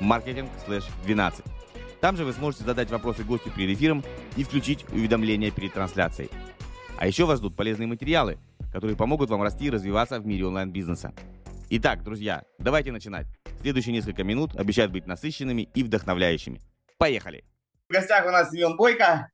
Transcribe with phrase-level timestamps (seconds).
[0.00, 1.44] marketing/12.
[2.00, 4.04] Там же вы сможете задать вопросы гостю перед эфиром
[4.36, 6.30] и включить уведомления перед трансляцией.
[6.98, 8.38] А еще вас ждут полезные материалы,
[8.72, 11.12] которые помогут вам расти и развиваться в мире онлайн-бизнеса.
[11.70, 13.26] Итак, друзья, давайте начинать.
[13.60, 16.60] Следующие несколько минут обещают быть насыщенными и вдохновляющими.
[16.98, 17.44] Поехали!
[17.88, 19.30] В гостях у нас Семен Бойко,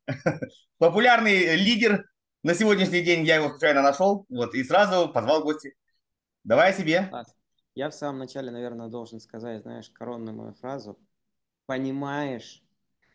[0.79, 2.05] популярный лидер.
[2.43, 5.75] На сегодняшний день я его случайно нашел, вот, и сразу позвал в гости.
[6.45, 7.11] Давай себе.
[7.79, 10.99] Я в самом начале, наверное, должен сказать, знаешь, коронную мою фразу.
[11.67, 12.61] Понимаешь?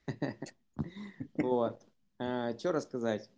[1.33, 1.85] Вот.
[2.17, 3.29] А, Что рассказать?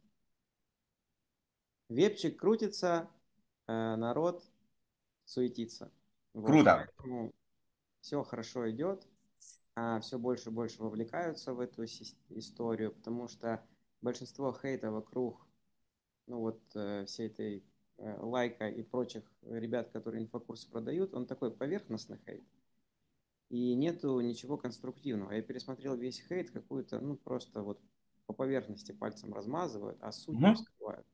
[1.89, 3.09] Вебчик крутится,
[3.66, 4.44] а, народ
[5.25, 5.91] суетится.
[6.33, 6.88] Круто.
[8.02, 9.07] Все хорошо идет,
[9.73, 13.66] а все больше и больше вовлекаются в эту историю, потому что
[14.02, 15.47] большинство хейта вокруг,
[16.28, 21.51] ну вот э, всей этой Э, лайка и прочих ребят, которые инфокурсы продают, он такой
[21.51, 22.43] поверхностный хейт.
[23.49, 25.31] И нету ничего конструктивного.
[25.31, 27.79] Я пересмотрел весь хейт, какую-то, ну, просто вот
[28.25, 31.05] по поверхности пальцем размазывают, а суть не скрывают.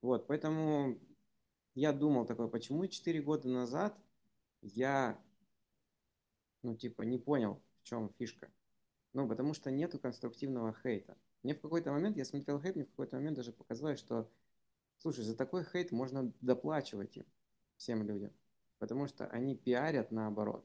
[0.00, 0.98] Вот, поэтому
[1.74, 3.98] я думал такой, почему 4 года назад
[4.62, 5.20] я,
[6.62, 8.50] ну, типа, не понял, в чем фишка.
[9.12, 11.16] Ну, потому что нету конструктивного хейта.
[11.42, 14.30] Мне в какой-то момент, я смотрел хейт, мне в какой-то момент даже показалось, что
[15.02, 17.24] Слушай, за такой хейт можно доплачивать им,
[17.76, 18.30] всем людям,
[18.78, 20.64] потому что они пиарят наоборот.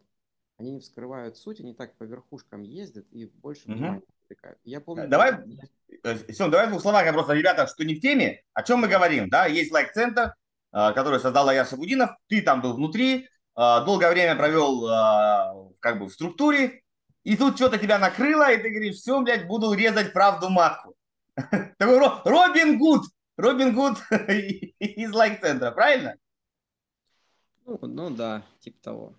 [0.58, 3.74] Они не вскрывают суть, они так по верхушкам ездят и больше угу.
[3.74, 4.60] внимания привлекают.
[4.64, 5.08] Я помню...
[5.08, 5.40] Давай,
[6.30, 8.88] Сем, давай в двух словах, я просто, ребята, что не в теме, о чем мы
[8.88, 10.36] говорим, да, есть лайк-центр,
[10.72, 16.06] а, который создал Аяр Шабудинов, ты там был внутри, а, долгое время провел как бы
[16.06, 16.84] в структуре,
[17.24, 20.96] и тут что-то тебя накрыло, и ты говоришь, все, блядь, буду резать правду матку.
[21.36, 23.06] Такой Робин Гуд,
[23.38, 23.98] Робин Гуд
[24.80, 26.16] из лайк-центра, правильно?
[27.66, 29.16] Ну, ну да, типа того.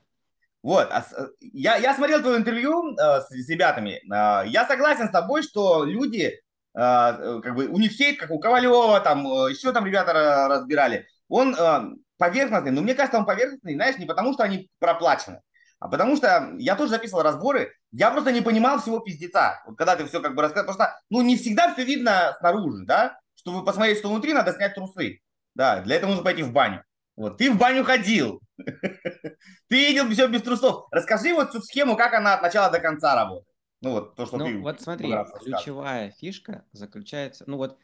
[0.62, 1.04] Вот, а
[1.40, 4.02] я, я смотрел твое интервью э, с, с ребятами.
[4.12, 6.40] Э, я согласен с тобой, что люди, э,
[6.74, 11.06] как бы, у них хейт, как у Ковалева, там, э, еще там ребята разбирали.
[11.28, 11.80] Он э,
[12.16, 15.42] поверхностный, но мне кажется, он поверхностный, знаешь, не потому, что они проплачены,
[15.78, 19.62] а потому что я тоже записывал разборы, я просто не понимал всего пиздеца.
[19.64, 22.84] Вот когда ты все как бы рассказываешь, потому что, ну, не всегда все видно снаружи,
[22.84, 25.20] да, чтобы посмотреть, что внутри, надо снять трусы.
[25.54, 26.84] Да, для этого нужно пойти в баню.
[27.14, 28.40] Вот, ты в баню ходил.
[29.68, 30.86] Ты видел все без трусов.
[30.90, 33.56] Расскажи вот эту схему, как она от начала до конца работает.
[33.80, 34.58] Ну вот то, что ну, ты...
[34.58, 37.44] Вот смотри, ключевая фишка заключается...
[37.46, 37.78] Ну вот,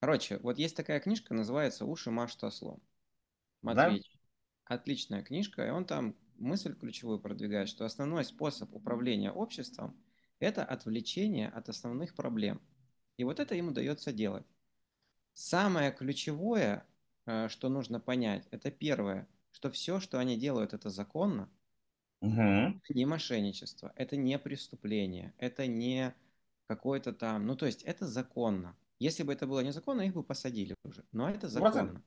[0.00, 2.80] короче, вот есть такая книжка, называется «Уши Машта слом».
[3.60, 4.02] Матвеич.
[4.68, 4.74] Да?
[4.74, 9.96] Отличная книжка, и он там мысль ключевую продвигает, что основной способ управления обществом–
[10.40, 12.60] это отвлечение от основных проблем–
[13.22, 14.44] и вот это ему удается делать.
[15.32, 16.84] Самое ключевое,
[17.24, 21.48] э, что нужно понять, это первое, что все, что они делают, это законно,
[22.20, 22.80] угу.
[22.88, 26.12] не мошенничество, это не преступление, это не
[26.66, 28.76] какое-то там, ну то есть это законно.
[28.98, 32.02] Если бы это было незаконно, их бы посадили уже, но это законно.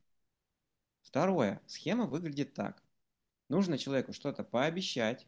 [1.01, 2.83] Второе, схема выглядит так.
[3.47, 5.27] Нужно человеку что-то пообещать,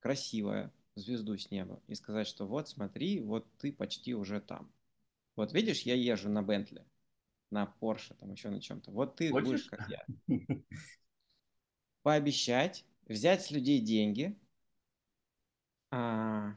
[0.00, 4.72] красивое, звезду с неба, и сказать, что вот смотри, вот ты почти уже там.
[5.36, 6.84] Вот видишь, я езжу на Бентли,
[7.50, 8.90] на Порше, там еще на чем-то.
[8.90, 9.48] Вот ты Хочешь?
[9.48, 10.06] будешь как я.
[12.02, 14.38] Пообещать, взять с людей деньги,
[15.90, 16.56] а,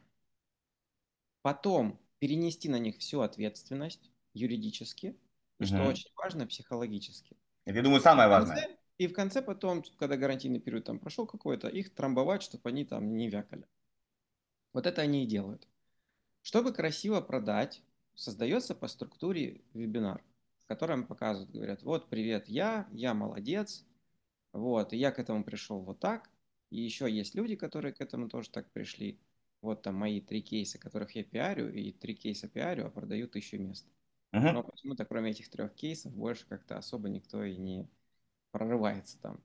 [1.41, 5.17] потом перенести на них всю ответственность юридически,
[5.59, 5.65] и угу.
[5.65, 7.37] что очень важно, психологически.
[7.65, 8.77] Это, я думаю, самое важное.
[8.97, 13.15] И в конце потом, когда гарантийный период там прошел какой-то, их трамбовать, чтобы они там
[13.15, 13.67] не вякали.
[14.73, 15.67] Вот это они и делают.
[16.41, 17.83] Чтобы красиво продать,
[18.17, 20.23] создается по структуре вебинар,
[20.57, 23.85] в котором показывают, говорят, вот, привет, я, я молодец,
[24.51, 26.29] вот, и я к этому пришел вот так,
[26.71, 29.19] и еще есть люди, которые к этому тоже так пришли.
[29.61, 33.57] Вот там мои три кейса, которых я пиарю, и три кейса пиарю, а продаю тысячу
[33.57, 33.87] мест.
[34.33, 34.51] Uh-huh.
[34.51, 37.87] Но почему-то кроме этих трех кейсов больше как-то особо никто и не
[38.51, 39.41] прорывается там.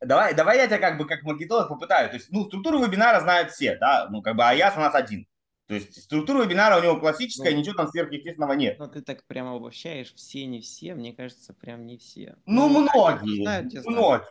[0.00, 2.08] Давай, давай я тебя как бы как маркетолог попытаю.
[2.08, 4.94] То есть, ну, структуру вебинара знают все, да, ну, как бы, а я у нас
[4.94, 5.28] один.
[5.72, 8.78] То есть структура вебинара у него классическая, ну, ничего там сверхъестественного нет.
[8.78, 12.36] Ну, ты так прямо обобщаешь, все, не все, мне кажется, прям не все.
[12.44, 14.28] Ну, ну многие, знают, многие.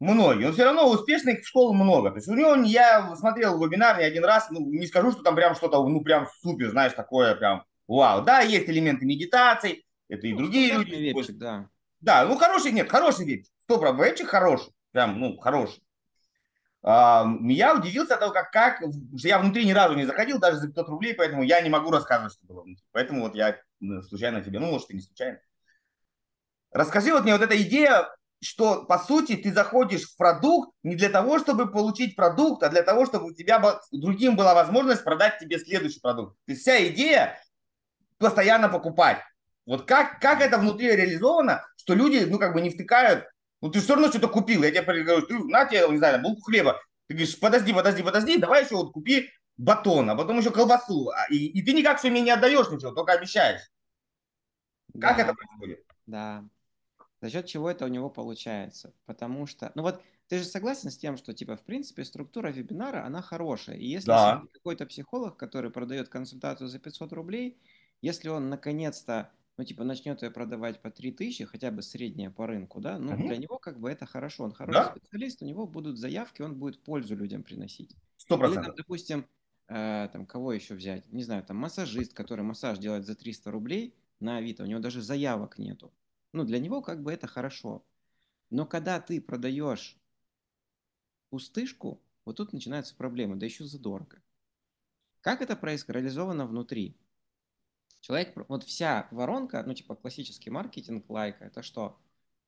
[0.00, 0.46] Многие.
[0.46, 2.10] Но все равно успешных школ много.
[2.10, 5.36] То есть у него, я смотрел вебинар не один раз, ну, не скажу, что там
[5.36, 8.24] прям что-то, ну, прям супер, знаешь, такое прям вау.
[8.24, 10.90] Да, есть элементы медитации, это и ну, другие люди.
[10.96, 11.68] Вебчик, да.
[12.00, 13.52] Да, ну, хороший, нет, хороший вебчик.
[13.62, 15.84] Стоп, вебчик хороший, прям, ну, хороший.
[16.84, 18.82] Я удивился того, как, как,
[19.16, 21.90] что я внутри ни разу не заходил, даже за 500 рублей, поэтому я не могу
[21.90, 22.84] рассказывать, что было внутри.
[22.92, 23.58] Поэтому вот я
[24.06, 25.38] случайно тебе, ну, может, и не случайно.
[26.72, 28.08] Расскажи вот мне вот эта идея,
[28.42, 32.82] что, по сути, ты заходишь в продукт не для того, чтобы получить продукт, а для
[32.82, 36.36] того, чтобы у тебя другим была возможность продать тебе следующий продукт.
[36.44, 37.40] То есть вся идея
[38.18, 39.20] постоянно покупать.
[39.64, 43.24] Вот как, как это внутри реализовано, что люди, ну, как бы не втыкают
[43.60, 44.62] ну ты все равно что-то купил.
[44.62, 46.80] Я тебе говорю, ты на тебе, не знаю, булку хлеба.
[47.06, 51.10] Ты говоришь, подожди, подожди, подожди, давай еще вот купи батон, а потом еще колбасу.
[51.10, 53.70] А, и, и ты никак все мне не отдаешь ничего, только обещаешь.
[55.00, 55.84] Как да, это происходит?
[56.06, 56.44] Да.
[57.20, 58.92] За счет чего это у него получается?
[59.06, 63.04] Потому что, ну вот, ты же согласен с тем, что, типа, в принципе, структура вебинара,
[63.04, 63.76] она хорошая.
[63.76, 64.42] И если да.
[64.52, 67.58] какой-то психолог, который продает консультацию за 500 рублей,
[68.00, 72.80] если он наконец-то ну, типа, начнет ее продавать по 3000, хотя бы средняя по рынку,
[72.80, 73.26] да, ну, угу.
[73.26, 74.44] для него как бы это хорошо.
[74.44, 74.94] Он хороший да?
[74.96, 77.94] специалист, у него будут заявки, он будет пользу людям приносить.
[78.16, 78.74] Сто процентов.
[78.74, 79.26] Или, допустим,
[79.68, 81.10] э, там, кого еще взять?
[81.12, 85.02] Не знаю, там, массажист, который массаж делает за 300 рублей на Авито, у него даже
[85.02, 85.92] заявок нету.
[86.32, 87.84] Ну, для него как бы это хорошо.
[88.50, 89.96] Но когда ты продаешь
[91.30, 94.20] пустышку, вот тут начинаются проблемы, да еще задорого.
[95.20, 96.96] Как это происходит, реализовано внутри?
[98.04, 101.98] Человек, вот вся воронка, ну типа классический маркетинг лайка, это что?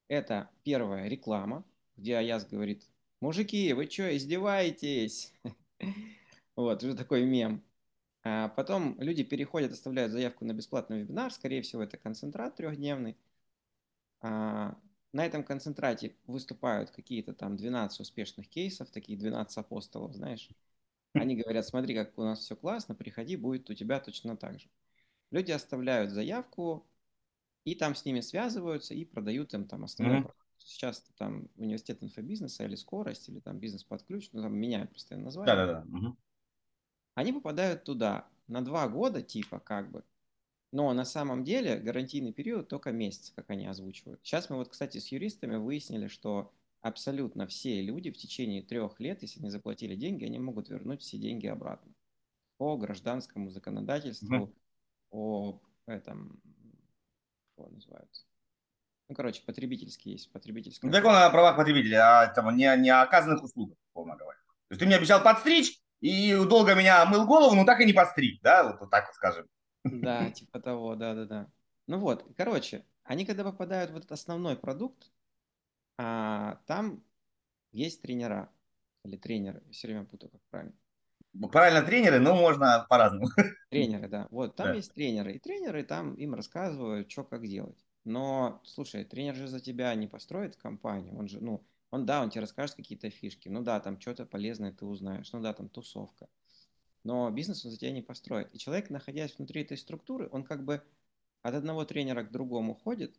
[0.06, 1.64] Это первая реклама,
[1.96, 2.86] где Аяс говорит,
[3.22, 5.32] мужики, вы что, издеваетесь?
[6.56, 7.62] Вот, уже такой мем.
[8.22, 13.16] А потом люди переходят, оставляют заявку на бесплатный вебинар, скорее всего, это концентрат трехдневный.
[14.20, 14.76] А
[15.12, 20.50] на этом концентрате выступают какие-то там 12 успешных кейсов, такие 12 апостолов, знаешь.
[21.14, 24.68] Они говорят, смотри, как у нас все классно, приходи, будет у тебя точно так же.
[25.30, 26.86] Люди оставляют заявку,
[27.64, 30.32] и там с ними связываются и продают им там основной mm-hmm.
[30.58, 35.26] Сейчас там университет инфобизнеса или скорость, или там бизнес под ключ, ну там меняют постоянно
[35.26, 35.54] название.
[35.54, 36.16] Да-да-да.
[37.14, 40.02] Они попадают туда на два года типа как бы,
[40.72, 44.20] но на самом деле гарантийный период только месяц, как они озвучивают.
[44.22, 49.22] Сейчас мы вот, кстати, с юристами выяснили, что абсолютно все люди в течение трех лет,
[49.22, 51.92] если не заплатили деньги, они могут вернуть все деньги обратно.
[52.58, 54.54] По гражданскому законодательству, угу
[55.10, 56.40] о этом,
[57.52, 58.24] что называется.
[59.08, 60.86] Ну, короче, потребительский есть, потребительский.
[60.86, 64.38] Ну, закон о правах потребителя, а там, не, не оказанных услугах, условно говоря.
[64.68, 67.92] То есть ты мне обещал подстричь, и долго меня мыл голову, но так и не
[67.92, 69.46] подстриг, да, вот, вот так вот скажем.
[69.84, 71.48] Да, типа того, да-да-да.
[71.86, 75.12] Ну вот, короче, они когда попадают в этот основной продукт,
[75.98, 77.02] а, там
[77.70, 78.50] есть тренера,
[79.04, 80.74] или тренеры, все время путаю, как правильно.
[81.50, 83.28] Правильно, тренеры, но можно по-разному.
[83.70, 84.28] Тренеры, да.
[84.30, 84.74] Вот, там да.
[84.74, 85.34] есть тренеры.
[85.34, 87.84] И тренеры там им рассказывают, что как делать.
[88.04, 91.18] Но, слушай, тренер же за тебя не построит компанию.
[91.18, 93.48] Он же, ну, он, да, он тебе расскажет какие-то фишки.
[93.48, 95.32] Ну да, там что-то полезное ты узнаешь.
[95.32, 96.28] Ну да, там тусовка.
[97.04, 98.54] Но бизнес он за тебя не построит.
[98.54, 100.82] И человек, находясь внутри этой структуры, он как бы
[101.42, 103.18] от одного тренера к другому ходит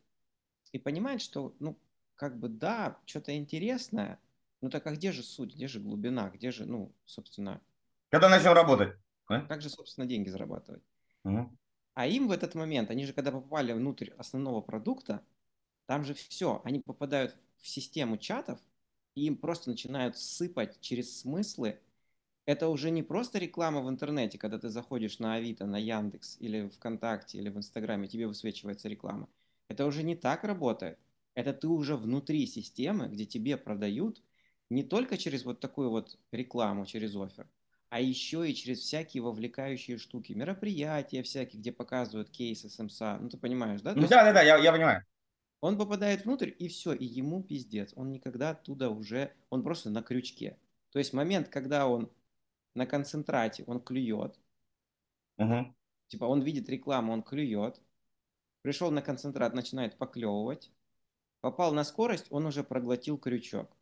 [0.72, 1.78] и понимает, что, ну,
[2.14, 4.18] как бы, да, что-то интересное,
[4.60, 7.60] ну так а где же суть, где же глубина, где же, ну, собственно,
[8.10, 8.96] когда начнем работать?
[9.26, 9.42] А?
[9.42, 10.82] Как же, собственно, деньги зарабатывать?
[11.24, 11.58] Угу.
[11.94, 15.24] А им в этот момент, они же когда попали внутрь основного продукта,
[15.86, 18.60] там же все, они попадают в систему чатов,
[19.14, 21.80] и им просто начинают сыпать через смыслы.
[22.46, 26.68] Это уже не просто реклама в интернете, когда ты заходишь на Авито, на Яндекс или
[26.68, 29.28] ВКонтакте или в Инстаграме, тебе высвечивается реклама.
[29.68, 30.98] Это уже не так работает.
[31.34, 34.22] Это ты уже внутри системы, где тебе продают
[34.70, 37.48] не только через вот такую вот рекламу, через офер,
[37.90, 43.18] а еще и через всякие вовлекающие штуки, мероприятия всякие, где показывают кейсы СМСА.
[43.20, 43.94] Ну, ты понимаешь, да?
[43.94, 45.04] Ну, да, да, да, я, я понимаю.
[45.60, 47.92] Он попадает внутрь, и все, и ему пиздец.
[47.96, 50.58] Он никогда оттуда уже, он просто на крючке.
[50.90, 52.10] То есть момент, когда он
[52.74, 54.38] на концентрате, он клюет.
[55.38, 55.74] Угу.
[56.08, 57.80] Типа он видит рекламу, он клюет.
[58.62, 60.70] Пришел на концентрат, начинает поклевывать.
[61.40, 63.77] Попал на скорость, он уже проглотил крючок.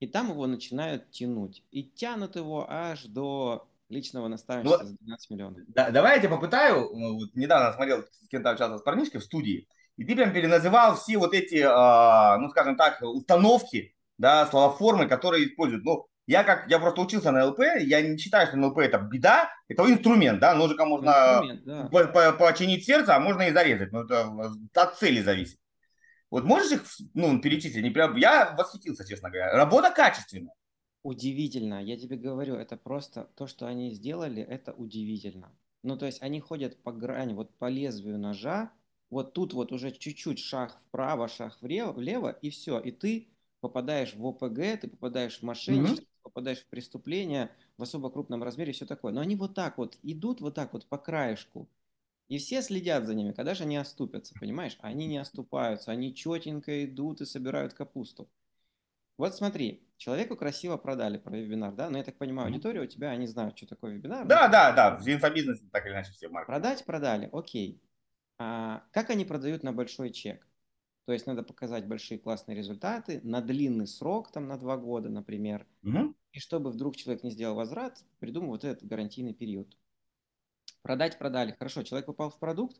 [0.00, 1.64] И там его начинают тянуть.
[1.70, 5.60] И тянут его аж до личного наставничества ну, за 12 миллионов.
[5.68, 6.90] Да, давай я тебе попытаю.
[6.92, 10.94] Ну, вот недавно смотрел, с кем-то общался с парнишкой в студии, и ты прям переназывал
[10.94, 15.84] все вот эти, э, ну, скажем так, установки, да, словоформы, которые используют.
[15.84, 19.50] Ну, я как, я просто учился на ЛП, я не считаю, что ЛП это беда,
[19.66, 22.32] это инструмент, да, ножиком можно да.
[22.32, 24.30] починить сердце, а можно и зарезать, но это
[24.74, 25.58] от цели зависит.
[26.30, 27.82] Вот можешь их ну, перечислить?
[27.82, 28.16] Не прям...
[28.16, 29.52] Я восхитился, честно говоря.
[29.52, 30.52] Работа качественная.
[31.02, 35.54] Удивительно, я тебе говорю, это просто то, что они сделали, это удивительно.
[35.82, 38.72] Ну, то есть они ходят по грани, вот по лезвию ножа,
[39.10, 42.78] вот тут вот уже чуть-чуть шаг вправо, шаг влево, и все.
[42.80, 43.28] И ты
[43.60, 46.22] попадаешь в ОПГ, ты попадаешь в мошенничество, mm-hmm.
[46.24, 49.12] попадаешь в преступление в особо крупном размере все такое.
[49.12, 51.68] Но они вот так вот идут вот так вот по краешку.
[52.28, 54.76] И все следят за ними, когда же они оступятся, понимаешь?
[54.80, 58.28] Они не оступаются, они четенько идут и собирают капусту.
[59.16, 61.90] Вот смотри, человеку красиво продали про вебинар, да?
[61.90, 64.26] Но я так понимаю, аудитория у тебя, они знают, что такое вебинар.
[64.26, 66.46] Да, да, да, в инфобизнесе так или иначе все марки.
[66.46, 67.82] Продать продали, окей.
[68.38, 70.46] А как они продают на большой чек?
[71.06, 75.66] То есть надо показать большие классные результаты на длинный срок, там на два года, например.
[75.82, 76.14] Угу.
[76.32, 79.74] И чтобы вдруг человек не сделал возврат, придумывают этот гарантийный период.
[80.82, 81.52] Продать продали.
[81.52, 82.76] Хорошо, человек попал в продукт,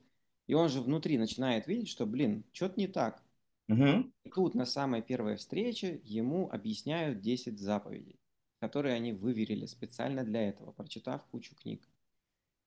[0.47, 3.23] и он же внутри начинает видеть, что, блин, что-то не так.
[3.69, 4.12] Угу.
[4.25, 8.19] И тут на самой первой встрече ему объясняют 10 заповедей,
[8.61, 11.87] которые они выверили специально для этого, прочитав кучу книг.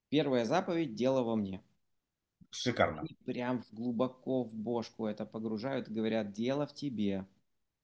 [0.10, 1.64] Первая заповедь– дело во мне.
[2.52, 3.00] Шикарно.
[3.00, 7.26] Они прям глубоко в бошку это погружают и говорят, дело в тебе.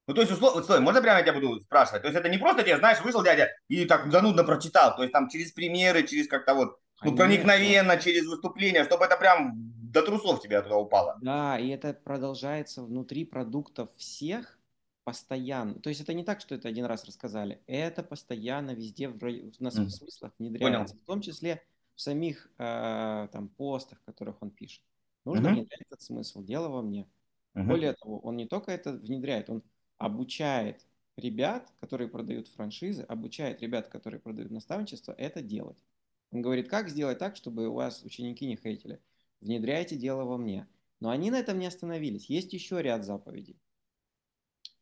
[0.08, 2.02] Ну, то есть, условно, стой, можно прямо я тебя буду спрашивать?
[2.02, 4.96] То есть, это не просто тебе, знаешь, вышел дядя и так занудно прочитал.
[4.96, 9.54] То есть, там через примеры, через как-то вот, ну, проникновенно, через выступление, чтобы это прям
[9.92, 11.18] до трусов тебе туда упало.
[11.22, 14.58] Да, и это продолжается внутри продуктов всех
[15.04, 15.80] постоянно.
[15.80, 17.62] То есть это не так, что это один раз рассказали.
[17.68, 19.90] Это постоянно везде в, в, на mm.
[19.90, 20.96] смыслах внедряется.
[20.96, 21.04] Понял.
[21.04, 21.64] В том числе
[21.96, 24.84] в самих э, там постах, которых он пишет.
[25.24, 25.54] Нужно mm-hmm.
[25.54, 26.44] внедрять этот смысл.
[26.44, 27.08] Дело во мне.
[27.56, 27.64] Mm-hmm.
[27.64, 29.64] Более того, он не только это внедряет, он
[29.98, 30.86] обучает
[31.16, 35.84] ребят, которые продают франшизы, обучает ребят, которые продают наставничество, это делать.
[36.32, 39.02] Он говорит, как сделать так, чтобы у вас ученики не хейтили
[39.42, 40.68] внедряйте дело во мне.
[41.00, 42.30] Но они на этом не остановились.
[42.30, 43.60] Есть еще ряд заповедей.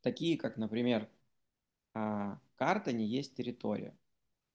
[0.01, 1.09] Такие, как, например,
[1.93, 3.97] а, карта не есть территория.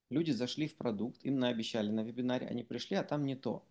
[0.09, 3.65] Люди зашли в продукт, им наобещали на вебинаре, они пришли, а там не то.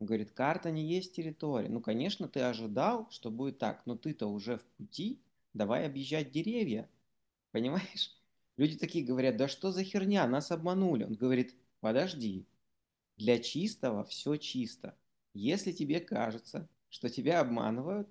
[0.00, 1.68] Он говорит, карта не есть территория.
[1.68, 5.22] Ну, конечно, ты ожидал, что будет так, но ты-то уже в пути,
[5.54, 6.90] давай объезжать деревья.
[7.52, 8.16] Понимаешь?
[8.56, 11.04] Люди такие говорят, да что за херня, нас обманули.
[11.04, 12.46] Он говорит, подожди,
[13.18, 14.96] для чистого все чисто.
[15.34, 18.08] Если тебе кажется, что тебя обманывают,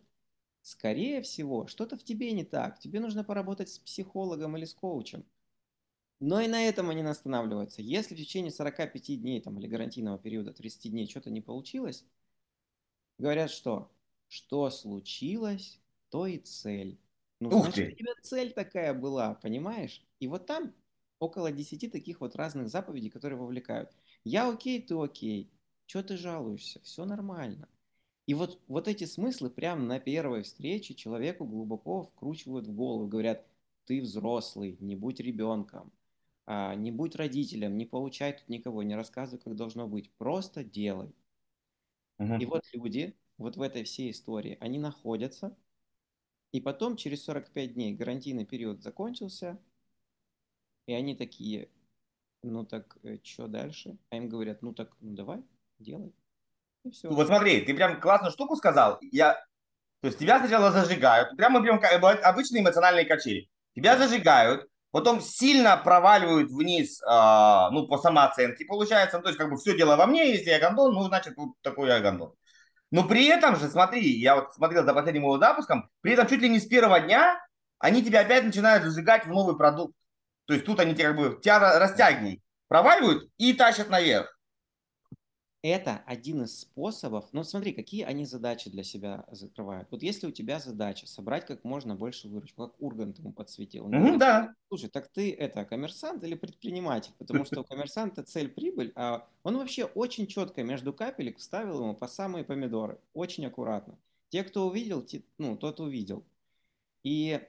[0.61, 2.79] скорее всего, что-то в тебе не так.
[2.79, 5.25] Тебе нужно поработать с психологом или с коучем.
[6.19, 7.81] Но и на этом они не останавливаются.
[7.81, 12.05] Если в течение 45 дней там, или гарантийного периода 30 дней что-то не получилось,
[13.17, 13.91] говорят, что
[14.27, 16.99] что случилось, то и цель.
[17.39, 17.93] Ну, Ух значит, ты.
[17.93, 20.05] у тебя цель такая была, понимаешь?
[20.19, 20.73] И вот там
[21.21, 23.91] около 10 таких вот разных заповедей, которые вовлекают.
[24.23, 25.51] Я окей, ты окей.
[25.85, 26.81] Что ты жалуешься?
[26.81, 27.69] Все нормально.
[28.25, 33.07] И вот, вот эти смыслы прямо на первой встрече человеку глубоко вкручивают в голову.
[33.07, 33.45] Говорят,
[33.85, 35.91] ты взрослый, не будь ребенком,
[36.47, 40.09] а, не будь родителем, не получай тут никого, не рассказывай, как должно быть.
[40.17, 41.13] Просто делай.
[42.17, 42.35] Угу.
[42.35, 45.55] И вот люди вот в этой всей истории, они находятся,
[46.51, 49.59] и потом через 45 дней гарантийный период закончился,
[50.85, 51.69] и они такие,
[52.43, 53.97] ну так, э, что дальше?
[54.09, 55.43] А им говорят, ну так, ну давай,
[55.79, 56.13] делай.
[56.83, 57.09] И все.
[57.09, 58.99] Вот смотри, ты прям классную штуку сказал.
[59.11, 59.33] Я...
[60.01, 61.79] То есть тебя сначала зажигают, прямо прям
[62.23, 63.49] обычные эмоциональные качели.
[63.75, 69.17] Тебя зажигают, потом сильно проваливают вниз, э, ну, по самооценке, получается.
[69.17, 71.49] Ну, то есть, как бы все дело во мне, если я гондон, ну, значит, вот
[71.61, 72.33] такой я гондон.
[72.89, 76.41] Но при этом же, смотри, я вот смотрел за последним его запуском, при этом чуть
[76.41, 77.39] ли не с первого дня
[77.79, 79.95] они тебя опять начинают зажигать в новый продукт.
[80.51, 84.37] То есть тут они тебя как бы тебя растягивают, проваливают и тащат наверх.
[85.61, 87.29] Это один из способов.
[87.31, 89.87] Ну, смотри, какие они задачи для себя закрывают.
[89.91, 93.87] Вот если у тебя задача собрать как можно больше выручку, как Ургант ему подсветил.
[93.87, 94.53] Ну, mm-hmm, да.
[94.67, 97.13] Слушай, так ты это коммерсант или предприниматель?
[97.17, 101.95] Потому что у коммерсанта цель прибыль, а он вообще очень четко между капелек вставил ему
[101.95, 102.99] по самые помидоры.
[103.13, 103.97] Очень аккуратно.
[104.27, 106.25] Те, кто увидел, те, ну, тот увидел.
[107.03, 107.39] И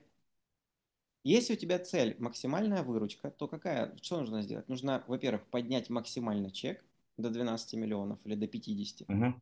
[1.23, 4.67] если у тебя цель максимальная выручка, то какая, что нужно сделать?
[4.67, 6.83] Нужно, во-первых, поднять максимально чек,
[7.17, 9.09] до 12 миллионов или до 50.
[9.09, 9.41] Угу.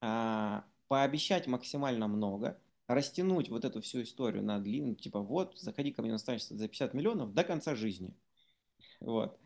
[0.00, 6.02] А, пообещать максимально много, растянуть вот эту всю историю на длину, типа вот, заходи ко
[6.02, 8.14] мне на станцию за 50 миллионов до конца жизни.
[9.00, 9.38] Вот.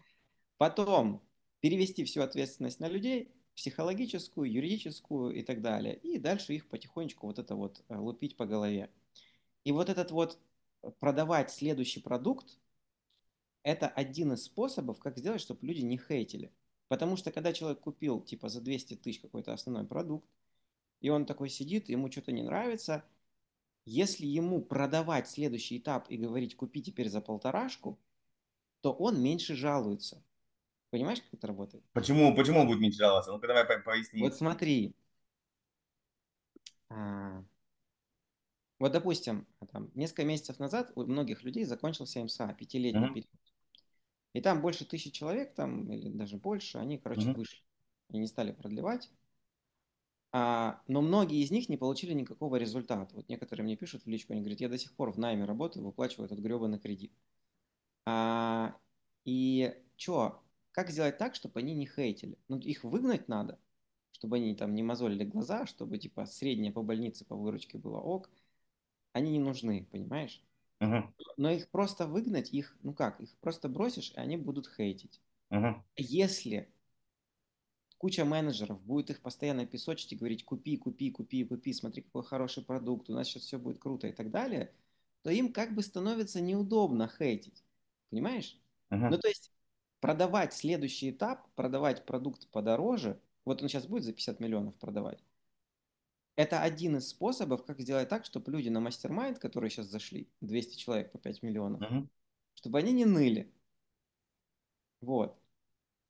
[0.57, 1.23] Потом
[1.61, 5.97] перевести всю ответственность на людей, психологическую, юридическую и так далее.
[5.97, 8.91] И дальше их потихонечку вот это вот э, лупить по голове.
[9.65, 10.39] И вот этот вот
[11.01, 12.59] продавать следующий продукт,
[13.63, 16.53] это один из способов, как сделать, чтобы люди не хейтили.
[16.89, 20.27] Потому что когда человек купил типа за 200 тысяч какой-то основной продукт,
[21.01, 23.05] и он такой сидит, ему что-то не нравится,
[23.85, 27.99] если ему продавать следующий этап и говорить купи теперь за полторашку,
[28.81, 30.23] то он меньше жалуется.
[30.91, 31.85] Понимаешь, как это работает?
[31.93, 33.31] Почему, почему он будет меньше жаловаться?
[33.31, 34.23] Ну-ка давай поясни.
[34.23, 34.95] Вот смотри.
[36.89, 37.45] А,
[38.79, 43.15] вот, допустим, там, несколько месяцев назад у многих людей закончился МСА, пятилетний uh-huh.
[43.15, 43.41] период.
[44.35, 47.37] И там больше тысячи человек, там, или даже больше, они, короче, uh-huh.
[47.37, 47.63] вышли
[48.11, 49.11] и не стали продлевать.
[50.31, 53.15] А, но многие из них не получили никакого результата.
[53.15, 55.85] Вот некоторые мне пишут в личку, они говорят, я до сих пор в найме работаю,
[55.85, 57.13] выплачиваю этот гребаный кредит.
[58.05, 58.77] А,
[59.25, 60.43] и что,
[60.73, 62.39] как сделать так, чтобы они не хейтили?
[62.49, 63.59] Ну, их выгнать надо,
[64.13, 68.31] чтобы они там не мозолили глаза, чтобы типа среднее по больнице по выручке было ок.
[69.13, 70.43] Они не нужны, понимаешь?
[70.81, 71.03] Uh-huh.
[71.37, 75.21] Но их просто выгнать, их, ну как, их просто бросишь, и они будут хейтить.
[75.51, 75.75] Uh-huh.
[75.97, 76.69] Если
[77.99, 82.65] куча менеджеров будет их постоянно песочить и говорить купи, купи, купи, купи, смотри, какой хороший
[82.65, 84.73] продукт, у нас сейчас все будет круто и так далее,
[85.23, 87.65] то им как бы становится неудобно хейтить.
[88.11, 88.57] Понимаешь?
[88.91, 89.09] Uh-huh.
[89.11, 89.53] Ну, то есть
[90.01, 95.23] продавать следующий этап, продавать продукт подороже, вот он сейчас будет за 50 миллионов продавать,
[96.39, 100.79] это один из способов, как сделать так, чтобы люди на мастер-майнд, которые сейчас зашли, 200
[100.79, 102.07] человек по 5 миллионов, uh-huh.
[102.55, 103.53] чтобы они не ныли.
[105.01, 105.37] Вот.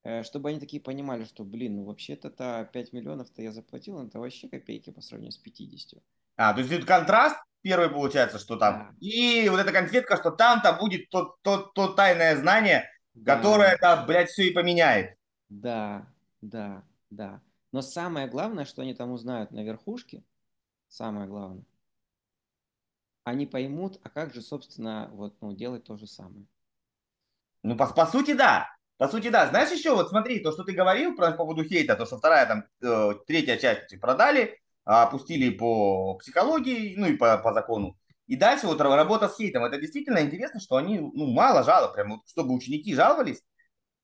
[0.04, 2.28] Э, чтобы они такие понимали, что, блин, ну вообще-то
[2.70, 6.02] 5 миллионов-то я заплатил, это вообще копейки по сравнению с 50.
[6.36, 8.74] А, то есть это контраст первый получается, что там.
[8.74, 8.96] Да.
[9.00, 13.34] И вот эта конфетка, что там-то будет то, то, то тайное знание, да.
[13.34, 15.16] которое это, блядь, все и поменяет.
[15.48, 16.06] Да,
[16.42, 17.40] да, да.
[17.72, 20.22] Но самое главное, что они там узнают на верхушке,
[20.88, 21.64] самое главное,
[23.24, 26.46] они поймут, а как же, собственно, вот, ну, делать то же самое.
[27.62, 28.68] Ну, по, по сути, да.
[28.96, 29.48] По сути, да.
[29.48, 32.46] Знаешь еще, вот смотри, то, что ты говорил про, по поводу хейта, то, что вторая,
[32.46, 37.98] там, э, третья часть продали, а, опустили по психологии, ну и по, по закону.
[38.26, 39.64] И дальше вот работа с хейтом.
[39.64, 43.42] Это действительно интересно, что они ну, мало жалоб, прям, вот, чтобы ученики жаловались.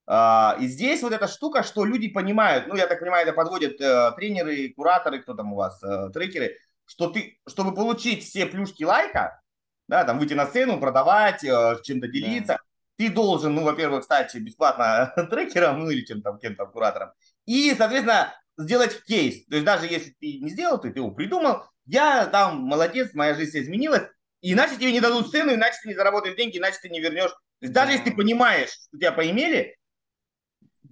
[0.07, 3.81] А, и здесь вот эта штука, что люди понимают, ну, я так понимаю, это подводят
[3.81, 8.85] э, тренеры, кураторы, кто там у вас, э, трекеры, что ты, чтобы получить все плюшки
[8.85, 9.41] лайка,
[9.89, 12.59] да, там выйти на сцену, продавать, э, чем-то делиться, да
[12.97, 17.11] ты должен, ну, во-первых, стать бесплатно трекером, ну, или чем там, кем-то куратором,
[17.47, 19.45] и, соответственно, сделать кейс.
[19.47, 23.35] То есть даже если ты не сделал, ты, ты его придумал, я там молодец, моя
[23.35, 24.05] жизнь изменилась,
[24.41, 27.31] иначе тебе не дадут сцену, иначе ты не заработаешь деньги, иначе ты не вернешь.
[27.31, 29.77] То есть даже если ты понимаешь, что тебя поимели,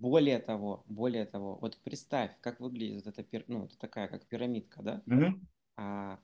[0.03, 5.03] более того, более того, вот представь, как выглядит эта, ну, это такая, как пирамидка, да?
[5.07, 5.41] Угу.
[5.77, 6.19] А,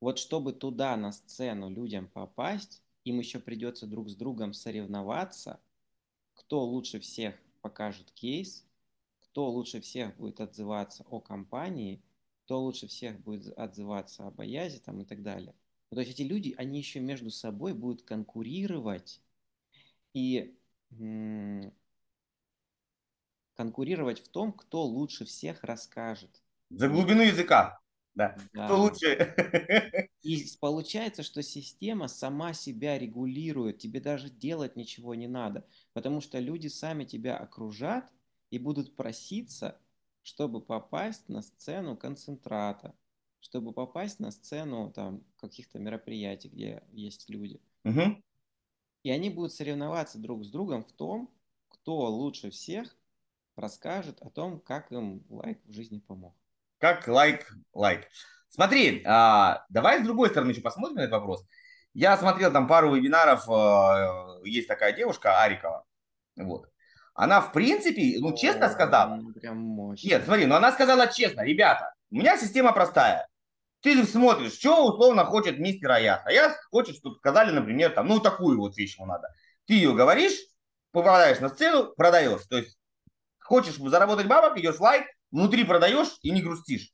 [0.00, 5.60] вот чтобы туда на сцену людям попасть, им еще придется друг с другом соревноваться,
[6.34, 8.66] кто лучше всех покажет кейс,
[9.20, 12.02] кто лучше всех будет отзываться о компании,
[12.44, 15.54] кто лучше всех будет отзываться об Аязе там, и так далее.
[15.92, 19.20] Ну, то есть эти люди, они еще между собой будут конкурировать
[20.12, 20.56] и
[23.56, 26.42] конкурировать в том, кто лучше всех расскажет.
[26.70, 27.80] За глубину языка.
[28.14, 28.36] Да.
[28.54, 28.66] да.
[28.66, 30.08] Кто лучше?
[30.22, 36.38] И получается, что система сама себя регулирует, тебе даже делать ничего не надо, потому что
[36.38, 38.10] люди сами тебя окружат
[38.50, 39.78] и будут проситься,
[40.22, 42.94] чтобы попасть на сцену концентрата,
[43.40, 47.60] чтобы попасть на сцену там каких-то мероприятий, где есть люди.
[47.84, 48.22] Угу.
[49.02, 51.30] И они будут соревноваться друг с другом в том,
[51.68, 52.96] кто лучше всех
[53.56, 56.34] расскажет о том, как им лайк в жизни помог.
[56.78, 58.06] Как лайк, лайк.
[58.48, 61.44] Смотри, а, давай с другой стороны еще посмотрим на этот вопрос.
[61.94, 65.84] Я смотрел там пару вебинаров, а, есть такая девушка Арикова,
[66.36, 66.68] вот.
[67.14, 69.18] Она, в принципе, ну, честно сказала.
[69.40, 70.06] Прям мощно.
[70.06, 73.26] Нет, смотри, но она сказала честно, ребята, у меня система простая.
[73.80, 76.20] Ты смотришь, что условно хочет мистер Аяс.
[76.26, 79.28] Аяс хочет, чтобы сказали, например, там, ну, такую вот вещь ему надо.
[79.66, 80.34] Ты ее говоришь,
[80.92, 82.44] попадаешь на сцену, продаешь.
[82.46, 82.78] То есть,
[83.46, 86.90] хочешь заработать бабок, идешь в лайк, внутри продаешь и не грустишь.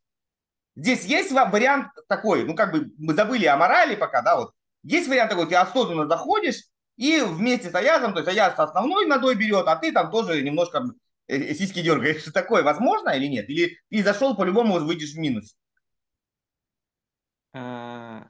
[0.75, 4.53] Здесь есть вариант такой, ну как бы мы забыли о морали пока, да, вот.
[4.83, 6.63] Есть вариант такой, ты осознанно заходишь
[6.97, 10.85] и вместе с Аязом, то есть Аяз основной надой берет, а ты там тоже немножко
[11.29, 12.25] э, э, сиськи дергаешь.
[12.35, 13.49] Такое возможно или нет?
[13.49, 15.57] Или ты зашел, по-любому выйдешь в минус?
[17.55, 18.29] А,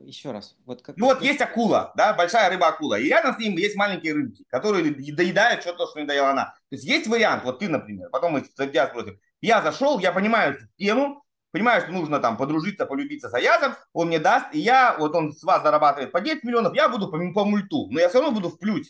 [0.00, 0.56] Еще раз.
[0.64, 0.96] Вот как...
[0.96, 4.92] Ну вот есть акула, да, большая рыба-акула, и рядом с ним есть маленькие рыбки, которые
[4.92, 6.46] доедают что-то, что не доела она.
[6.68, 9.20] То есть есть вариант, вот ты, например, потом мы тебя спросим.
[9.40, 14.18] Я зашел, я понимаю тему, понимаю, что нужно там подружиться, полюбиться с Аязом, он мне
[14.18, 17.44] даст, и я, вот он с вас зарабатывает по 10 миллионов, я буду по, по
[17.44, 18.88] мульту, но я все равно буду в плюс.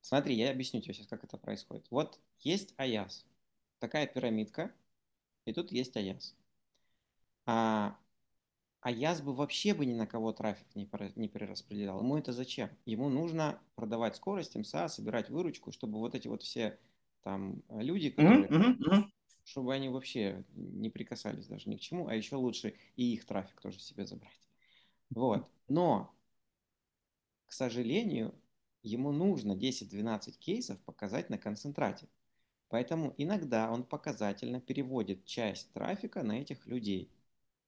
[0.00, 1.86] Смотри, я объясню тебе сейчас, как это происходит.
[1.90, 3.26] Вот есть Аяз,
[3.78, 4.70] такая пирамидка,
[5.44, 6.34] и тут есть Аяз.
[7.44, 7.96] А,
[8.80, 12.00] а Яс бы вообще бы ни на кого трафик не, не перераспределял.
[12.00, 12.70] Ему это зачем?
[12.86, 16.78] Ему нужно продавать скорость, МСА, собирать выручку, чтобы вот эти вот все
[17.22, 19.04] там люди, которые, mm-hmm, mm-hmm.
[19.44, 23.60] чтобы они вообще не прикасались даже ни к чему, а еще лучше и их трафик
[23.60, 24.32] тоже себе забрать.
[25.10, 25.50] Вот.
[25.68, 26.14] Но,
[27.46, 28.34] к сожалению,
[28.82, 32.08] ему нужно 10-12 кейсов показать на концентрате.
[32.68, 37.10] Поэтому иногда он показательно переводит часть трафика на этих людей.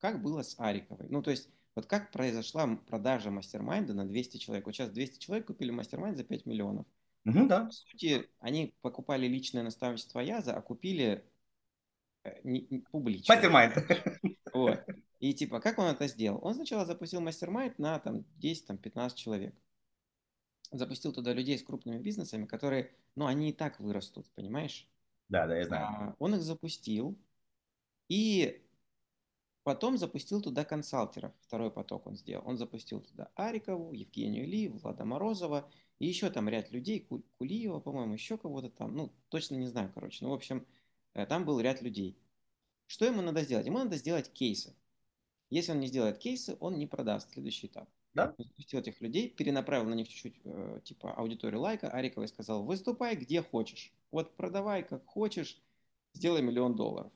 [0.02, 1.06] Как было с Ариковой.
[1.08, 4.66] Ну, то есть, вот как произошла продажа мастер-майнда на 200 человек.
[4.66, 6.86] Вот сейчас 200 человек купили мастер-майнд за 5 миллионов.
[7.24, 7.66] Угу, да.
[7.66, 11.24] По сути, они покупали личное наставничество Яза, а купили
[12.24, 13.34] э, не, не, публично.
[13.34, 13.74] Мастер-майнд.
[14.52, 14.84] Вот.
[15.18, 16.38] И типа, как он это сделал?
[16.42, 19.54] Он сначала запустил мастер-майнд на там 10-15 человек
[20.72, 24.88] запустил туда людей с крупными бизнесами, которые, ну, они и так вырастут, понимаешь?
[25.28, 25.86] Да, да, я знаю.
[25.86, 27.18] А, он их запустил,
[28.08, 28.62] и
[29.62, 31.32] потом запустил туда консалтеров.
[31.40, 32.46] Второй поток он сделал.
[32.46, 37.06] Он запустил туда Арикову, Евгению Ли, Влада Морозова, и еще там ряд людей,
[37.38, 40.24] Кулиева, по-моему, еще кого-то там, ну, точно не знаю, короче.
[40.24, 40.66] Ну, в общем,
[41.14, 42.18] э, там был ряд людей.
[42.86, 43.66] Что ему надо сделать?
[43.66, 44.74] Ему надо сделать кейсы.
[45.50, 48.34] Если он не сделает кейсы, он не продаст следующий этап да?
[48.38, 53.42] запустил этих людей, перенаправил на них чуть-чуть э, типа аудиторию лайка, Ариковой сказал, выступай где
[53.42, 55.60] хочешь, вот продавай как хочешь,
[56.12, 57.12] сделай миллион долларов.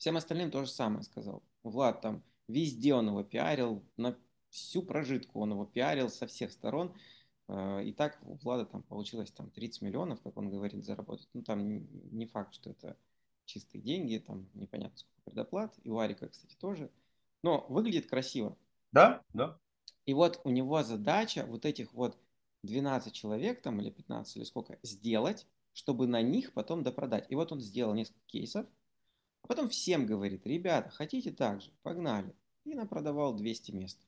[0.00, 1.42] Всем остальным то же самое сказал.
[1.62, 4.16] Влад там везде он его пиарил, на
[4.48, 6.96] всю прожитку он его пиарил со всех сторон.
[7.48, 11.28] Э, и так у Влада там получилось там 30 миллионов, как он говорит, заработать.
[11.34, 11.86] Ну там
[12.16, 12.96] не факт, что это
[13.44, 15.78] чистые деньги, там непонятно сколько предоплат.
[15.84, 16.90] И у Арика, кстати, тоже.
[17.42, 18.56] Но выглядит красиво.
[18.92, 19.58] Да, да.
[20.06, 22.16] И вот у него задача вот этих вот
[22.62, 27.26] 12 человек там или 15 или сколько сделать, чтобы на них потом допродать.
[27.30, 28.66] И вот он сделал несколько кейсов,
[29.50, 32.32] потом всем говорит, ребята, хотите так же, погнали.
[32.64, 33.98] И напродавал 200 мест.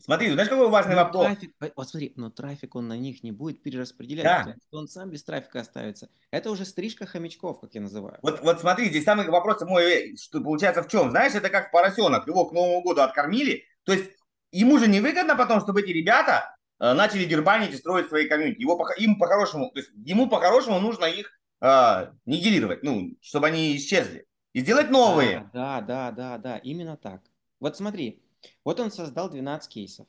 [0.00, 1.26] Смотри, знаешь, какой важный но вопрос?
[1.26, 4.56] Трафик, вот смотри, но трафик он на них не будет перераспределять, да.
[4.72, 6.08] он сам без трафика оставится.
[6.32, 8.18] Это уже стрижка хомячков, как я называю.
[8.22, 11.10] Вот, вот смотри, здесь самый вопрос мой, что получается в чем?
[11.10, 14.10] Знаешь, это как поросенок, его к Новому году откормили, то есть
[14.50, 18.60] ему же невыгодно потом, чтобы эти ребята э, начали дербанить и строить свои комьюнити.
[18.60, 24.27] Его, им по-хорошему, то есть ему по-хорошему нужно их э, нигилировать, ну, чтобы они исчезли.
[24.58, 25.48] И сделать новые.
[25.52, 27.22] Да, да, да, да, именно так.
[27.60, 28.20] Вот смотри,
[28.64, 30.08] вот он создал 12 кейсов.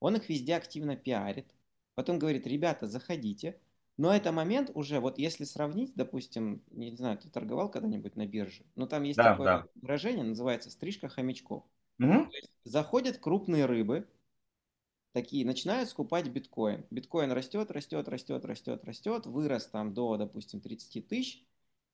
[0.00, 1.46] Он их везде активно пиарит.
[1.94, 3.60] Потом говорит, ребята, заходите.
[3.96, 8.64] Но это момент уже, вот если сравнить, допустим, не знаю, ты торговал когда-нибудь на бирже,
[8.74, 9.66] но там есть да, такое да.
[9.80, 11.62] выражение, называется стрижка хомячков.
[12.00, 12.28] Угу.
[12.64, 14.08] Заходят крупные рыбы,
[15.12, 16.84] такие, начинают скупать биткоин.
[16.90, 21.46] Биткоин растет, растет, растет, растет, растет, вырос там до, допустим, 30 тысяч.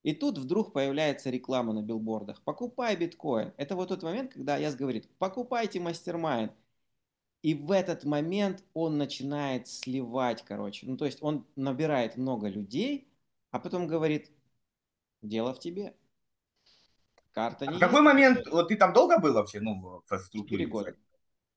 [0.03, 2.43] И тут вдруг появляется реклама на билбордах.
[2.43, 3.53] Покупай биткоин.
[3.57, 6.51] Это вот тот момент, когда Аяз говорит, покупайте мастермайнд.
[7.43, 10.87] И в этот момент он начинает сливать, короче.
[10.87, 13.09] Ну, то есть он набирает много людей,
[13.51, 14.31] а потом говорит,
[15.23, 15.95] дело в тебе.
[17.33, 20.67] Карта не а в какой момент, вот ты там долго был вообще, ну, в структуре?
[20.67, 20.97] года.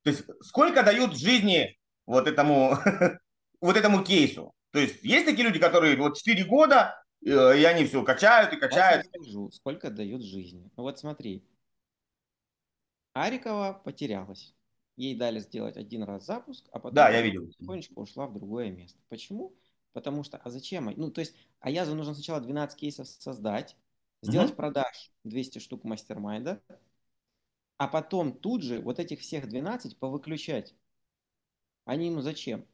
[0.03, 2.77] То есть сколько дают жизни вот этому,
[3.61, 4.53] вот этому кейсу?
[4.71, 9.07] То есть есть такие люди, которые вот 4 года, и они все качают и качают.
[9.11, 10.69] Я скажу, сколько дают жизни.
[10.77, 11.43] Ну вот смотри,
[13.13, 14.53] Арикова потерялась.
[14.95, 17.47] Ей дали сделать один раз запуск, а потом да, я видел.
[17.47, 18.99] потихонечку ушла в другое место.
[19.09, 19.53] Почему?
[19.91, 20.93] Потому что, а зачем?
[20.95, 23.75] Ну, то есть, Аязу нужно сначала 12 кейсов создать,
[24.21, 24.57] сделать угу.
[24.57, 26.61] продаж 200 штук мастер-майнда,
[27.77, 30.75] а потом тут же вот этих всех 12 повыключать.
[31.85, 32.65] Они ему зачем?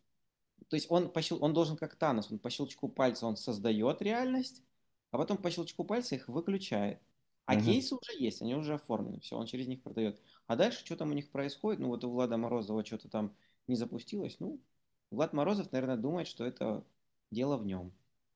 [0.67, 4.63] То есть он, по он должен как Танос, он по щелчку пальца он создает реальность,
[5.11, 6.99] а потом по щелчку пальца их выключает.
[7.45, 7.63] А угу.
[7.63, 10.21] кейсы уже есть, они уже оформлены, все, он через них продает.
[10.47, 11.79] А дальше что там у них происходит?
[11.79, 13.35] Ну вот у Влада Морозова что-то там
[13.67, 14.37] не запустилось.
[14.39, 14.59] Ну,
[15.09, 16.85] Влад Морозов, наверное, думает, что это
[17.31, 17.91] дело в нем.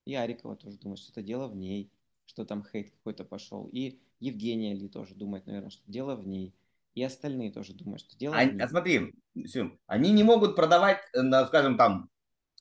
[0.06, 1.92] И Арикова тоже думает, что это дело в ней
[2.26, 3.70] что там хейт какой-то пошел.
[3.72, 6.54] И Евгения Ли тоже думает, наверное, что дело в ней.
[6.94, 8.62] И остальные тоже думают, что дело в ней.
[8.62, 9.14] А смотри,
[9.46, 12.10] Сюм, они не могут продавать, э, скажем, там,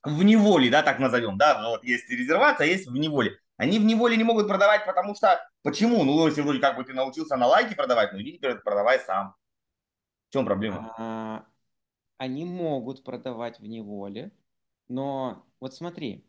[0.04, 3.38] в неволе, да, так назовем, да, вот есть резервация, есть в неволе.
[3.56, 6.04] Они в неволе не могут продавать, потому что, почему?
[6.04, 9.34] Ну, если вроде как бы ты научился на лайки продавать, ну, иди теперь продавай сам.
[10.28, 10.94] В чем проблема?
[10.98, 11.46] А,
[12.18, 14.32] они могут продавать в неволе,
[14.88, 16.26] но вот смотри,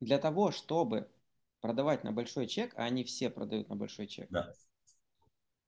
[0.00, 1.10] для того, чтобы
[1.60, 4.52] продавать на большой чек, а они все продают на большой чек, да.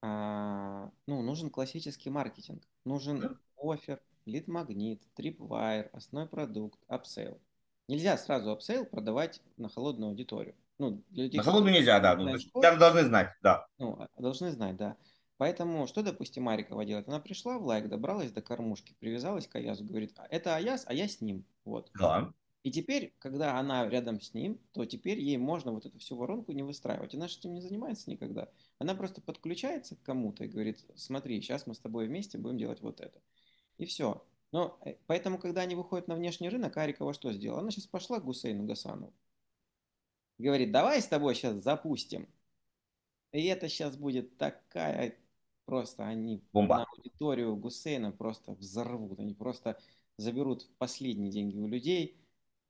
[0.00, 2.62] а, ну, нужен классический маркетинг.
[2.84, 3.36] Нужен да.
[3.56, 7.40] оффер, лид-магнит, tripwire, основной продукт, upsell.
[7.88, 10.54] Нельзя сразу upsell продавать на холодную аудиторию.
[10.78, 12.16] Ну, для людей, на холодную нельзя, да.
[12.16, 13.66] Ну, спорт, должны знать, да.
[13.78, 14.96] Ну, а, должны знать, да.
[15.36, 17.08] Поэтому что, допустим, Марикова делает?
[17.08, 20.94] Она пришла в лайк, добралась до кормушки, привязалась к Аязу, говорит, «А, это Аяз, а
[20.94, 21.44] я с ним.
[21.64, 21.90] Вот.
[21.98, 22.32] Да.
[22.62, 26.52] И теперь, когда она рядом с ним, то теперь ей можно вот эту всю воронку
[26.52, 27.14] не выстраивать.
[27.14, 28.48] Она же этим не занимается никогда.
[28.78, 32.80] Она просто подключается к кому-то и говорит, смотри, сейчас мы с тобой вместе будем делать
[32.80, 33.20] вот это.
[33.82, 34.24] И все.
[34.52, 37.62] Но э, поэтому, когда они выходят на внешний рынок, Арикова что сделала?
[37.62, 39.12] Она сейчас пошла к Гусейну Гасанову.
[40.38, 42.28] Говорит, давай с тобой сейчас запустим.
[43.32, 45.16] И это сейчас будет такая
[45.64, 46.76] просто они Бомба.
[46.76, 49.18] на аудиторию Гусейна просто взорвут.
[49.18, 49.76] Они просто
[50.16, 52.16] заберут последние деньги у людей,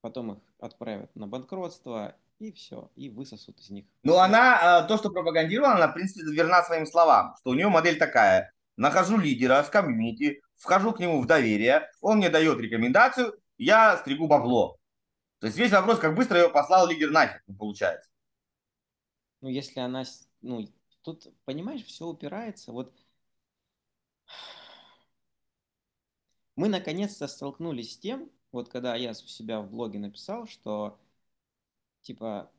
[0.00, 3.84] потом их отправят на банкротство, и все, и высосут из них.
[4.02, 7.68] Ну, она, э, то, что пропагандировала, она, в принципе, верна своим словам, что у нее
[7.68, 8.54] модель такая.
[8.78, 14.28] Нахожу лидера с комьюнити, вхожу к нему в доверие, он мне дает рекомендацию, я стригу
[14.28, 14.78] бабло.
[15.40, 18.08] То есть весь вопрос, как быстро ее послал лидер нахер, получается.
[19.40, 20.04] Ну, если она,
[20.40, 20.68] ну,
[21.02, 22.70] тут, понимаешь, все упирается.
[22.70, 22.94] Вот
[26.54, 31.00] мы наконец-то столкнулись с тем, вот когда я у себя в блоге написал, что
[32.02, 32.52] типа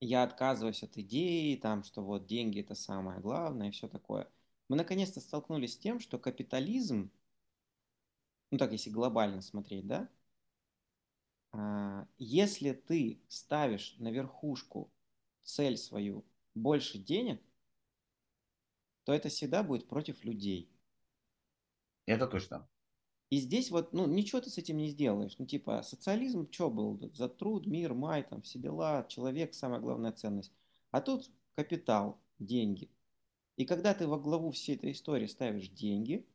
[0.00, 4.26] я отказываюсь от идеи, там, что вот деньги это самое главное и все такое.
[4.68, 7.10] Мы наконец-то столкнулись с тем, что капитализм,
[8.50, 10.08] ну так если глобально смотреть, да,
[11.52, 14.90] а, если ты ставишь на верхушку
[15.42, 16.24] цель свою
[16.54, 17.42] больше денег,
[19.04, 20.70] то это всегда будет против людей.
[22.06, 22.68] Это точно.
[23.30, 25.36] И здесь вот, ну, ничего ты с этим не сделаешь.
[25.38, 27.00] Ну, типа, социализм что был?
[27.14, 30.52] За труд, мир, май, там, все дела, человек, самая главная ценность.
[30.90, 32.90] А тут капитал, деньги.
[33.56, 36.26] И когда ты во главу всей этой истории ставишь деньги,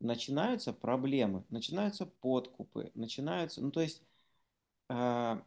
[0.00, 4.02] начинаются проблемы, начинаются подкупы, начинаются, ну, то есть,
[4.88, 5.42] э,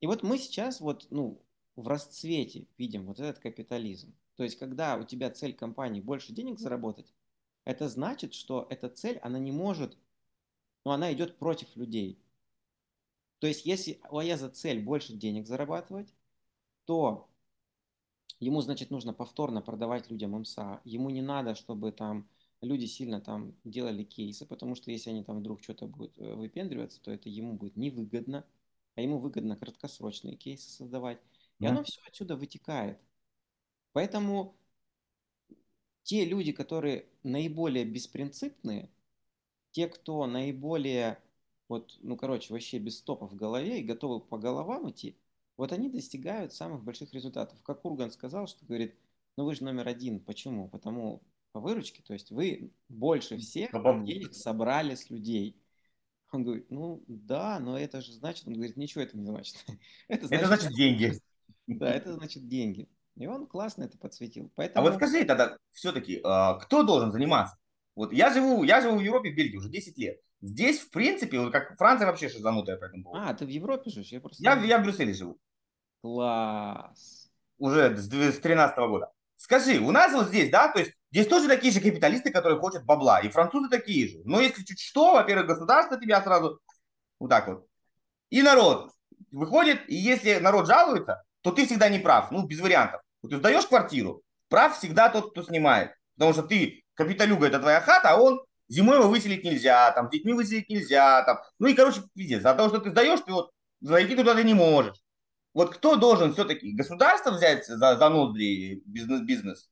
[0.00, 1.42] и вот мы сейчас вот, ну,
[1.76, 4.14] в расцвете видим вот этот капитализм.
[4.36, 7.12] То есть, когда у тебя цель компании больше денег заработать,
[7.64, 9.98] это значит, что эта цель, она не может,
[10.84, 12.18] но она идет против людей.
[13.40, 16.14] То есть, если у Аяза цель больше денег зарабатывать,
[16.84, 17.27] то
[18.40, 20.80] ему, значит, нужно повторно продавать людям МСА.
[20.84, 22.28] Ему не надо, чтобы там
[22.60, 27.00] люди сильно там делали кейсы, потому что если они там вдруг что-то будут э, выпендриваться,
[27.00, 28.44] то это ему будет невыгодно,
[28.94, 31.18] а ему выгодно краткосрочные кейсы создавать.
[31.60, 32.98] И оно все отсюда вытекает.
[33.92, 34.56] Поэтому
[36.04, 38.90] те люди, которые наиболее беспринципные,
[39.72, 41.18] те, кто наиболее,
[41.68, 45.16] вот, ну, короче, вообще без стопа в голове и готовы по головам идти,
[45.58, 47.60] вот они достигают самых больших результатов.
[47.62, 48.96] Как Урган сказал, что говорит,
[49.36, 50.20] ну вы же номер один.
[50.20, 50.68] Почему?
[50.68, 51.20] Потому
[51.52, 55.60] по выручке, то есть вы больше всех денег собрали с людей.
[56.30, 59.56] Он говорит, ну да, но это же значит, он говорит, ничего это не значит.
[60.08, 61.12] Это значит, это значит деньги.
[61.66, 62.88] Да, это значит деньги.
[63.16, 64.50] И он классно это подсветил.
[64.54, 64.86] Поэтому...
[64.86, 67.58] А вот скажи тогда, все-таки, а, кто должен заниматься?
[67.94, 70.18] Вот я живу, я живу в Европе, в Бельгии уже 10 лет.
[70.40, 73.22] Здесь, в принципе, вот как Франция вообще шизанутая по этому поводу.
[73.22, 74.12] А, ты в Европе живешь?
[74.12, 74.42] Я, просто...
[74.42, 75.38] я, я в Брюсселе живу.
[76.00, 77.30] Класс.
[77.58, 79.10] Уже с 2013 года.
[79.36, 82.84] Скажи, у нас вот здесь, да, то есть здесь тоже такие же капиталисты, которые хотят
[82.84, 84.18] бабла, и французы такие же.
[84.24, 86.60] Но если чуть что, во-первых, государство тебя сразу
[87.18, 87.66] вот так вот.
[88.30, 88.92] И народ
[89.30, 92.30] выходит, и если народ жалуется, то ты всегда не прав.
[92.30, 93.00] Ну, без вариантов.
[93.22, 95.92] Вот ты сдаешь квартиру, прав всегда тот, кто снимает.
[96.16, 100.32] Потому что ты, капиталюга, это твоя хата, а он зимой его выселить нельзя, там, детьми
[100.32, 101.38] выселить нельзя, там.
[101.58, 102.42] Ну и, короче, пиздец.
[102.42, 104.96] За то, что ты сдаешь, ты вот зайти туда ты не можешь.
[105.54, 106.72] Вот кто должен все-таки?
[106.72, 109.70] Государство взять за, за ноздри бизнес-бизнес?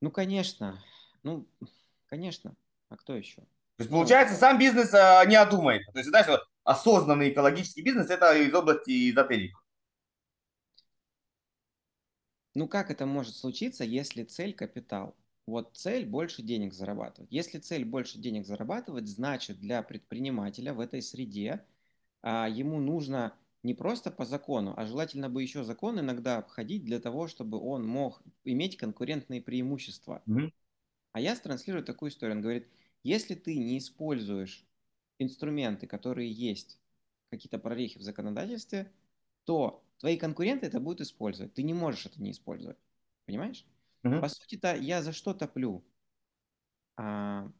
[0.00, 0.82] Ну, конечно.
[1.22, 1.48] Ну,
[2.06, 2.54] конечно.
[2.88, 3.42] А кто еще?
[3.76, 5.92] То есть, получается, сам бизнес а, не одумается.
[5.92, 9.54] То есть, знаешь, вот, осознанный экологический бизнес– это из области эзотерики.
[12.56, 15.14] Ну как это может случиться, если цель капитал?
[15.46, 17.30] Вот цель больше денег зарабатывать.
[17.30, 21.62] Если цель больше денег зарабатывать, значит для предпринимателя в этой среде
[22.22, 23.34] а, ему нужно
[23.66, 27.86] не просто по закону, а желательно бы еще закон иногда обходить для того, чтобы он
[27.86, 30.22] мог иметь конкурентные преимущества.
[30.26, 30.52] Mm-hmm.
[31.12, 32.36] А я транслирую такую историю.
[32.36, 32.68] Он говорит,
[33.02, 34.64] если ты не используешь
[35.18, 36.78] инструменты, которые есть,
[37.30, 38.92] какие-то прорехи в законодательстве,
[39.44, 41.52] то твои конкуренты это будут использовать.
[41.54, 42.78] Ты не можешь это не использовать.
[43.24, 43.66] Понимаешь?
[44.04, 44.20] Угу.
[44.20, 45.82] По сути-то я за что топлю?
[46.96, 47.50] А,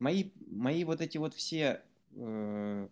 [0.00, 1.84] мои, мои вот эти вот все,
[2.16, 2.88] э,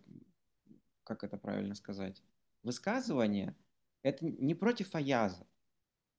[1.09, 2.21] как это правильно сказать,
[2.61, 3.55] высказывания,
[4.03, 5.47] это не против Аяза.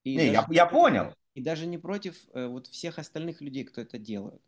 [0.03, 1.15] И не, я, я понял.
[1.35, 4.43] И даже не против э, вот всех остальных людей, кто это делает.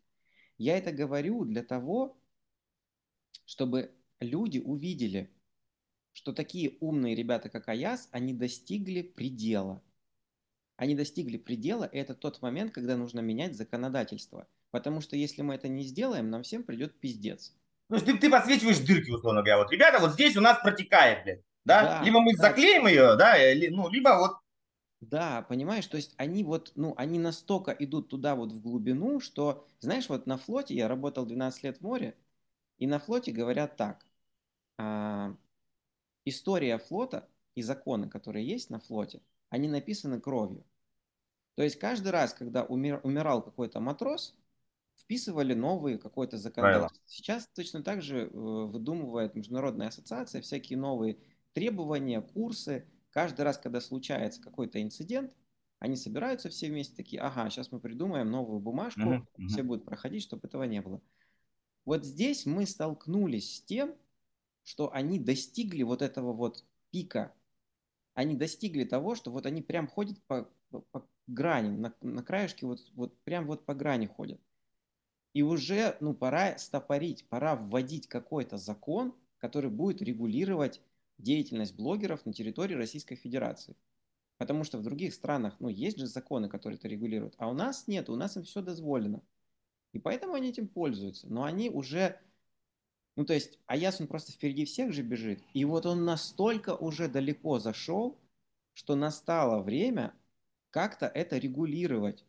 [0.57, 2.17] Я это говорю для того,
[3.45, 5.31] чтобы люди увидели,
[6.11, 9.81] что такие умные ребята, как Аяс, они достигли предела.
[10.75, 14.47] Они достигли предела, и это тот момент, когда нужно менять законодательство.
[14.71, 17.55] Потому что если мы это не сделаем, нам всем придет пиздец.
[17.89, 19.57] То есть ты, ты подсвечиваешь дырки, условно говоря.
[19.57, 21.41] Вот, ребята, вот здесь у нас протекает, блядь.
[21.65, 21.83] Да?
[21.83, 22.43] да либо мы да.
[22.43, 23.35] заклеим ее, да,
[23.71, 24.33] ну, либо вот
[25.09, 29.67] да, понимаешь, то есть они вот, ну, они настолько идут туда вот в глубину, что,
[29.79, 32.15] знаешь, вот на флоте, я работал 12 лет в море,
[32.77, 34.05] и на флоте говорят так,
[34.77, 35.35] а,
[36.23, 40.63] история флота и законы, которые есть на флоте, они написаны кровью.
[41.55, 44.35] То есть каждый раз, когда умер, умирал какой-то матрос,
[45.03, 47.01] вписывали новые какое-то законодательство.
[47.05, 51.17] Сейчас точно так же э, выдумывает международная ассоциация всякие новые
[51.53, 55.35] требования, курсы, Каждый раз, когда случается какой-то инцидент,
[55.77, 59.47] они собираются все вместе такие, ага, сейчас мы придумаем новую бумажку, uh-huh, uh-huh.
[59.49, 60.99] все будут проходить, чтобы этого не было.
[61.85, 63.95] Вот здесь мы столкнулись с тем,
[64.63, 67.35] что они достигли вот этого вот пика.
[68.15, 72.65] Они достигли того, что вот они прям ходят по, по, по грани, на, на краешке
[72.65, 74.41] вот, вот прям вот по грани ходят.
[75.33, 80.81] И уже, ну, пора стопорить, пора вводить какой-то закон, который будет регулировать
[81.17, 83.75] деятельность блогеров на территории Российской Федерации.
[84.37, 87.87] Потому что в других странах, ну, есть же законы, которые это регулируют, а у нас
[87.87, 89.21] нет, у нас им все дозволено.
[89.91, 91.27] И поэтому они этим пользуются.
[91.27, 92.19] Но они уже,
[93.15, 95.39] ну, то есть, Аяс, он просто впереди всех же бежит.
[95.53, 98.17] И вот он настолько уже далеко зашел,
[98.73, 100.13] что настало время
[100.71, 102.25] как-то это регулировать.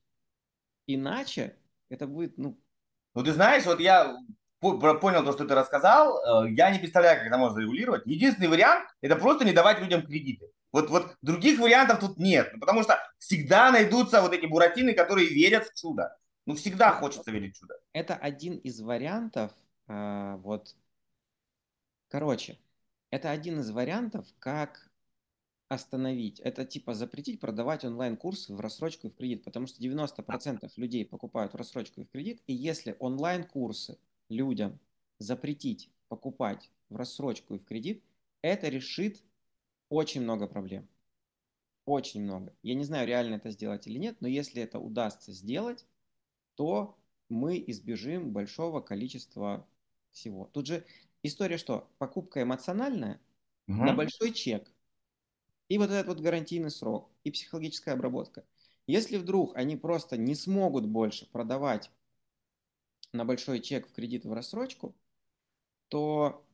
[0.87, 1.57] Иначе
[1.89, 2.57] это будет, ну...
[3.15, 4.17] Ну, ты знаешь, вот я
[4.61, 6.45] понял то, что ты рассказал.
[6.45, 8.07] Э, я не представляю, как это можно регулировать.
[8.07, 10.51] Единственный вариант– это просто не давать людям кредиты.
[10.73, 15.69] Вот, вот других вариантов тут нет, потому что всегда найдутся вот эти буратины, которые верят
[15.69, 16.17] в чудо.
[16.47, 17.75] Ну, всегда хочется верить в чудо.
[17.93, 19.53] Это один из вариантов,
[19.87, 20.75] э, вот,
[22.09, 22.59] короче,
[23.11, 24.89] это один из вариантов, как
[25.75, 26.41] остановить.
[26.41, 31.53] Это типа запретить продавать онлайн-курсы в рассрочку и в кредит, потому что 90% людей покупают
[31.53, 34.79] в рассрочку и в кредит, и если онлайн-курсы людям
[35.19, 38.03] запретить покупать в рассрочку и в кредит,
[38.43, 39.23] это решит
[39.89, 40.89] очень много проблем.
[41.85, 42.55] Очень много.
[42.63, 45.87] Я не знаю, реально это сделать или нет, но если это удастся сделать,
[46.55, 49.67] то мы избежим большого количества
[50.11, 50.47] всего.
[50.53, 50.85] Тут же
[51.23, 51.91] история что?
[51.99, 53.21] Покупка эмоциональная
[53.67, 53.85] угу.
[53.85, 54.71] на большой чек.
[55.69, 58.45] И вот этот вот гарантийный срок, и психологическая обработка.
[58.87, 61.91] Если вдруг они просто не смогут больше продавать
[63.13, 64.95] на большой чек в кредит в рассрочку,
[65.89, 66.45] то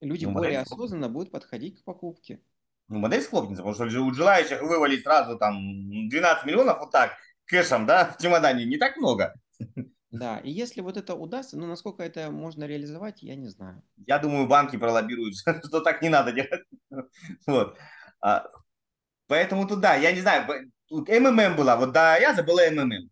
[0.00, 2.40] люди ну, более осознанно будут подходить к покупке.
[2.88, 7.12] Ну, модель схлопнется, потому что у желающих вывалить сразу там 12 миллионов вот так
[7.46, 9.34] кэшем, да, в чемодане не так много.
[10.18, 13.82] Да, и если вот это удастся, ну, насколько это можно реализовать, я не знаю.
[14.06, 15.34] Я думаю, банки пролоббируют,
[15.66, 16.62] что так не надо делать.
[17.46, 17.76] Вот.
[18.20, 18.46] А,
[19.26, 23.10] поэтому тут, да, я не знаю, тут МММ была, вот да, я забыла МММ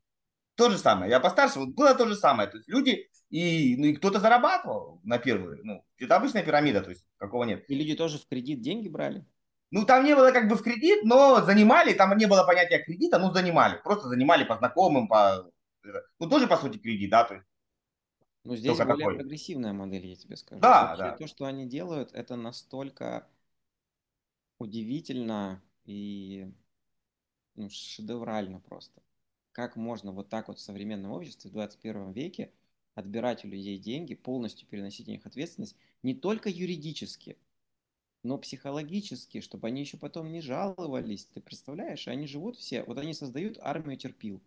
[0.56, 1.10] то же самое.
[1.10, 2.48] Я постарше, вот было то же самое.
[2.48, 5.60] То есть люди, и, ну, и кто-то зарабатывал на первую.
[5.64, 7.64] Ну, это обычная пирамида, то есть какого нет.
[7.68, 9.24] И люди тоже в кредит деньги брали?
[9.70, 13.18] Ну, там не было как бы в кредит, но занимали, там не было понятия кредита,
[13.18, 13.80] ну, занимали.
[13.82, 15.50] Просто занимали по знакомым, по...
[16.18, 17.46] Ну, тоже, по сути, кредит, да, то есть.
[18.44, 19.14] Ну, здесь более такой.
[19.16, 20.60] прогрессивная модель, я тебе скажу.
[20.60, 21.16] Да, Вообще, да.
[21.16, 23.26] То, что они делают, это настолько
[24.58, 26.52] удивительно и
[27.54, 29.02] ну, шедеврально просто
[29.54, 32.50] как можно вот так вот в современном обществе в 21 веке
[32.96, 37.38] отбирать у людей деньги, полностью переносить на них ответственность, не только юридически,
[38.24, 41.26] но психологически, чтобы они еще потом не жаловались.
[41.26, 44.42] Ты представляешь, они живут все, вот они создают армию терпил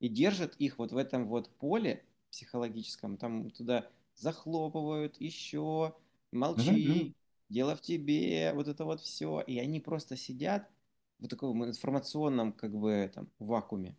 [0.00, 5.94] и держат их вот в этом вот поле психологическом, там туда захлопывают еще,
[6.32, 7.14] молчи,
[7.48, 10.68] дело в тебе, вот это вот все, и они просто сидят
[11.18, 13.96] в таком информационном как бы там вакууме.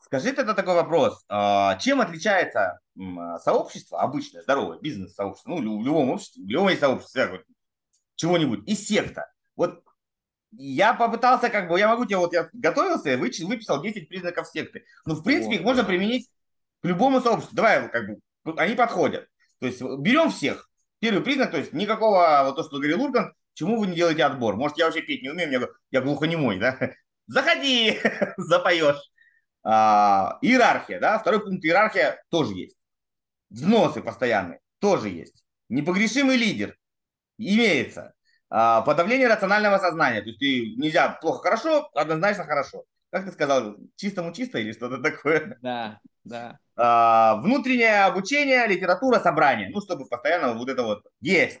[0.00, 1.24] Скажи тогда такой вопрос.
[1.28, 2.80] А, чем отличается
[3.40, 7.44] сообщество, обычное, здоровое бизнес-сообщество, ну, в любом обществе, в любом сообществе,
[8.14, 9.30] чего-нибудь, и секта?
[9.56, 9.84] Вот
[10.52, 14.84] я попытался, как бы, я могу тебе, вот я готовился, выписал 10 признаков секты.
[15.04, 16.28] Ну, в принципе, их можно применить
[16.82, 17.56] к любому сообществу.
[17.56, 19.28] Давай, как бы, они подходят.
[19.60, 20.68] То есть берем всех.
[21.00, 24.56] Первый признак, то есть никакого, вот то, что говорил Ургант, Чему вы не делаете отбор?
[24.56, 26.78] Может, я вообще петь не умею, я, я глухонемой, да?
[27.26, 27.98] Заходи,
[28.36, 29.10] запоешь.
[29.62, 31.18] А, иерархия, да?
[31.18, 32.78] Второй пункт иерархия тоже есть.
[33.50, 35.44] Взносы постоянные тоже есть.
[35.68, 36.76] Непогрешимый лидер
[37.38, 38.14] имеется.
[38.54, 40.20] А, подавление рационального сознания.
[40.20, 42.84] То есть ты нельзя плохо-хорошо, однозначно хорошо.
[43.10, 45.56] Как ты сказал, чистому чисто или что-то такое?
[45.62, 46.58] Да, да.
[46.76, 49.70] А, внутреннее обучение, литература, собрание.
[49.70, 51.60] Ну, чтобы постоянно вот это вот есть.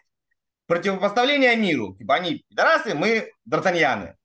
[0.66, 1.94] противопоставление миру.
[1.96, 4.16] Типа они пидорасы, мы д'Артаньяны.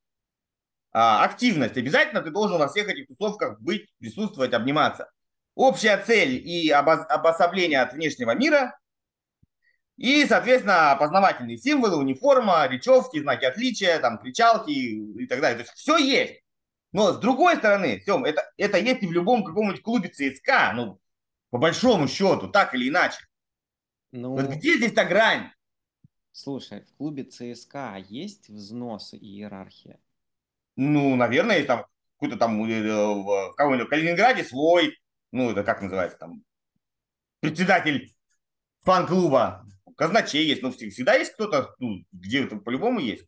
[0.91, 1.77] А, активность.
[1.77, 5.09] Обязательно ты должен во всех этих тусовках быть, присутствовать, обниматься.
[5.55, 8.77] Общая цель и обособление от внешнего мира.
[9.97, 15.57] И, соответственно, познавательные символы, униформа, речевки, знаки отличия, там, кричалки и так далее.
[15.57, 16.43] То есть все есть.
[16.91, 21.01] Но с другой стороны, Тем, это, это есть и в любом каком-нибудь клубе ЦСКА, ну,
[21.49, 23.17] по большому счету, так или иначе.
[24.11, 25.51] Ну, вот где здесь та грань?
[26.31, 29.99] Слушай, в клубе ЦСКА есть взносы и иерархия?
[30.75, 34.95] Ну, наверное, есть там какой-то там э, в кого-нибудь в Калининграде свой,
[35.31, 36.43] ну, это как называется там,
[37.39, 38.15] председатель
[38.83, 39.65] фан-клуба,
[39.97, 43.25] казначей есть, ну, всегда есть кто-то, ну, где это по-любому есть.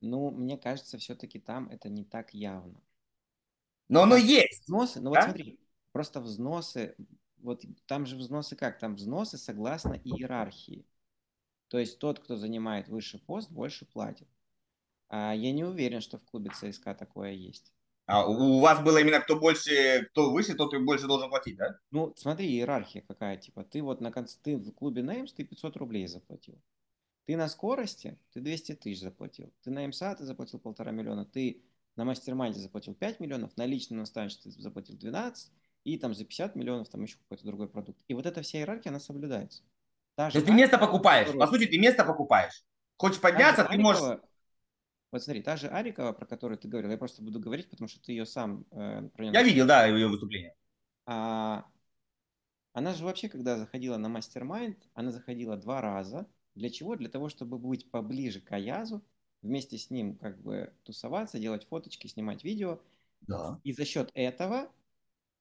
[0.00, 2.82] Ну, мне кажется, все-таки там это не так явно.
[3.88, 4.64] Но оно есть.
[4.64, 5.20] Взносы, ну да?
[5.20, 5.60] вот смотри,
[5.92, 6.96] просто взносы,
[7.36, 8.78] вот там же взносы как?
[8.78, 10.86] Там взносы согласно иерархии.
[11.68, 14.28] То есть тот, кто занимает высший пост, больше платит.
[15.08, 17.72] А я не уверен, что в клубе ЦСКА такое есть.
[18.06, 21.78] А у вас было именно кто больше, кто выше, тот и больше должен платить, да?
[21.90, 25.76] Ну, смотри, иерархия какая, типа, ты вот на конце, ты в клубе Неймс, ты 500
[25.76, 26.60] рублей заплатил.
[27.26, 29.52] Ты на скорости, ты 200 тысяч заплатил.
[29.62, 31.24] Ты на МСА ты заплатил полтора миллиона.
[31.24, 31.62] Ты
[31.96, 35.52] на мастер заплатил 5 миллионов, на личном наставничестве ты заплатил 12,
[35.84, 38.00] и там за 50 миллионов там еще какой-то другой продукт.
[38.08, 39.62] И вот эта вся иерархия, она соблюдается.
[40.14, 41.26] Та То есть ты место покупаешь.
[41.26, 41.46] Которую...
[41.46, 42.64] По сути, ты место покупаешь.
[42.96, 44.18] Хочешь подняться, ты можешь...
[45.12, 48.02] Вот смотри, та же Арикова, про которую ты говорил, я просто буду говорить, потому что
[48.02, 50.56] ты ее сам э, про Я видел, да, ее выступление.
[51.04, 51.66] А,
[52.72, 56.26] она же вообще, когда заходила на мастер-майнд, она заходила два раза.
[56.54, 56.96] Для чего?
[56.96, 59.04] Для того, чтобы быть поближе к Аязу,
[59.42, 62.80] вместе с ним как бы тусоваться, делать фоточки, снимать видео.
[63.20, 63.60] Да.
[63.64, 64.72] И за счет этого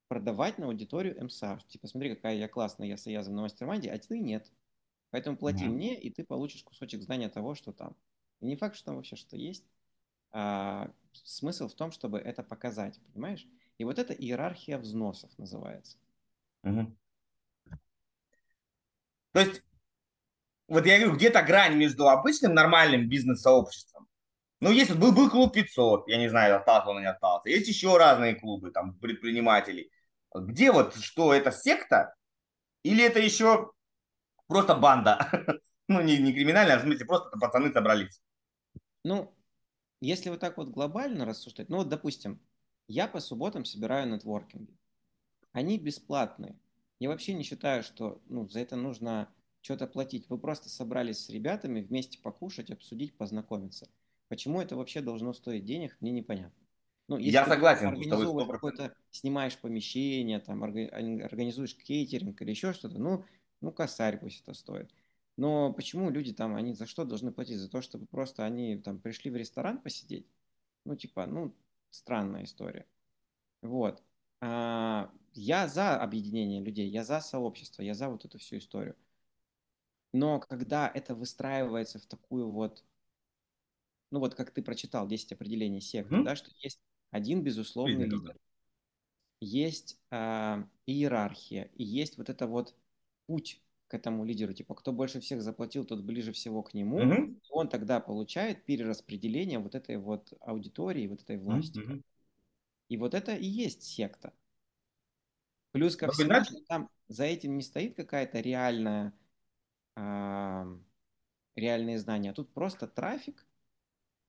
[0.09, 1.59] продавать на аудиторию МСА.
[1.69, 4.51] Типа, смотри, какая я классная, я с Аязом на мастер-майнде, а ты нет.
[5.11, 5.69] Поэтому плати mm-hmm.
[5.69, 7.95] мне, и ты получишь кусочек знания того, что там.
[8.41, 9.63] И не факт, что там вообще что есть.
[10.31, 13.47] А, смысл в том, чтобы это показать, понимаешь?
[13.77, 15.97] И вот это иерархия взносов называется.
[16.63, 16.95] Угу.
[19.33, 19.63] То есть,
[20.67, 24.07] вот я говорю, где-то грань между обычным нормальным бизнес-сообществом.
[24.59, 27.49] Ну, есть, был, был клуб 500, я не знаю, остался он или не остался.
[27.49, 29.91] Есть еще разные клубы, там, предпринимателей.
[30.33, 32.13] Где вот, что это секта?
[32.83, 33.71] Или это еще
[34.47, 35.27] просто банда?
[35.87, 38.21] ну, не, не криминальная, а в смысле, просто пацаны собрались.
[39.03, 39.33] Ну,
[39.99, 42.39] если вот так вот глобально рассуждать, ну вот, допустим,
[42.87, 44.77] я по субботам собираю нетворкинги.
[45.51, 46.59] Они бесплатные.
[46.99, 50.29] Я вообще не считаю, что ну, за это нужно что-то платить.
[50.29, 53.87] Вы просто собрались с ребятами вместе покушать, обсудить, познакомиться.
[54.27, 56.61] Почему это вообще должно стоить денег, мне непонятно.
[57.07, 57.87] Ну, если я согласен.
[57.87, 63.25] Организовываешь какое-то, снимаешь помещение, там, организуешь кейтеринг или еще что-то, ну,
[63.59, 64.91] ну, косарь пусть это стоит.
[65.38, 67.57] Но почему люди там, они за что должны платить?
[67.57, 70.27] За то, чтобы просто они там пришли в ресторан посидеть?
[70.86, 71.55] Ну, типа, ну,
[71.89, 72.86] странная история.
[73.61, 74.03] Вот.
[74.41, 78.95] А, я за объединение людей, я за сообщество, я за вот эту всю историю.
[80.13, 82.84] Но когда это выстраивается в такую вот,
[84.09, 86.23] ну вот как ты прочитал 10 определений секты, mm-hmm.
[86.23, 88.38] да, что есть один безусловный Видно, лидер,
[89.39, 92.75] есть э, иерархия, и есть вот это вот
[93.27, 93.61] путь
[93.91, 97.41] к этому лидеру, типа, кто больше всех заплатил, тот ближе всего к нему, mm-hmm.
[97.49, 101.79] он тогда получает перераспределение вот этой вот аудитории, вот этой власти.
[101.79, 102.01] Mm-hmm.
[102.87, 104.33] И вот это и есть секта.
[105.73, 109.13] Плюс ко всему, что там за этим не стоит какая-то реальная,
[109.97, 110.77] э,
[111.57, 113.45] реальные знания, а тут просто трафик,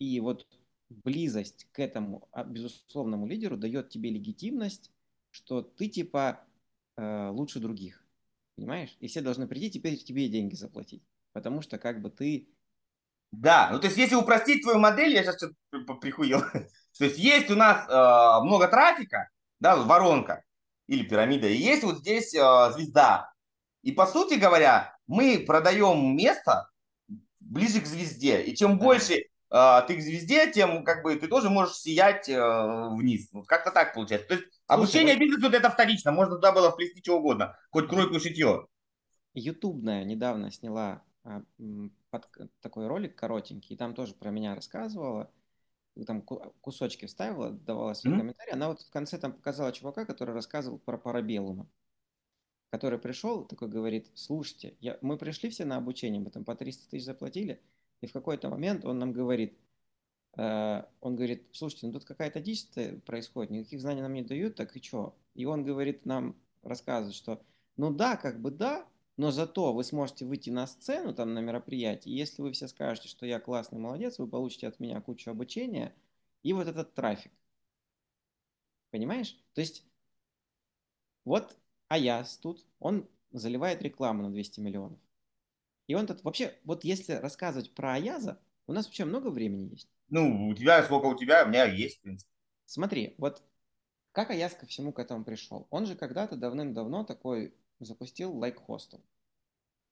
[0.01, 0.45] и вот
[0.89, 4.91] близость к этому а, безусловному лидеру дает тебе легитимность,
[5.31, 6.41] что ты типа
[6.97, 8.02] э, лучше других.
[8.57, 8.97] Понимаешь?
[9.01, 11.03] И все должны прийти теперь тебе деньги заплатить.
[11.33, 12.49] Потому что как бы ты...
[13.31, 16.41] Да, ну то есть если упростить твою модель, я сейчас что-то прихуел.
[16.99, 20.45] то есть есть у нас э, много трафика, да, воронка
[20.87, 23.33] или пирамида, и есть вот здесь э, звезда.
[23.83, 26.69] И по сути говоря, мы продаем место
[27.41, 28.43] ближе к звезде.
[28.43, 28.85] И чем да.
[28.85, 33.29] больше э, ты к звезде, тем как бы ты тоже можешь сиять э, вниз.
[33.33, 34.29] Вот как-то так получается.
[34.29, 38.67] То есть Обучение бизнесу это вторично, можно туда было вплести что угодно, хоть кройку шитье.
[39.35, 41.43] Ютубная недавно сняла а,
[42.11, 42.29] под,
[42.61, 45.31] такой ролик коротенький, и там тоже про меня рассказывала,
[46.07, 48.19] там кусочки вставила, давала свои mm-hmm.
[48.19, 48.53] комментарии.
[48.53, 51.69] Она вот в конце там показала чувака, который рассказывал про парабеллума,
[52.71, 56.91] который пришел, такой говорит, слушайте, я, мы пришли все на обучение, мы там по 300
[56.91, 57.63] тысяч заплатили,
[58.03, 59.57] и в какой-то момент он нам говорит,
[60.37, 62.67] Э, он говорит, слушайте, ну тут какая-то дичь
[63.05, 65.17] происходит, никаких знаний нам не дают, так и что?
[65.35, 67.43] И он говорит нам, рассказывает, что
[67.77, 68.87] ну да, как бы да,
[69.17, 73.27] но зато вы сможете выйти на сцену там на мероприятии, если вы все скажете, что
[73.27, 75.95] я классный молодец, вы получите от меня кучу обучения
[76.43, 77.33] и вот этот трафик.
[78.91, 79.39] Понимаешь?
[79.55, 79.85] То есть
[81.25, 81.57] вот
[81.89, 84.99] Аяс тут, он заливает рекламу на 200 миллионов.
[85.93, 89.91] И он тут вообще, вот если рассказывать про Аяза, у нас вообще много времени есть.
[90.09, 92.33] Ну, у тебя сколько у тебя, у меня есть, в принципе.
[92.65, 93.43] Смотри, вот
[94.13, 95.67] как Аяз ко всему к этому пришел?
[95.69, 99.03] Он же когда-то давным-давно такой запустил лайк-хостел.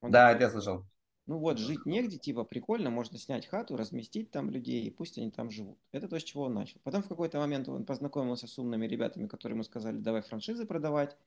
[0.00, 0.84] Like да, такой, это я слышал.
[1.26, 5.30] Ну вот, жить негде, типа, прикольно, можно снять хату, разместить там людей, и пусть они
[5.30, 5.76] там живут.
[5.92, 6.80] Это то, с чего он начал.
[6.82, 11.18] Потом в какой-то момент он познакомился с умными ребятами, которые ему сказали, давай франшизы продавать,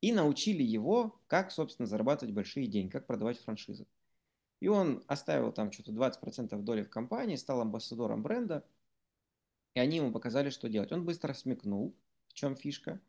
[0.00, 3.86] и научили его, как, собственно, зарабатывать большие деньги, как продавать франшизы.
[4.62, 8.64] И он оставил там что-то 20% доли в компании, стал амбассадором бренда,
[9.74, 10.92] и они ему показали, что делать.
[10.92, 11.96] Он быстро смекнул,
[12.28, 13.00] в чем фишка,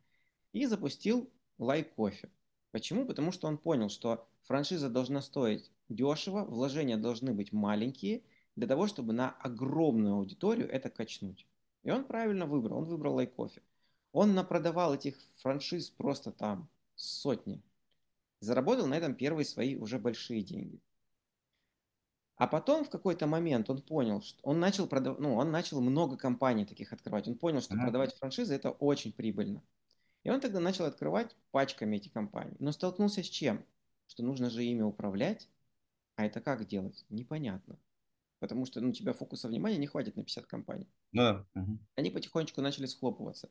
[0.51, 1.29] и запустил
[1.59, 2.31] лайк кофе.
[2.71, 3.05] Почему?
[3.05, 8.23] Потому что он понял, что франшиза должна стоить дешево, вложения должны быть маленькие,
[8.55, 11.45] для того, чтобы на огромную аудиторию это качнуть.
[11.83, 13.61] И он правильно выбрал, он выбрал лайк кофе.
[14.11, 17.61] Он напродавал этих франшиз просто там сотни.
[18.39, 20.81] Заработал на этом первые свои уже большие деньги.
[22.35, 26.17] А потом в какой-то момент он понял, что он начал продавать, ну, он начал много
[26.17, 27.27] компаний таких открывать.
[27.27, 27.83] Он понял, что ага.
[27.83, 29.61] продавать франшизы это очень прибыльно.
[30.23, 32.55] И он тогда начал открывать пачками эти компании.
[32.59, 33.63] Но столкнулся с чем?
[34.07, 35.49] Что нужно же ими управлять.
[36.15, 37.05] А это как делать?
[37.09, 37.77] Непонятно.
[38.39, 40.87] Потому что ну, у тебя фокуса внимания не хватит на 50 компаний.
[41.11, 41.45] Да.
[41.55, 41.77] Угу.
[41.95, 43.49] Они потихонечку начали схлопываться.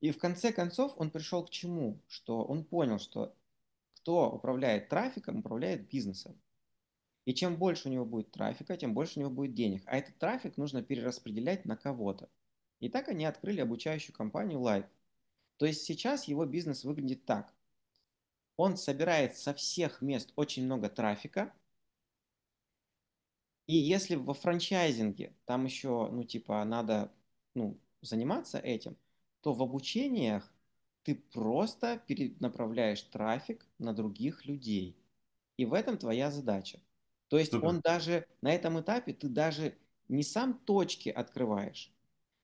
[0.00, 2.02] И в конце концов он пришел к чему?
[2.08, 3.34] Что он понял, что
[3.94, 6.36] кто управляет трафиком, управляет бизнесом.
[7.24, 9.82] И чем больше у него будет трафика, тем больше у него будет денег.
[9.86, 12.28] А этот трафик нужно перераспределять на кого-то.
[12.80, 14.88] И так они открыли обучающую компанию Live.
[15.56, 17.54] То есть сейчас его бизнес выглядит так.
[18.56, 21.52] Он собирает со всех мест очень много трафика.
[23.68, 27.12] И если во франчайзинге там еще, ну, типа, надо
[27.54, 28.96] ну, заниматься этим,
[29.40, 30.52] то в обучениях
[31.04, 34.96] ты просто перенаправляешь трафик на других людей.
[35.56, 36.80] И в этом твоя задача.
[37.32, 37.66] То есть Супер.
[37.66, 39.78] он даже на этом этапе ты даже
[40.08, 41.94] не сам точки открываешь,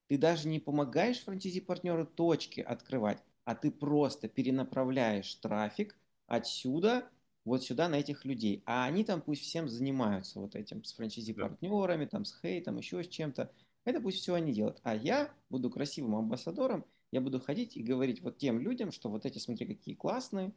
[0.09, 7.11] ты даже не помогаешь франчайзи-партнеру точки открывать, а ты просто перенаправляешь трафик отсюда
[7.45, 8.62] вот сюда на этих людей.
[8.64, 13.09] А они там пусть всем занимаются вот этим с франчайзи-партнерами, там с хейтом, еще с
[13.09, 13.53] чем-то.
[13.84, 14.80] Это пусть все они делают.
[14.84, 19.26] А я буду красивым амбассадором, я буду ходить и говорить вот тем людям, что вот
[19.26, 20.55] эти, смотри, какие классные,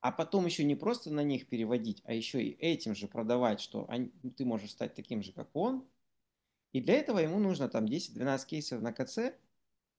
[0.00, 3.84] а потом еще не просто на них переводить, а еще и этим же продавать, что
[3.88, 5.86] они, ты можешь стать таким же, как он.
[6.72, 9.18] И для этого ему нужно там 10-12 кейсов на КЦ,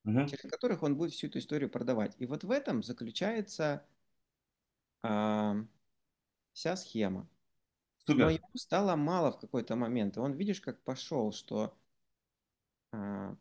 [0.05, 0.25] угу.
[0.25, 2.15] через которых он будет всю эту историю продавать.
[2.17, 3.85] И вот в этом заключается
[5.03, 5.57] а,
[6.53, 7.27] вся схема.
[7.97, 8.25] Супер.
[8.25, 10.17] Но ему стало мало в какой-то момент.
[10.17, 11.77] И он, видишь, как пошел, что
[12.91, 13.35] а,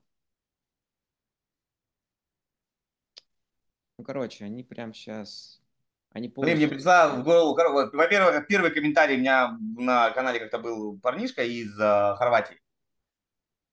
[3.97, 5.63] ну, короче, они прям сейчас
[6.13, 6.57] они полностью...
[6.59, 7.57] Мне пришла в голову,
[7.93, 12.61] во-первых, первый комментарий у меня на канале как-то был парнишка из uh, Хорватии.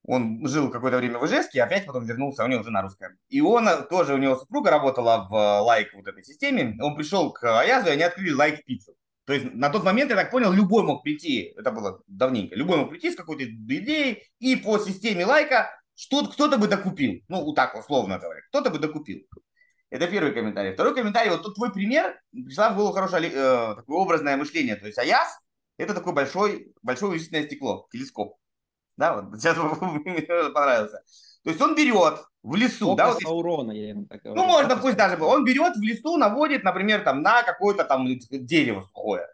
[0.03, 3.17] Он жил какое-то время в Ижевске, опять потом вернулся, у него жена русская.
[3.27, 6.77] И он э, тоже, у него супруга работала в э, лайк вот этой системе.
[6.81, 8.95] Он пришел к Аязу, и они открыли лайк пиццу.
[9.25, 12.77] То есть на тот момент, я так понял, любой мог прийти, это было давненько, любой
[12.77, 17.23] мог прийти с какой-то идеей, и по системе лайка что кто-то бы докупил.
[17.27, 19.23] Ну, вот так условно говоря, кто-то бы докупил.
[19.89, 20.73] Это первый комментарий.
[20.73, 24.75] Второй комментарий, вот тут твой пример, пришла в голову хорошее э, такое образное мышление.
[24.75, 25.39] То есть Аяс–
[25.77, 28.37] это такое большой, большое увеличительное стекло, телескоп.
[28.97, 30.21] Да, вот сейчас мне
[30.51, 31.03] понравился.
[31.43, 34.41] То есть он берет в лесу, да, вот, Саурона, я так говорю.
[34.41, 35.27] Ну, можно пусть даже был.
[35.27, 39.27] Он берет в лесу, наводит, например, там на какое-то там дерево сухое.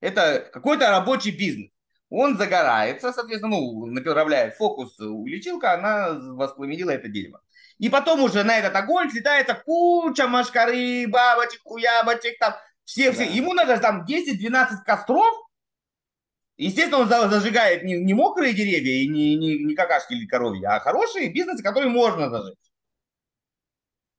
[0.00, 1.70] Это какой-то рабочий бизнес.
[2.10, 7.40] Он загорается, соответственно, ну, направляет фокус увеличилка, она воспламенила это дерево.
[7.78, 12.54] И потом уже на этот огонь слетается куча машкары, бабочек, хуябочек, там,
[12.84, 13.26] все, все.
[13.26, 13.32] Да.
[13.32, 15.34] Ему надо там 10-12 костров.
[16.56, 20.80] Естественно, он зажигает не, не мокрые деревья и не, не, не какашки или коровьи, а
[20.80, 22.58] хорошие бизнесы, которые можно зажечь.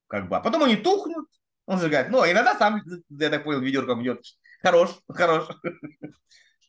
[0.08, 0.38] Как бы.
[0.38, 1.28] А потом они тухнут,
[1.66, 2.10] он зажигает.
[2.10, 4.24] Ну, иногда сам, я так понял, ведерком бьет.
[4.62, 5.48] Хорош, хорош.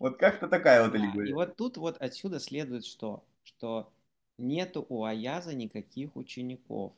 [0.00, 1.28] Вот как-то такая вот аллегория.
[1.28, 3.22] И вот тут вот отсюда следует что?
[3.42, 3.92] Что
[4.40, 6.92] нету у Аяза никаких учеников.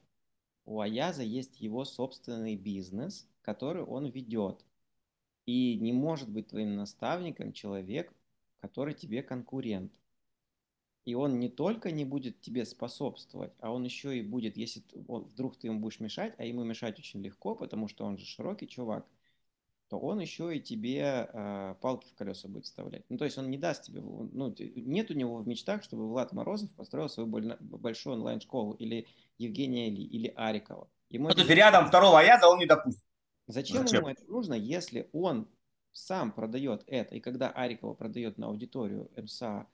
[0.64, 4.64] У Аяза есть его собственный бизнес, который он ведет.
[5.45, 8.12] И не может быть твоим наставником человек,
[8.61, 9.93] который тебе конкурент.
[11.05, 15.57] И он не только не будет тебе способствовать, а он еще и будет, если вдруг
[15.57, 19.05] ты ему будешь мешать, а ему мешать очень легко, потому что он же широкий чувак,
[19.93, 23.05] то он еще и тебе э, палки в колеса будет вставлять.
[23.11, 26.32] Ну, то есть он не даст тебе, ну, нет у него в мечтах, чтобы Влад
[26.32, 30.88] Морозов построил свою большую онлайн-школу, или Евгения Ли, или Арикова.
[31.11, 31.53] Ему ну, это...
[31.53, 33.05] рядом второго Аяза он не допустит.
[33.47, 35.47] Зачем, Зачем ему это нужно, если он
[35.93, 39.66] сам продает это, и когда Арикова продает на аудиторию МСА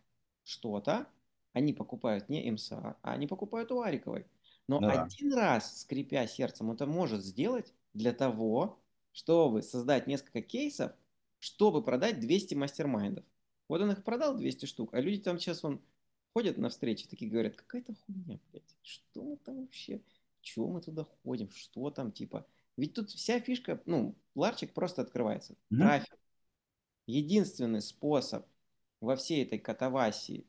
[0.42, 1.06] что-то,
[1.52, 4.26] они покупают не МСА, а они покупают у Ариковой.
[4.66, 5.36] Но ну, один да.
[5.36, 8.80] раз, скрипя сердцем, это может сделать для того,
[9.12, 10.92] чтобы создать несколько кейсов,
[11.38, 13.24] чтобы продать 200 мастер-майндов.
[13.68, 15.80] Вот он их продал 200 штук, а люди там сейчас он
[16.32, 20.00] ходят на встречи, такие говорят, какая-то хуйня, блядь, что мы там вообще,
[20.40, 22.46] чего мы туда ходим, что там, типа.
[22.76, 25.54] Ведь тут вся фишка, ну, ларчик просто открывается.
[25.54, 25.76] Mm-hmm.
[25.78, 26.18] Трафик.
[27.06, 28.46] Единственный способ
[29.00, 30.46] во всей этой катавасии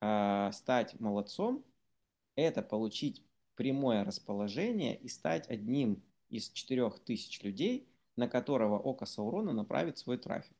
[0.00, 1.64] э, стать молодцом,
[2.34, 3.22] это получить
[3.54, 7.88] прямое расположение и стать одним из четырех тысяч людей,
[8.20, 10.56] на которого око Саурона направит свой трафик.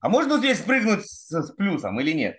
[0.00, 2.36] А можно здесь спрыгнуть с, с плюсом или нет?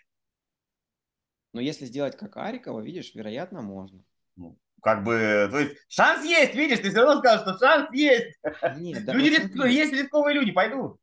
[1.53, 4.03] Но если сделать как Арикова, видишь, вероятно, можно.
[4.35, 8.37] Ну, как бы, то есть шанс есть, видишь, ты все равно сказал, что шанс есть.
[8.77, 9.65] Нет, да, люди вот риск...
[9.65, 10.99] есть рисковые люди, пойду.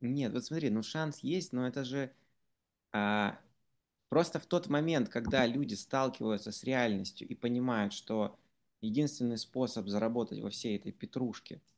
[0.00, 2.12] Нет, вот смотри, ну шанс есть, но это же
[2.92, 3.38] а,
[4.08, 8.38] просто в тот момент, когда люди сталкиваются с реальностью и понимают, что
[8.80, 11.60] единственный способ заработать во всей этой петрушке–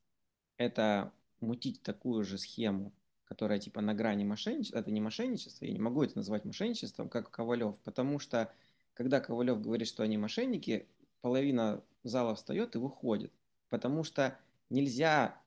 [0.59, 2.93] это мутить такую же схему,
[3.25, 7.31] которая типа на грани мошенничества, это не мошенничество, я не могу это назвать мошенничеством, как
[7.31, 8.53] Ковалев, потому что
[8.93, 10.87] когда Ковалев говорит, что они мошенники,
[11.21, 13.33] половина зала встает и выходит,
[13.71, 14.37] потому что
[14.69, 15.41] нельзя,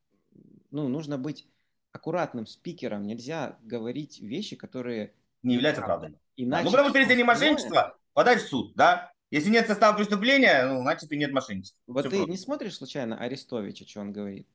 [0.71, 1.47] ну, нужно быть
[1.91, 5.13] аккуратным спикером, нельзя говорить вещи, которые...
[5.43, 6.17] Не являются правдой.
[6.37, 9.11] Иначе ну, потому что если не мошенничество, подай в суд, да?
[9.31, 11.81] Если нет состава преступления, ну, значит и нет мошенничества.
[11.87, 12.31] Вот Все ты просто.
[12.31, 14.47] не смотришь случайно Арестовича, что он говорит?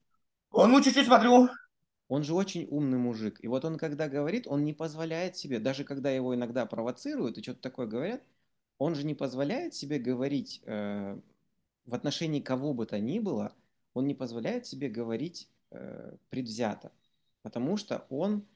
[0.57, 1.50] Он ну чуть-чуть смотрю.
[2.09, 3.38] Он же очень умный мужик.
[3.44, 7.42] И вот он, когда говорит, он не позволяет себе, даже когда его иногда провоцируют и
[7.42, 8.22] что-то такое говорят,
[8.78, 11.20] он же не позволяет себе говорить э,
[11.84, 13.52] в отношении кого бы то ни было,
[13.92, 16.90] он не позволяет себе говорить э, предвзято.
[17.42, 18.46] Потому что он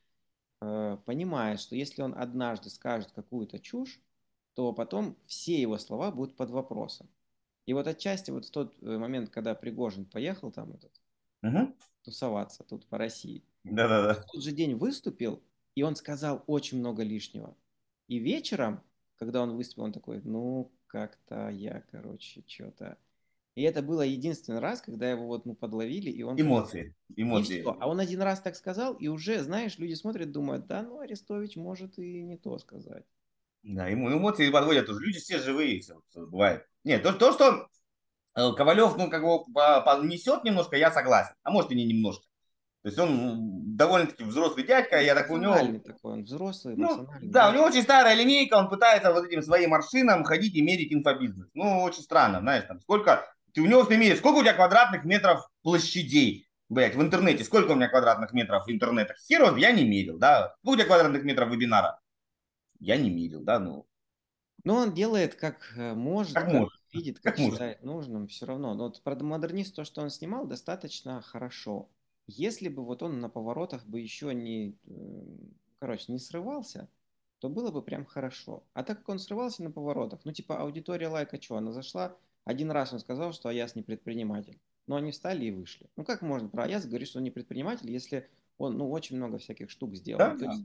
[0.62, 4.01] э, понимает, что если он однажды скажет какую-то чушь,
[4.55, 7.11] то потом все его слова будут под вопросом.
[7.66, 10.92] И вот отчасти вот в тот э, момент, когда Пригожин поехал там этот,
[11.43, 11.74] угу.
[12.03, 13.43] тусоваться тут по России.
[13.64, 14.14] Да-да-да.
[14.14, 15.43] В тот же день выступил,
[15.74, 17.57] и он сказал очень много лишнего.
[18.09, 18.82] И вечером,
[19.16, 22.99] когда он выступил, он такой, ну, как-то я, короче, что-то...
[23.57, 26.41] И это было единственный раз, когда его вот ну, подловили, и он...
[26.41, 26.95] Эмоции.
[27.16, 27.59] Эмоции.
[27.59, 27.76] И все.
[27.80, 31.57] А он один раз так сказал, и уже, знаешь, люди смотрят, думают, да, ну, Арестович
[31.57, 33.05] может и не то сказать.
[33.62, 35.05] Да, ему эмоции подводят уже.
[35.05, 36.66] Люди все живые, все, все бывает.
[36.84, 37.68] Нет, то, то, что
[38.35, 41.35] Ковалев, ну, как бы несет немножко, я согласен.
[41.43, 42.24] А может и не немножко.
[42.83, 45.53] То есть он довольно-таки взрослый дядька, я так понял.
[45.81, 49.74] такой, он взрослый, ну, да, у него очень старая линейка, он пытается вот этим своим
[49.74, 51.49] аршином ходить и мерить инфобизнес.
[51.53, 55.05] Ну, очень странно, знаешь, там сколько, ты у него ты меряешь, сколько у тебя квадратных
[55.05, 59.14] метров площадей, блять, в интернете, сколько у меня квадратных метров в интернете?
[59.28, 62.01] Херов я не мерил, да, сколько у тебя квадратных метров вебинара?
[62.78, 63.87] Я не мерил, да, ну.
[64.64, 68.47] Ну, он делает как э, может, как, как может видит, как, как считает нужным, все
[68.47, 68.74] равно.
[68.74, 71.88] Но вот про модернист, то, что он снимал, достаточно хорошо.
[72.26, 75.24] Если бы вот он на поворотах бы еще не, э,
[75.78, 76.88] короче, не срывался,
[77.41, 78.64] то было бы прям хорошо.
[78.74, 82.70] А так как он срывался на поворотах, ну типа аудитория лайка что, она зашла, один
[82.70, 84.61] раз он сказал, что Аяс не предприниматель.
[84.86, 85.88] Но они встали и вышли.
[85.97, 88.28] Ну как можно про Аяс говорить, что он не предприниматель, если
[88.59, 90.18] он ну очень много всяких штук сделал.
[90.18, 90.64] Да, то есть,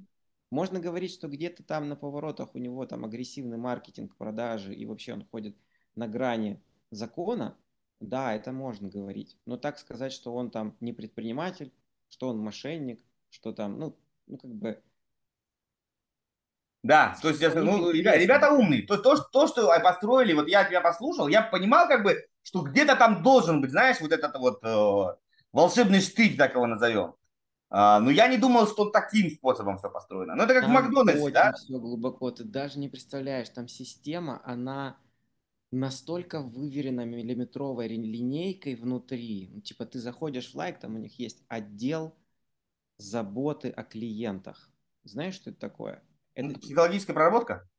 [0.51, 5.13] можно говорить, что где-то там на поворотах у него там агрессивный маркетинг, продажи, и вообще
[5.13, 5.55] он ходит
[5.95, 7.57] на грани закона,
[7.99, 9.37] да, это можно говорить.
[9.45, 11.73] Но так сказать, что он там не предприниматель,
[12.09, 14.81] что он мошенник, что там, ну, ну как бы...
[16.83, 18.83] Да, то есть, ну, ребята, ребята умные.
[18.83, 22.95] То, то, то, что построили, вот я тебя послушал, я понимал как бы, что где-то
[22.95, 25.15] там должен быть, знаешь, вот этот вот э,
[25.51, 27.15] волшебный штык, так его назовем.
[27.71, 30.35] А, но я не думал, что таким способом все построено.
[30.35, 31.53] Ну, это как там в Макдональдсе, да?
[31.53, 32.29] все глубоко.
[32.29, 34.97] Ты даже не представляешь, там система, она
[35.75, 39.49] настолько выверена миллиметровой линейкой внутри.
[39.53, 42.15] Ну, типа ты заходишь в лайк, там у них есть отдел
[42.97, 44.69] заботы о клиентах.
[45.03, 46.03] Знаешь, что это такое?
[46.33, 47.69] Это психологическая проработка?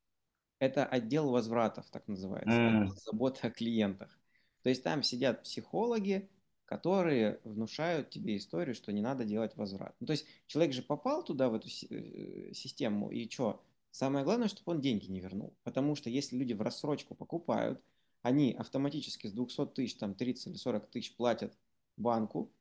[0.59, 2.59] Это отдел возвратов, так называется.
[2.59, 2.89] Mm.
[3.05, 4.19] Заботы о клиентах.
[4.63, 6.29] То есть там сидят психологи,
[6.65, 9.95] которые внушают тебе историю, что не надо делать возврат.
[10.01, 13.63] Ну, то есть человек же попал туда, в эту э, систему, и что?
[13.91, 15.57] Самое главное, чтобы он деньги не вернул.
[15.65, 17.83] Потому что если люди в рассрочку покупают,
[18.23, 21.57] они автоматически с 200 тысяч, там 30 или 40 тысяч платят
[21.97, 22.53] банку,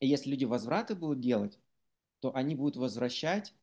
[0.00, 1.58] И если люди возвраты будут делать,
[2.20, 3.54] то они будут возвращать,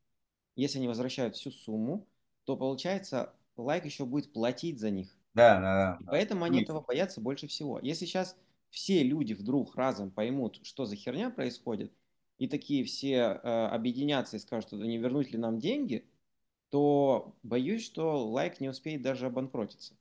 [0.56, 2.08] если они возвращают всю сумму,
[2.46, 5.18] то получается лайк еще будет платить за них.
[5.34, 6.00] Да, да, да.
[6.00, 7.80] И поэтому они этого боятся больше всего.
[7.80, 8.38] Если сейчас
[8.70, 11.94] все люди вдруг разом поймут, что за херня происходит,
[12.40, 13.14] и такие все
[13.44, 16.10] э, объединятся и скажут, что не вернуть ли нам деньги,
[16.74, 19.94] то боюсь, что лайк не успеет даже обанкротиться.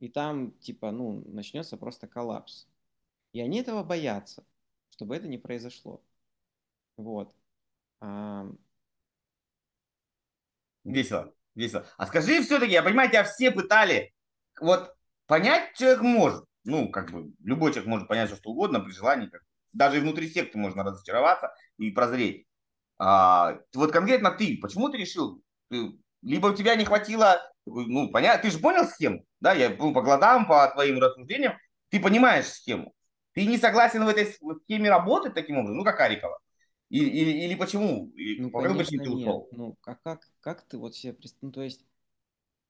[0.00, 2.66] И там, типа, ну, начнется просто коллапс.
[3.34, 4.46] И они этого боятся,
[4.88, 6.02] чтобы это не произошло.
[6.96, 7.36] Вот.
[8.00, 8.50] А...
[10.84, 11.86] Весело, весело.
[11.98, 14.14] А скажи все-таки, я понимаю, тебя все пытали.
[14.62, 14.96] Вот
[15.26, 16.46] понять человек может.
[16.64, 19.26] Ну, как бы, любой человек может понять все, что угодно при желании.
[19.26, 19.42] Как,
[19.74, 22.46] даже и внутри секты можно разочароваться и прозреть.
[22.96, 25.42] А, вот конкретно ты, почему ты решил?
[25.70, 30.02] Либо у тебя не хватило, ну, понятно, ты же понял схему, да, я ну, по
[30.02, 31.54] гладам, по твоим рассуждениям,
[31.90, 32.92] ты понимаешь схему.
[33.32, 36.40] Ты не согласен в этой схеме работать таким образом, ну, как Арикова?
[36.90, 38.10] Или, или, или почему?
[38.16, 39.48] Ну, по какой причине ты ушел?
[39.52, 41.42] Ну, как, как, как ты вот себе представляешь?
[41.42, 41.84] Ну, то есть,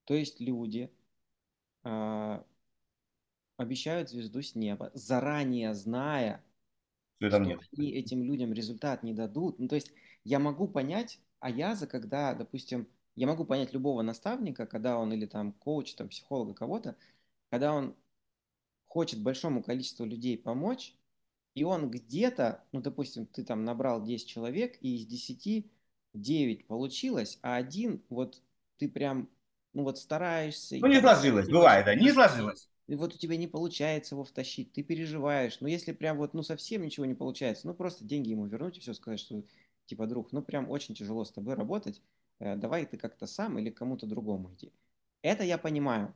[0.05, 0.92] то есть люди
[1.84, 2.42] э,
[3.57, 6.44] обещают звезду с неба, заранее зная,
[7.18, 7.61] что, что нет.
[7.76, 9.59] они этим людям результат не дадут.
[9.59, 9.92] Ну, то есть
[10.24, 15.53] я могу понять Аяза, когда, допустим, я могу понять любого наставника, когда он или там
[15.53, 16.97] коуч, там психолога кого-то,
[17.51, 17.97] когда он
[18.86, 20.95] хочет большому количеству людей помочь,
[21.55, 25.66] и он где-то, ну, допустим, ты там набрал 10 человек, и из 10
[26.14, 28.41] 9 получилось, а один вот
[28.78, 29.28] ты прям,
[29.72, 30.76] ну, вот стараешься.
[30.80, 32.68] Ну, не сложилось, бывает, да, не сложилось.
[32.86, 35.61] И вот у тебя не получается его втащить, ты переживаешь.
[35.61, 38.80] Но если прям вот, ну, совсем ничего не получается, ну, просто деньги ему вернуть и
[38.80, 39.43] все сказать, что,
[39.89, 42.03] типа, друг, ну, прям очень тяжело с тобой работать,
[42.39, 44.72] э, давай ты как-то сам или кому-то другому иди.
[45.22, 46.14] Это я понимаю.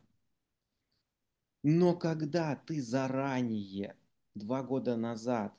[1.64, 3.96] Но когда ты заранее,
[4.34, 5.54] два года назад,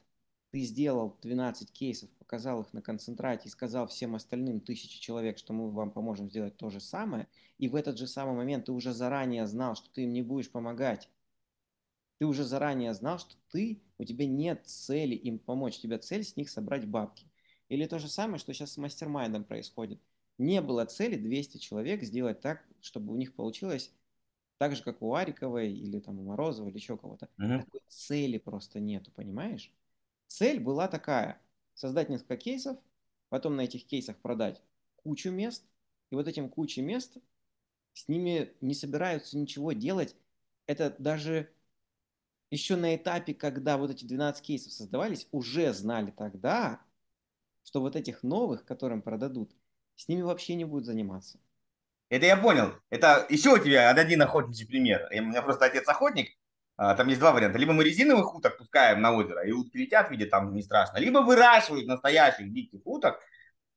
[0.52, 5.52] ты сделал 12 кейсов, показал их на концентрате и сказал всем остальным тысячи человек, что
[5.52, 8.94] мы вам поможем сделать то же самое, и в этот же самый момент ты уже
[8.94, 11.10] заранее знал, что ты им не будешь помогать,
[12.20, 16.24] ты уже заранее знал, что ты, у тебя нет цели им помочь, у тебя цель
[16.24, 17.26] с них собрать бабки.
[17.70, 20.00] Или то же самое, что сейчас с мастер-майндом происходит.
[20.38, 23.94] Не было цели 200 человек сделать так, чтобы у них получилось
[24.58, 27.30] так же, как у Ариковой или там у Морозова или еще кого-то.
[27.38, 27.60] Угу.
[27.60, 29.72] Такой цели просто нету, понимаешь?
[30.28, 31.42] Цель была такая,
[31.74, 32.78] создать несколько кейсов,
[33.30, 34.62] потом на этих кейсах продать
[35.04, 35.64] кучу мест,
[36.12, 37.18] и вот этим кучей мест
[37.94, 40.16] с ними не собираются ничего делать.
[40.66, 41.52] Это даже
[42.50, 46.82] еще на этапе, когда вот эти 12 кейсов создавались, уже знали тогда,
[47.64, 49.52] что вот этих новых, которым продадут,
[49.96, 51.40] с ними вообще не будут заниматься.
[52.10, 52.74] Это я понял.
[52.90, 55.08] Это еще у тебя один охотничий пример.
[55.12, 56.30] У меня просто отец охотник.
[56.76, 57.58] А, там есть два варианта.
[57.58, 60.98] Либо мы резиновых уток пускаем на озеро, и утки летят, видят, там не страшно.
[60.98, 63.20] Либо выращивают настоящих диких уток,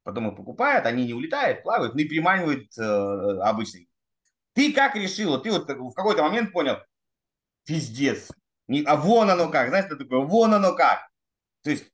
[0.03, 2.83] потом их покупают, они не улетают, плавают, ну и приманивают э,
[3.43, 3.87] обычных.
[4.55, 5.39] Ты как решил?
[5.41, 6.79] Ты вот в какой-то момент понял,
[7.65, 8.31] пиздец.
[8.69, 11.07] Не, а вон оно как, знаешь, ты такое, вон оно как.
[11.63, 11.85] То есть,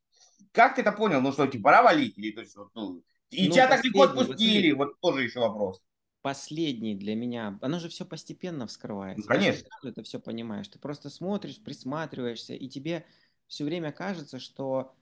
[0.53, 1.19] как ты это понял?
[1.19, 2.17] Ну что, типа, пора валить?
[2.17, 5.81] Или, то есть, ну, и ну, тебя так легко отпустили, вот тоже еще вопрос
[6.23, 9.21] последний для меня, оно же все постепенно вскрывается.
[9.21, 9.67] Ну, конечно.
[9.81, 10.69] Ты это все понимаешь.
[10.69, 13.05] Ты просто смотришь, присматриваешься, и тебе
[13.47, 14.95] все время кажется, что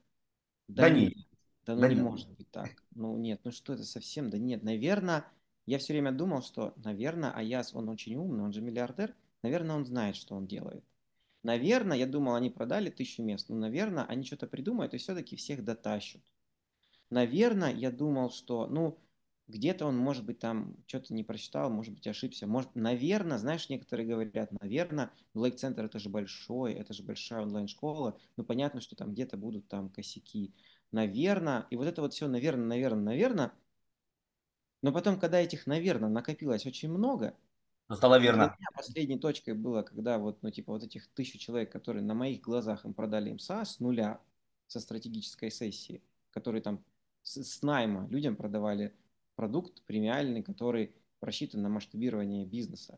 [0.68, 1.14] да, да нет,
[1.64, 2.04] да, ну да не нет.
[2.04, 2.72] может быть так.
[2.95, 4.64] Ну нет, ну что это совсем, да нет.
[4.64, 5.24] Наверное,
[5.68, 9.86] я все время думал, что, наверное, Аяс, он очень умный, он же миллиардер, наверное, он
[9.86, 10.84] знает, что он делает.
[11.44, 15.64] Наверное, я думал, они продали тысячу мест, но, наверное, они что-то придумают и все-таки всех
[15.64, 16.22] дотащат.
[17.10, 19.00] Наверное, я думал, что, ну,
[19.48, 22.48] где-то он, может быть, там что-то не прочитал, может быть, ошибся.
[22.48, 28.44] Может, наверное, знаешь, некоторые говорят, наверное, лайк-центр это же большой, это же большая онлайн-школа, ну,
[28.46, 30.54] понятно, что там где-то будут там косяки.
[30.92, 33.52] Наверное, и вот это вот все, наверное, наверное, наверное.
[34.82, 37.51] Но потом, когда этих, наверное, накопилось очень много, но
[37.96, 38.56] стало верно.
[38.76, 42.86] Последней точкой было, когда вот, ну, типа, вот этих тысячу человек, которые на моих глазах
[42.86, 44.20] им продали им СА с нуля,
[44.68, 46.84] со стратегической сессии, которые там
[47.24, 48.96] с, с найма людям продавали
[49.36, 52.98] продукт премиальный, который рассчитан на масштабирование бизнеса.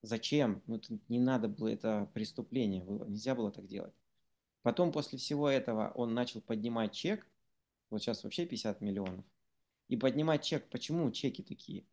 [0.00, 0.62] Зачем?
[0.66, 3.94] Ну, это не надо было, это преступление было, нельзя было так делать.
[4.62, 7.26] Потом после всего этого он начал поднимать чек,
[7.90, 9.24] вот сейчас вообще 50 миллионов,
[9.88, 11.84] и поднимать чек, почему чеки такие?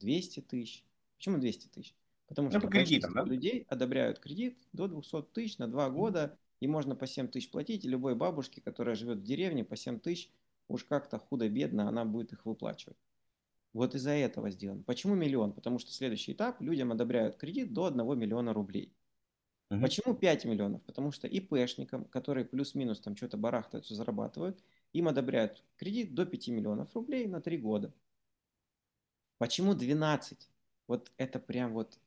[0.00, 0.85] 200 тысяч.
[1.16, 1.94] Почему 200 тысяч?
[2.28, 3.22] Потому ну, что кредитам, да?
[3.22, 7.84] людей одобряют кредит до 200 тысяч на 2 года, и можно по 7 тысяч платить,
[7.84, 10.30] и любой бабушке, которая живет в деревне, по 7 тысяч,
[10.68, 12.96] уж как-то худо-бедно она будет их выплачивать.
[13.72, 14.82] Вот из-за этого сделано.
[14.82, 15.52] Почему миллион?
[15.52, 18.92] Потому что следующий этап людям одобряют кредит до 1 миллиона рублей.
[19.70, 19.80] Угу.
[19.82, 20.82] Почему 5 миллионов?
[20.82, 26.94] Потому что ИПшникам, которые плюс-минус там что-то барахтаются, зарабатывают, им одобряют кредит до 5 миллионов
[26.94, 27.92] рублей на 3 года.
[29.38, 30.48] Почему 12?
[30.86, 31.98] Вот это прям вот...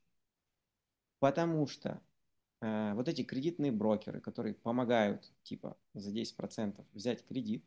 [1.18, 2.00] Потому что
[2.62, 7.64] э, вот эти кредитные брокеры, которые помогают типа за 10% взять кредит,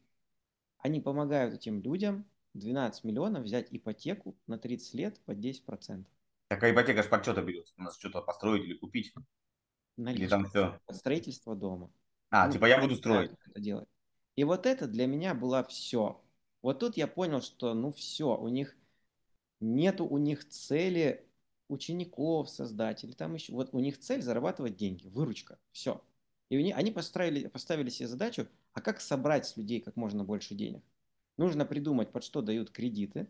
[0.80, 6.05] они помогают этим людям 12 миллионов взять ипотеку на 30 лет под 10%.
[6.47, 7.74] Такая ипотека же под что-то берется?
[7.78, 9.14] У нас что-то построить или купить?
[9.97, 10.80] Или там все?
[10.86, 11.91] Под строительство дома.
[12.30, 13.32] А, ну, типа я буду строить.
[13.47, 13.89] Это делать.
[14.36, 16.22] И вот это для меня было все.
[16.61, 18.76] Вот тут я понял, что ну все, у них
[19.64, 21.26] нету у них цели
[21.68, 26.03] учеников создать, или там еще, вот у них цель зарабатывать деньги, выручка, все.
[26.49, 30.55] И они, они поставили, поставили себе задачу, а как собрать с людей как можно больше
[30.55, 30.84] денег?
[31.38, 33.28] Нужно придумать, под что дают кредиты,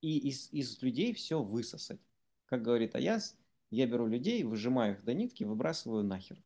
[0.00, 2.00] и из, из людей все высосать.
[2.46, 3.36] Как говорит Аяс,
[3.70, 6.42] я беру людей, выжимаю их до нитки, выбрасываю нахер.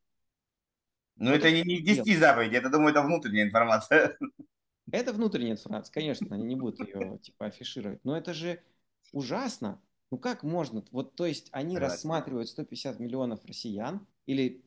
[1.16, 4.16] Ну, это не, не в 10 заповедей, это, думаю, это внутренняя информация.
[4.90, 8.04] Это внутренняя информация, конечно, они не будут ее типа афишировать.
[8.04, 8.62] Но это же
[9.12, 9.80] ужасно.
[10.10, 10.84] Ну как можно?
[10.90, 14.64] Вот, то есть они да, рассматривают 150 миллионов россиян или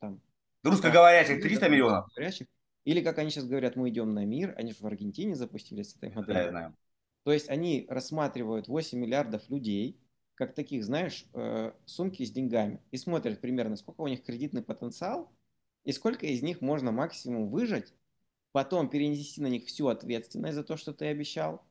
[0.00, 0.20] там...
[0.62, 2.08] Русскоговорящих 300 миллионов.
[2.14, 2.46] Говорящих,
[2.84, 5.96] или, как они сейчас говорят, мы идем на мир, они же в Аргентине запустили с
[5.96, 6.44] этой моделью.
[6.44, 6.76] Да, знаю.
[7.24, 10.00] То есть они рассматривают 8 миллиардов людей,
[10.34, 15.32] как таких, знаешь, э, сумки с деньгами, и смотрят примерно, сколько у них кредитный потенциал,
[15.84, 17.94] и сколько из них можно максимум выжать,
[18.52, 21.64] потом перенести на них всю ответственность за то, что ты обещал,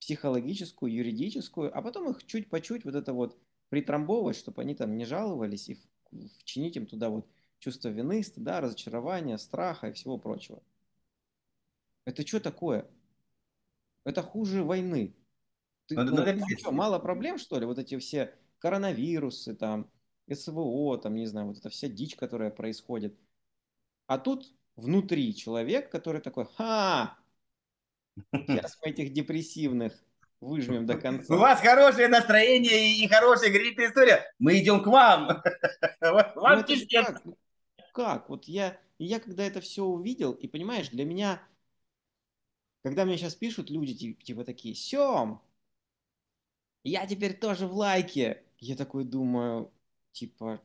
[0.00, 3.38] психологическую, юридическую, а потом их чуть по чуть вот это вот
[3.68, 5.78] притрамбовывать, чтобы они там не жаловались и
[6.40, 10.62] вчинить им туда вот чувство вины, стыда, разочарования, страха и всего прочего.
[12.04, 12.88] Это что такое?
[14.04, 15.16] Это хуже войны.
[15.86, 17.66] Ты, ну, ну, ну, что, мало проблем, что ли?
[17.66, 19.90] Вот эти все коронавирусы, там,
[20.32, 23.18] СВО, там, не знаю, вот эта вся дичь, которая происходит.
[24.06, 27.18] А тут внутри человек, который такой, ха,
[28.32, 29.92] сейчас мы этих депрессивных
[30.40, 31.34] выжмем до конца.
[31.34, 34.32] У вас хорошее настроение и хорошая грибная история.
[34.38, 35.42] Мы идем к вам.
[36.00, 37.22] Вам как?
[37.92, 38.28] как?
[38.28, 41.42] Вот я, я когда это все увидел, и понимаешь, для меня,
[42.82, 45.40] когда мне сейчас пишут люди типа, типа такие, Сем,
[46.84, 48.42] я теперь тоже в лайке.
[48.58, 49.72] Я такой думаю,
[50.12, 50.62] типа,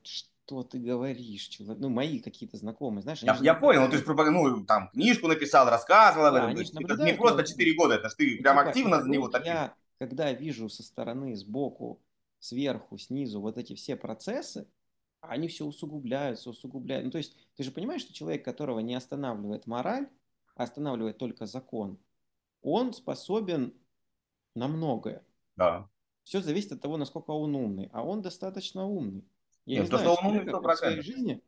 [0.51, 1.79] что ты говоришь, человек?
[1.79, 3.23] Ну, мои какие-то знакомые, знаешь.
[3.23, 6.83] Я, я понял, ну, ты же ну, там книжку написал, рассказывал да, об этом.
[6.83, 9.47] Это не просто 4 года, это ж ты прям типа, активно за него топил.
[9.47, 12.01] Я, когда вижу со стороны, сбоку,
[12.39, 14.67] сверху, снизу вот эти все процессы,
[15.21, 17.05] они все усугубляются, усугубляют.
[17.05, 20.09] Ну, то есть ты же понимаешь, что человек, которого не останавливает мораль,
[20.55, 21.97] а останавливает только закон,
[22.61, 23.73] он способен
[24.55, 25.23] на многое.
[25.55, 25.87] Да.
[26.23, 27.89] Все зависит от того, насколько он умный.
[27.93, 29.23] А он достаточно умный.
[29.65, 31.41] Я Нет, не знаю, что он умный, в своей жизни,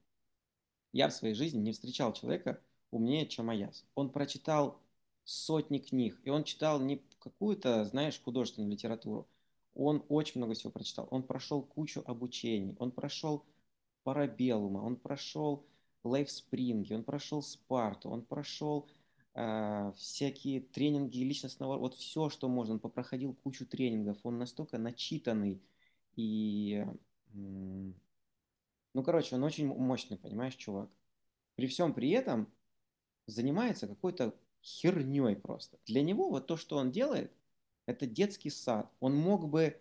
[0.92, 2.62] я в своей жизни не встречал человека
[2.92, 3.86] умнее, чем Аяс.
[3.96, 4.80] Он прочитал
[5.24, 9.28] сотни книг, и он читал не какую-то, знаешь, художественную литературу.
[9.74, 11.08] Он очень много всего прочитал.
[11.10, 13.44] Он прошел кучу обучений, он прошел
[14.04, 15.66] Парабеллума, он прошел
[16.04, 18.88] Лайфспринги, он прошел Спарту, он прошел
[19.34, 25.62] э, всякие тренинги личностного, вот все, что можно, он попроходил кучу тренингов, он настолько начитанный
[26.16, 26.86] и,
[27.34, 30.90] ну, короче, он очень мощный, понимаешь, чувак.
[31.56, 32.52] При всем при этом
[33.28, 35.78] занимается какой-то херней просто.
[35.86, 37.32] Для него вот то, что он делает,
[37.86, 38.92] это детский сад.
[39.00, 39.80] Он мог бы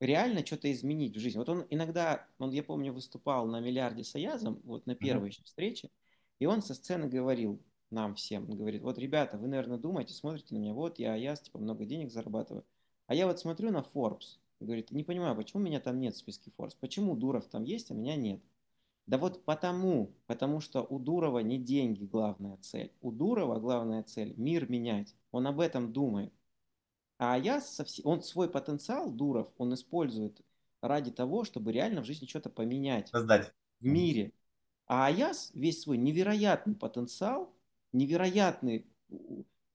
[0.00, 1.38] реально что-то изменить в жизни.
[1.38, 5.44] Вот он иногда, он, я помню, выступал на миллиарде с Аязом, вот на первой mm-hmm.
[5.44, 5.90] встрече,
[6.38, 10.54] и он со сцены говорил нам всем, он говорит, вот, ребята, вы, наверное, думаете, смотрите
[10.54, 12.64] на меня, вот я Аяз, типа, много денег зарабатываю,
[13.06, 16.50] а я вот смотрю на Forbes, говорит, не понимаю, почему меня там нет в списке
[16.56, 18.42] Forbes, почему Дуров там есть, а меня нет.
[19.06, 22.92] Да вот потому, потому что у Дурова не деньги главная цель.
[23.00, 25.16] У Дурова главная цель– мир менять.
[25.32, 26.32] Он об этом думает.
[27.18, 30.40] А я совсем, он свой потенциал, Дуров, он использует
[30.80, 33.08] ради того, чтобы реально в жизни что-то поменять.
[33.08, 33.52] Создать.
[33.80, 34.32] В мире.
[34.86, 37.54] А Аяс весь свой невероятный потенциал,
[37.92, 38.86] невероятный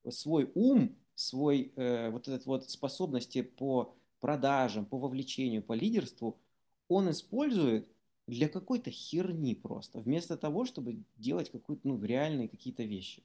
[0.10, 6.40] свой ум, свой э, вот этот вот способности по продажам, по вовлечению, по лидерству,
[6.88, 7.90] он использует
[8.28, 13.24] для какой-то херни просто, вместо того, чтобы делать какую-то, ну, реальные какие-то вещи.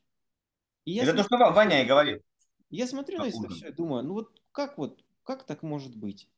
[0.85, 2.23] И я Это смотрю, то, что Ваня и говорит.
[2.71, 6.29] Я смотрю на это все и думаю, ну вот как вот, как так может быть?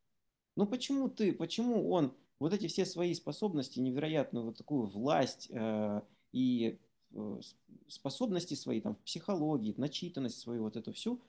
[0.57, 6.01] Ну почему ты, почему он вот эти все свои способности, невероятную вот такую власть э,
[6.33, 6.79] и
[7.13, 7.41] э,
[7.89, 11.23] способности свои там в психологии, начитанность свою вот эту всю,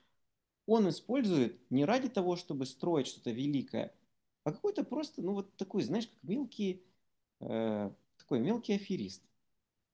[0.65, 3.93] он использует не ради того, чтобы строить что-то великое,
[4.43, 6.81] а какой-то просто, ну вот такой, знаешь, как мелкие
[7.39, 9.23] э, такой мелкий аферист.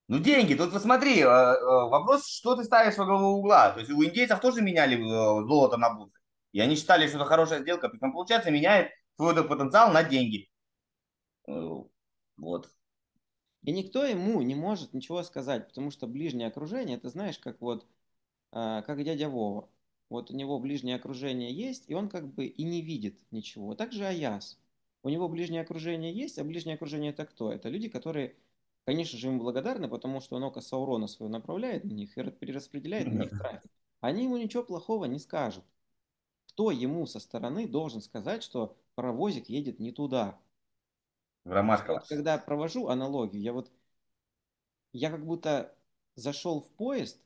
[0.08, 3.72] Ну, деньги, тут посмотри, э, э, вопрос, что ты ставишь во главу угла.
[3.72, 6.18] То есть у индейцев тоже меняли э, золото на бусы.
[6.52, 7.90] И они считали, что это хорошая сделка.
[7.90, 10.50] Причем, получается, меняет свой потенциал на деньги.
[11.46, 12.72] Вот.
[13.64, 17.86] И никто ему не может ничего сказать, потому что ближнее окружение, это знаешь, как вот,
[18.52, 19.70] как дядя Вова.
[20.10, 23.76] Вот у него ближнее окружение есть, и он как бы и не видит ничего.
[23.76, 24.60] Также Аяс.
[25.04, 27.54] У него ближнее окружение есть, а ближнее окружение это кто?
[27.54, 28.36] Это люди, которые
[28.90, 33.08] конечно же, ему благодарны, потому что он око Саурона свое направляет на них и перераспределяет
[33.08, 33.72] на них трафик.
[34.02, 35.64] Они ему ничего плохого не скажут.
[36.48, 40.40] Кто ему со стороны должен сказать, что паровозик едет не туда?
[41.46, 42.04] Ромашка.
[42.10, 43.72] Когда провожу аналогию, я вот
[44.92, 45.76] я как будто
[46.16, 47.22] зашел в поезд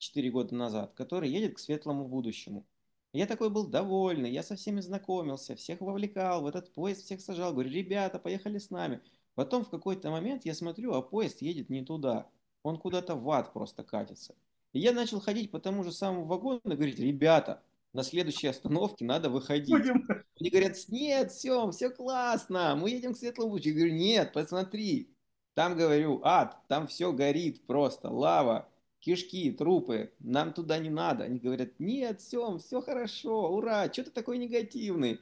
[0.00, 2.66] 4 года назад, который едет к светлому будущему.
[3.12, 7.52] Я такой был довольный, я со всеми знакомился, всех вовлекал, в этот поезд всех сажал,
[7.52, 9.00] говорю, ребята, поехали с нами.
[9.34, 12.28] Потом в какой-то момент я смотрю, а поезд едет не туда.
[12.62, 14.34] Он куда-то в ад просто катится.
[14.72, 19.04] И я начал ходить по тому же самому вагону и говорить, ребята, на следующей остановке
[19.04, 19.70] надо выходить.
[19.70, 20.06] Будем.
[20.38, 23.70] Они говорят, нет, все, все классно, мы едем к светлому лучу.
[23.70, 25.12] Я говорю, нет, посмотри,
[25.54, 28.69] там, говорю, ад, там все горит просто, лава,
[29.00, 31.24] кишки, трупы, нам туда не надо.
[31.24, 35.20] Они говорят, нет, все, все хорошо, ура, что ты такой негативный?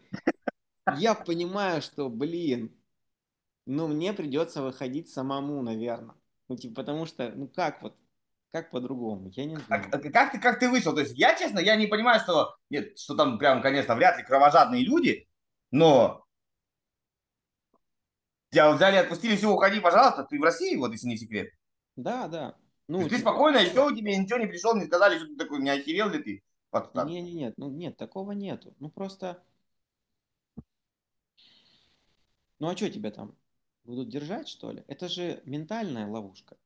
[0.96, 2.74] Я понимаю, что, блин,
[3.66, 6.14] ну, мне придется выходить самому, наверное.
[6.48, 7.94] Ну, типа, потому что, ну, как вот,
[8.52, 9.84] как по-другому, я не знаю.
[9.92, 10.94] А, как, ты, как ты вышел?
[10.94, 14.24] То есть, я, честно, я не понимаю, что, нет, что там прям, конечно, вряд ли
[14.24, 15.28] кровожадные люди,
[15.70, 16.24] но
[18.50, 21.52] тебя взяли, отпустили, все, уходи, пожалуйста, ты в России, вот, если не секрет.
[21.96, 22.56] Да, да.
[22.88, 23.30] Ну, ты типа...
[23.30, 26.22] спокойно, еще у тебя ничего не пришел, не сказали, что ты такой, не охерел ли
[26.22, 26.42] ты?
[27.06, 28.74] Не, не, нет, ну нет, такого нету.
[28.78, 29.42] Ну просто.
[32.58, 33.36] Ну а что тебя там?
[33.88, 34.84] будут держать, что ли?
[34.86, 36.56] Это же ментальная ловушка.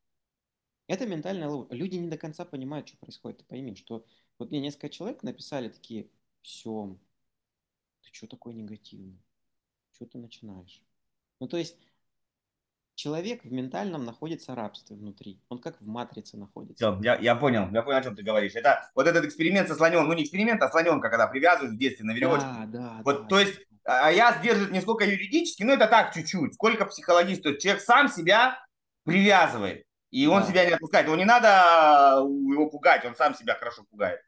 [0.88, 1.74] Это ментальная ловушка.
[1.74, 3.38] Люди не до конца понимают, что происходит.
[3.38, 4.04] Ты пойми, что
[4.38, 6.10] вот мне несколько человек написали такие,
[6.42, 6.96] все,
[8.02, 9.22] ты что такой негативный?
[9.92, 10.82] Что ты начинаешь?
[11.38, 11.76] Ну, то есть
[12.95, 15.40] человек в ментальном находится рабстве внутри.
[15.49, 16.93] Он как в матрице находится.
[16.93, 18.55] Все, я, я понял, я понял, о чем ты говоришь.
[18.55, 22.05] Это вот этот эксперимент со слоненком, ну не эксперимент, а слоненка, когда привязывают в детстве
[22.05, 22.47] на веревочке.
[22.47, 23.01] Да, да.
[23.05, 26.86] Вот, да, то есть а я сдерживает не сколько юридически, но это так чуть-чуть, сколько
[26.86, 27.43] психологически.
[27.43, 28.64] То есть человек сам себя
[29.05, 30.49] привязывает, и он да.
[30.49, 31.07] себя не отпускает.
[31.07, 34.20] Его не надо его пугать, он сам себя хорошо пугает.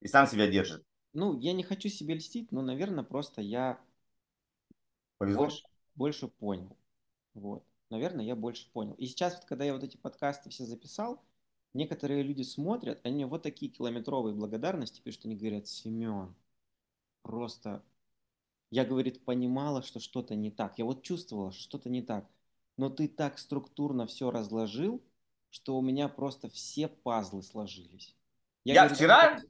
[0.00, 0.84] И сам себя держит.
[1.14, 3.78] Ну, я не хочу себе льстить, но, наверное, просто я
[5.20, 5.62] Больше,
[5.94, 6.76] больше понял.
[7.34, 7.64] Вот.
[7.90, 8.94] Наверное, я больше понял.
[8.94, 11.22] И сейчас, вот, когда я вот эти подкасты все записал,
[11.74, 16.34] некоторые люди смотрят, они вот такие километровые благодарности пишут, они говорят, Семен,
[17.22, 17.84] просто
[18.70, 20.78] я, говорит, понимала, что что-то не так.
[20.78, 22.28] Я вот чувствовала, что что-то не так.
[22.76, 25.00] Но ты так структурно все разложил,
[25.50, 28.16] что у меня просто все пазлы сложились.
[28.64, 29.40] Я, я говорю, вчера,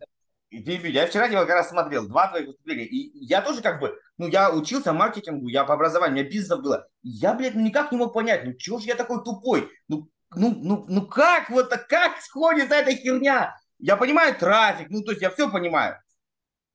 [0.54, 4.28] я вчера тебя как раз смотрел, два твоих выступления, и я тоже как бы, ну,
[4.28, 6.86] я учился маркетингу, я по образованию, у меня бизнесов было.
[7.02, 9.70] Я, блядь, ну, никак не мог понять, ну, чего же я такой тупой?
[9.88, 13.56] Ну, ну, ну, ну как вот, как сходится эта херня?
[13.78, 15.98] Я понимаю трафик, ну, то есть я все понимаю.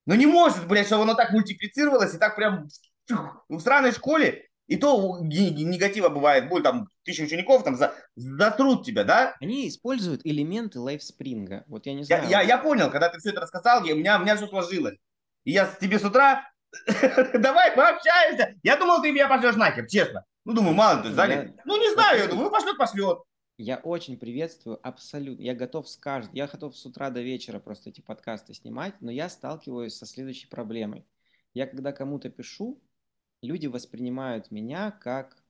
[0.05, 2.67] Но не может, блядь, чтобы оно так мультиплицировалось и так прям
[3.47, 9.03] в странной школе, и то негатива бывает, будет там тысяча учеников, там за, затрут тебя,
[9.03, 9.35] да?
[9.41, 11.63] Они используют элементы лайфспринга.
[11.65, 12.29] Вот я не знаю.
[12.29, 14.47] Я, я, я понял, когда ты все это рассказал, я, у, меня, у меня все
[14.47, 14.95] сложилось.
[15.43, 16.47] И я тебе с утра,
[17.33, 18.53] давай пообщаемся.
[18.61, 20.23] Я думал, ты меня пошлешь нахер, честно.
[20.45, 21.55] Ну, думаю, мало ты занят.
[21.65, 23.17] Ну, не знаю, я думаю, пошлет, пошлет.
[23.57, 25.41] Я очень приветствую, абсолютно.
[25.41, 29.09] Я готов с каждым, я готов с утра до вечера просто эти подкасты снимать, но
[29.09, 31.07] я сталкиваюсь со следующей проблемой.
[31.55, 32.79] Я когда кому-то пишу,
[33.41, 35.43] люди воспринимают меня как,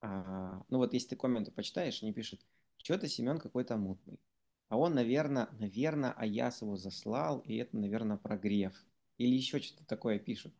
[0.00, 2.40] а, ну вот если ты комменты почитаешь, они пишут,
[2.78, 4.20] что-то Семен какой-то мутный.
[4.68, 8.74] А он, наверное, наверное, Аяс его заслал, и это, наверное, прогрев.
[9.18, 10.54] Или еще что-то такое пишут.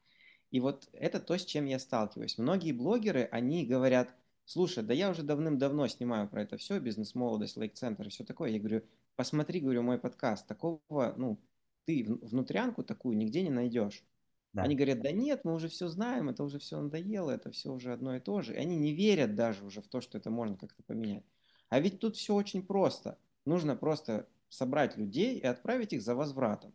[0.50, 2.38] И вот это то, с чем я сталкиваюсь.
[2.38, 4.14] Многие блогеры, они говорят–
[4.46, 8.50] слушай, да я уже давным-давно снимаю про это все, бизнес-молодость, лайк-центр и все такое.
[8.50, 8.82] Я говорю,
[9.16, 11.38] посмотри, говорю, мой подкаст, такого, ну,
[11.84, 14.02] ты внутрянку такую нигде не найдешь.
[14.52, 14.62] Да.
[14.62, 17.92] Они говорят, да нет, мы уже все знаем, это уже все надоело, это все уже
[17.92, 18.54] одно и то же.
[18.54, 21.24] И они не верят даже уже в то, что это можно как-то поменять.
[21.68, 23.18] А ведь тут все очень просто.
[23.44, 26.72] Нужно просто собрать людей и отправить их за возвратом.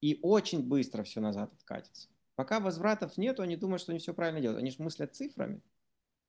[0.00, 2.08] И очень быстро все назад откатится.
[2.34, 4.60] Пока возвратов нету, они думают, что они все правильно делают.
[4.60, 5.62] Они же мыслят цифрами.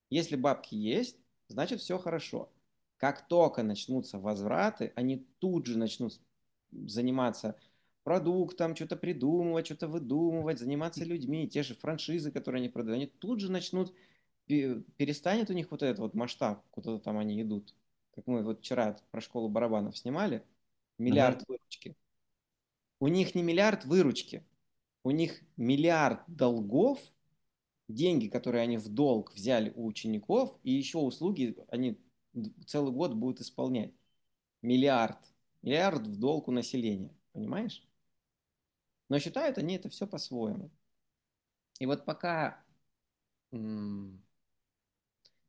[0.09, 1.17] Если бабки есть,
[1.47, 2.51] значит все хорошо.
[2.97, 6.19] Как только начнутся возвраты, они тут же начнут
[6.71, 7.59] заниматься
[8.05, 13.41] продуктом, что-то придумывать, что-то выдумывать, заниматься людьми, те же франшизы, которые они продают, они тут
[13.41, 13.93] же начнут
[14.47, 17.73] перестанет у них вот этот вот масштаб, куда-то там они идут.
[18.13, 20.43] Как мы вот вчера про школу барабанов снимали,
[20.99, 21.45] миллиард uh-huh.
[21.47, 21.95] выручки.
[22.99, 24.43] У них не миллиард выручки,
[25.03, 26.99] у них миллиард долгов,
[27.87, 31.99] деньги, которые они в долг взяли у учеников, и еще услуги они
[32.67, 33.93] целый год будут исполнять.
[34.61, 35.17] Миллиард.
[35.63, 37.11] Миллиард в долг у населения.
[37.33, 37.84] Понимаешь?
[39.09, 40.71] Но считают они это все по-своему.
[41.79, 42.63] И вот пока...
[43.51, 44.19] Ну,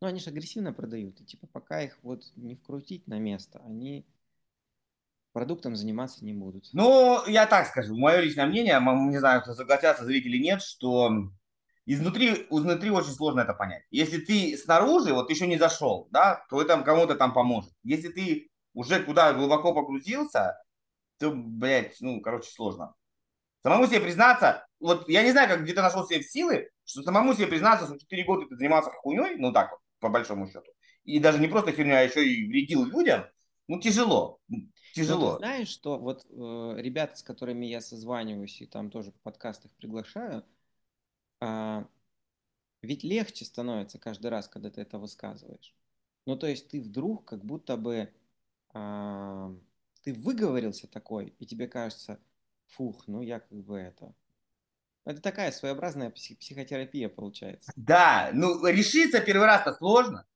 [0.01, 1.21] они же агрессивно продают.
[1.21, 4.07] И типа пока их вот не вкрутить на место, они
[5.33, 6.69] продуктом заниматься не будут.
[6.73, 11.11] Ну, я так скажу, мое личное мнение, не знаю, кто согласятся, зрители нет, что
[11.85, 13.85] изнутри, изнутри очень сложно это понять.
[13.91, 17.73] Если ты снаружи, вот еще не зашел, да, то это кому-то там поможет.
[17.83, 20.59] Если ты уже куда глубоко погрузился,
[21.19, 22.95] то, блядь, ну, короче, сложно.
[23.67, 27.35] Самому себе признаться, вот я не знаю, как где ты нашел себе силы, что самому
[27.35, 30.71] себе признаться, что 4 года ты занимался хуйней, ну так вот, по большому счету,
[31.03, 33.25] и даже не просто херня, а еще и вредил людям,
[33.67, 34.39] ну, тяжело.
[34.95, 35.33] Тяжело.
[35.33, 39.21] Но ты знаешь, что вот э, ребята, с которыми я созваниваюсь и там тоже в
[39.23, 40.45] подкастах приглашаю,
[41.41, 41.85] э,
[42.83, 45.75] ведь легче становится каждый раз, когда ты это высказываешь.
[46.25, 48.15] Ну, то есть ты вдруг как будто бы
[48.75, 49.57] э,
[50.05, 52.21] ты выговорился такой, и тебе кажется,
[52.69, 54.15] фух, ну я как бы это...
[55.05, 57.73] Это такая своеобразная психотерапия получается.
[57.77, 60.27] Да, ну решиться первый раз-то сложно.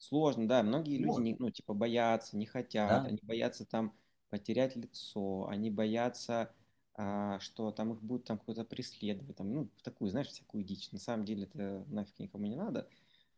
[0.00, 0.62] Сложно, да.
[0.62, 1.18] Многие вот.
[1.18, 3.02] люди, не, ну, типа, боятся, не хотят, да.
[3.02, 3.94] они боятся там
[4.30, 6.54] потерять лицо, они боятся,
[6.94, 10.90] а, что там их будет там кто-то преследовать, там, ну, в такую, знаешь, всякую дичь.
[10.92, 12.88] На самом деле это нафиг никому не надо.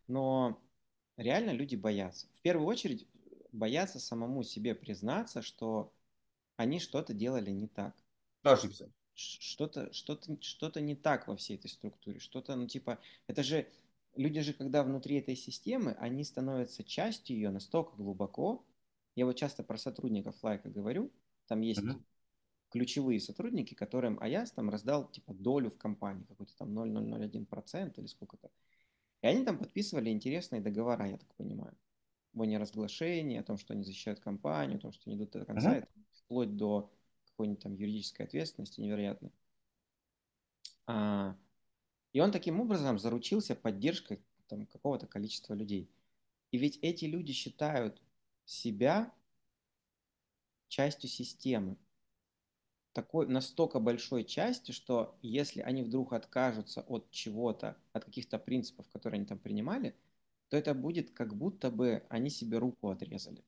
[0.06, 0.62] Но
[1.16, 2.28] реально люди боятся.
[2.34, 3.08] В первую очередь
[3.50, 5.92] боятся самому себе признаться, что
[6.56, 7.96] они что-то делали не так.
[8.42, 8.90] Ошибся.
[9.14, 12.18] Что-то, что-то, что-то не так во всей этой структуре.
[12.18, 13.68] Что-то, ну, типа, это же
[14.16, 18.64] люди же, когда внутри этой системы, они становятся частью ее настолько глубоко.
[19.14, 21.12] Я вот часто про сотрудников лайка говорю.
[21.46, 22.00] Там есть uh-huh.
[22.70, 28.50] ключевые сотрудники, которым АЯС там раздал типа долю в компании, какой-то там 0,001% или сколько-то.
[29.20, 31.76] И они там подписывали интересные договора, я так понимаю.
[32.34, 35.78] О неразглашении, о том, что они защищают компанию, о том, что они идут до конца,
[35.78, 35.88] uh-huh.
[36.14, 36.90] вплоть до
[37.32, 39.32] какой-нибудь там юридической ответственности невероятной.
[40.86, 41.36] А,
[42.12, 45.90] и он таким образом заручился поддержкой там, какого-то количества людей.
[46.50, 48.00] И ведь эти люди считают
[48.44, 49.12] себя
[50.68, 51.76] частью системы.
[52.92, 59.18] Такой настолько большой части, что если они вдруг откажутся от чего-то, от каких-то принципов, которые
[59.18, 59.94] они там принимали,
[60.48, 63.42] то это будет как будто бы они себе руку отрезали.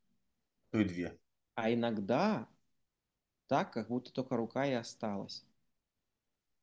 [0.70, 1.18] То и две.
[1.54, 2.48] А иногда
[3.46, 5.44] так, как будто только рука и осталась.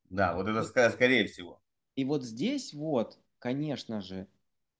[0.09, 1.61] Да, вот это скорее всего.
[1.95, 4.27] И вот здесь вот, конечно же,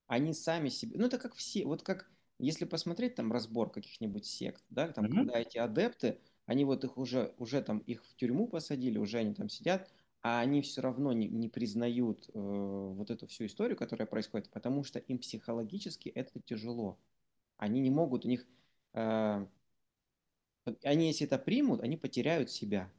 [0.07, 4.63] они сами себе, ну это как все, вот как если посмотреть там разбор каких-нибудь сект,
[4.69, 5.15] да, там mm-hmm.
[5.15, 9.33] когда эти адепты, они вот их уже, уже там их в тюрьму посадили, уже они
[9.33, 9.89] там сидят,
[10.21, 14.83] а они все равно не, не признают э, вот эту всю историю, которая происходит, потому
[14.83, 16.97] что им психологически это тяжело.
[17.57, 18.45] Они не могут, у них,
[18.93, 19.45] э,
[20.83, 22.89] они если это примут, они потеряют себя.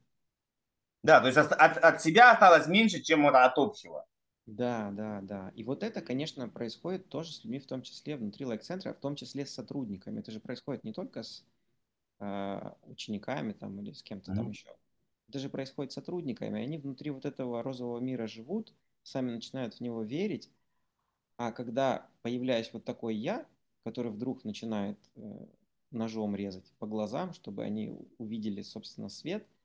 [1.03, 4.07] Да, то есть от, от себя осталось меньше, чем от общего.
[4.47, 5.53] Да, да, да.
[5.55, 9.15] И вот это, конечно, происходит тоже с людьми, в том числе внутри лайк-центра, в том
[9.15, 10.21] числе с сотрудниками.
[10.21, 11.45] Это же происходит не только с
[12.19, 14.36] э, учениками там, или с кем-то mm-hmm.
[14.36, 14.69] там еще.
[15.28, 16.62] Это же происходит с сотрудниками.
[16.62, 20.51] Они внутри вот этого розового мира живут, сами начинают в него верить.
[21.36, 23.47] А когда появляюсь вот такой я,
[23.85, 25.47] который вдруг начинает э,
[25.93, 29.47] ножом резать по глазам, чтобы они увидели, собственно, свет–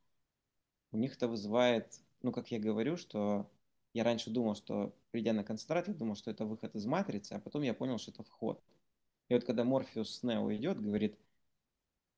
[0.91, 3.49] у них это вызывает, ну, как я говорю, что
[3.93, 7.39] я раньше думал, что придя на концентрат, я думал, что это выход из матрицы, а
[7.39, 8.61] потом я понял, что это вход.
[9.29, 11.17] И вот когда Морфеус с Нео идет, говорит,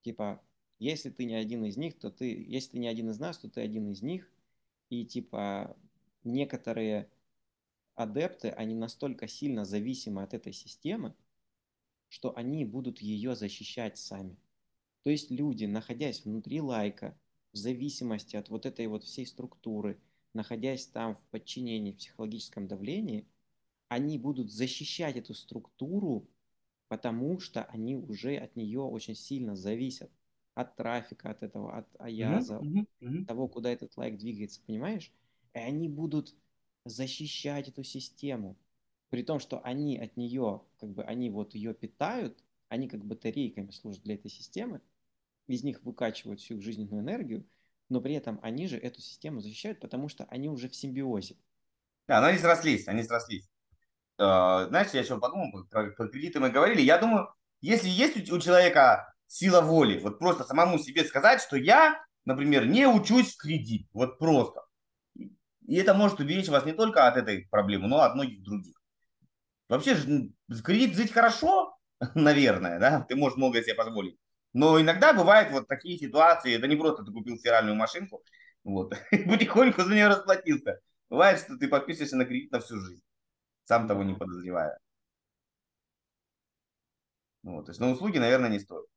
[0.01, 0.41] типа,
[0.77, 3.49] если ты не один из них, то ты, если ты не один из нас, то
[3.49, 4.31] ты один из них.
[4.89, 5.75] И типа
[6.23, 7.09] некоторые
[7.95, 11.13] адепты, они настолько сильно зависимы от этой системы,
[12.09, 14.37] что они будут ее защищать сами.
[15.03, 17.17] То есть люди, находясь внутри лайка,
[17.53, 19.99] в зависимости от вот этой вот всей структуры,
[20.33, 23.25] находясь там в подчинении, в психологическом давлении,
[23.87, 26.27] они будут защищать эту структуру,
[26.87, 30.11] потому что они уже от нее очень сильно зависят.
[30.53, 33.25] От трафика, от этого, от аяза, mm-hmm, mm-hmm.
[33.25, 35.11] того, куда этот лайк двигается, понимаешь?
[35.53, 36.35] И они будут
[36.85, 38.57] защищать эту систему.
[39.09, 43.71] При том, что они от нее, как бы они вот ее питают, они как батарейками
[43.71, 44.81] служат для этой системы,
[45.47, 47.45] из них выкачивают всю их жизненную энергию,
[47.89, 51.35] но при этом они же эту систему защищают, потому что они уже в симбиозе.
[52.07, 53.49] Да, но они срослись, они срослись.
[54.17, 59.13] знаешь, я еще подумал, про, про кредиты мы говорили, я думаю, если есть у человека
[59.25, 64.19] сила воли, вот просто самому себе сказать, что я, например, не учусь в кредит, вот
[64.19, 64.61] просто.
[65.15, 68.78] И это может уберечь вас не только от этой проблемы, но и от многих других.
[69.69, 71.77] Вообще, в кредит жить хорошо,
[72.15, 74.17] наверное, да, ты можешь много себе позволить.
[74.53, 78.23] Но иногда бывают вот такие ситуации, это не просто ты купил стиральную машинку,
[78.63, 80.81] вот, потихоньку за нее расплатился.
[81.09, 83.03] Бывает, что ты подписываешься на кредит на всю жизнь,
[83.65, 84.79] сам того не подозревая.
[87.43, 88.87] Вот, то есть на услуги, наверное, не стоит.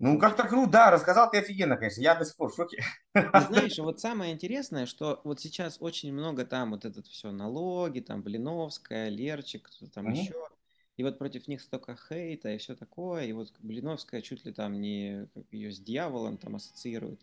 [0.00, 2.82] Ну, как-то круто, да, рассказал ты офигенно, конечно, я до сих пор в шоке.
[3.14, 8.22] знаешь, вот самое интересное, что вот сейчас очень много там вот этот все налоги, там
[8.22, 10.16] Блиновская, Лерчик, кто там угу.
[10.16, 10.48] еще,
[10.96, 14.80] и вот против них столько хейта и все такое, и вот Блиновская чуть ли там
[14.80, 17.20] не ее с дьяволом там ассоциируют.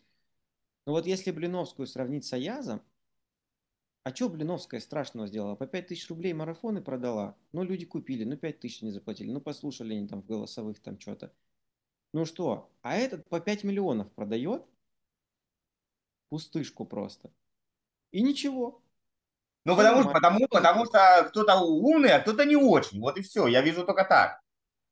[0.86, 2.80] Ну вот если Блиновскую сравнить с Аязом,
[4.04, 5.56] а что Блиновская страшного сделала?
[5.56, 7.36] По 5 тысяч рублей марафоны продала.
[7.52, 9.30] Ну, люди купили, ну, 5 тысяч не заплатили.
[9.30, 11.30] Ну, послушали они там в голосовых там что-то.
[12.12, 14.64] Ну что, а этот по 5 миллионов продает?
[16.30, 17.30] Пустышку просто.
[18.10, 18.82] И ничего.
[19.64, 23.00] Ну, потому, что, потому, потому что кто-то умный, а кто-то не очень.
[23.00, 23.46] Вот и все.
[23.46, 24.40] Я вижу только так.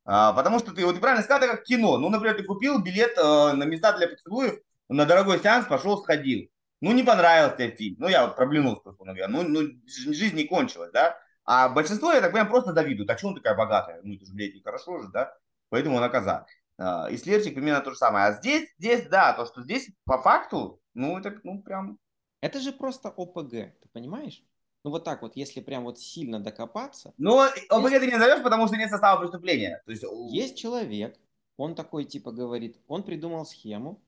[0.04, 1.98] А, потому что ты, вот правильно сказал, это как кино.
[1.98, 6.48] Ну, например, ты купил билет э, на места для поцелуев, на дорогой сеанс пошел, сходил.
[6.80, 7.96] Ну, не понравился тебе фильм.
[7.98, 9.28] Ну, я вот про Блиновскую, говоря.
[9.28, 11.18] Ну, ну, жизнь не кончилась, да?
[11.44, 13.08] А большинство, я так понимаю, просто завидуют.
[13.10, 14.00] А что он такая богатая?
[14.02, 15.34] Ну, это же, блядь, хорошо же, да?
[15.70, 16.46] Поэтому она коза.
[16.78, 18.26] А, и Слерчик примерно то же самое.
[18.26, 21.98] А здесь, здесь, да, то, что здесь по факту, ну, это, ну, прям...
[22.40, 24.42] Это же просто ОПГ, ты понимаешь?
[24.84, 27.12] Ну, вот так вот, если прям вот сильно докопаться...
[27.18, 28.00] Ну, ОПГ есть...
[28.00, 29.82] ты не назовешь, потому что нет состава преступления.
[29.84, 30.04] То есть...
[30.30, 31.18] есть человек,
[31.56, 34.02] он такой типа говорит, он придумал схему,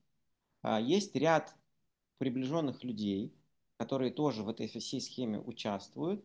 [0.61, 1.53] а, есть ряд
[2.17, 3.33] приближенных людей,
[3.77, 6.23] которые тоже в этой всей схеме участвуют,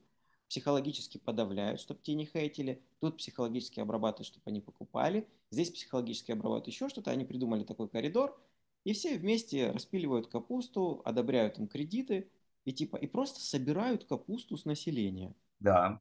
[0.54, 6.68] психологически подавляют, чтобы те не хейтили, тут психологически обрабатывают, чтобы они покупали, здесь психологически обрабатывают
[6.68, 8.40] еще что-то, они придумали такой коридор,
[8.84, 12.30] и все вместе распиливают капусту, одобряют им кредиты,
[12.64, 15.34] и типа, и просто собирают капусту с населения.
[15.58, 16.00] Да.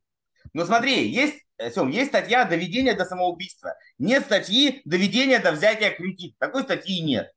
[0.54, 3.74] Но смотри, есть, э, Сем, есть статья «Доведение до самоубийства».
[3.98, 6.36] Нет статьи «Доведение до взятия кредита».
[6.38, 7.34] Такой статьи нет.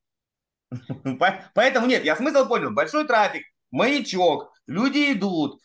[1.54, 2.72] Поэтому нет, я смысл понял.
[2.72, 5.62] Большой трафик, маячок, люди идут,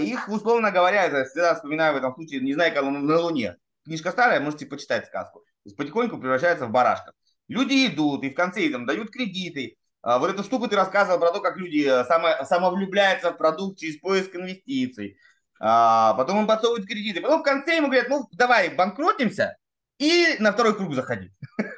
[0.00, 3.56] их, условно говоря, я всегда вспоминаю в этом случае, не знаю, как он на Луне.
[3.84, 5.40] Книжка старая, можете почитать сказку.
[5.40, 7.12] То есть потихоньку превращается в барашка.
[7.48, 9.76] Люди идут и в конце там дают кредиты.
[10.02, 13.78] А, вот эту штуку ты рассказывал про то, как люди э, само, самовлюбляются в продукт
[13.78, 15.18] через поиск инвестиций.
[15.58, 17.20] А, потом им подсовывают кредиты.
[17.20, 19.56] Потом в конце ему говорят, ну давай банкротимся
[19.98, 21.30] и на второй круг заходи.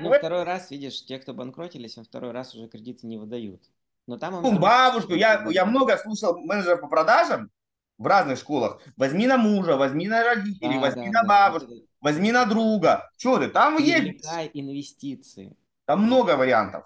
[0.00, 3.62] Ну, второй раз, видишь, те, кто банкротились, им второй раз уже кредиты не выдают.
[4.06, 7.50] Но там ну, бабушку, я, я много слушал менеджеров по продажам
[7.96, 8.82] в разных школах.
[8.96, 11.82] Возьми на мужа, возьми на родителей, да, возьми да, на бабушку, да.
[12.00, 13.10] возьми на друга.
[13.16, 14.24] Что ты, там есть...
[14.52, 15.56] инвестиции.
[15.86, 16.84] Там много вариантов.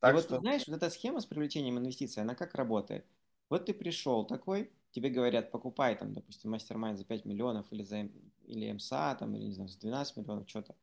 [0.00, 0.40] Так и вот что...
[0.40, 3.06] знаешь, вот эта схема с привлечением инвестиций, она как работает?
[3.48, 8.08] Вот ты пришел такой, тебе говорят, покупай там, допустим, мастер-майнд за 5 миллионов или за
[8.46, 10.74] или МСА, там, или не знаю, за 12 миллионов, что-то.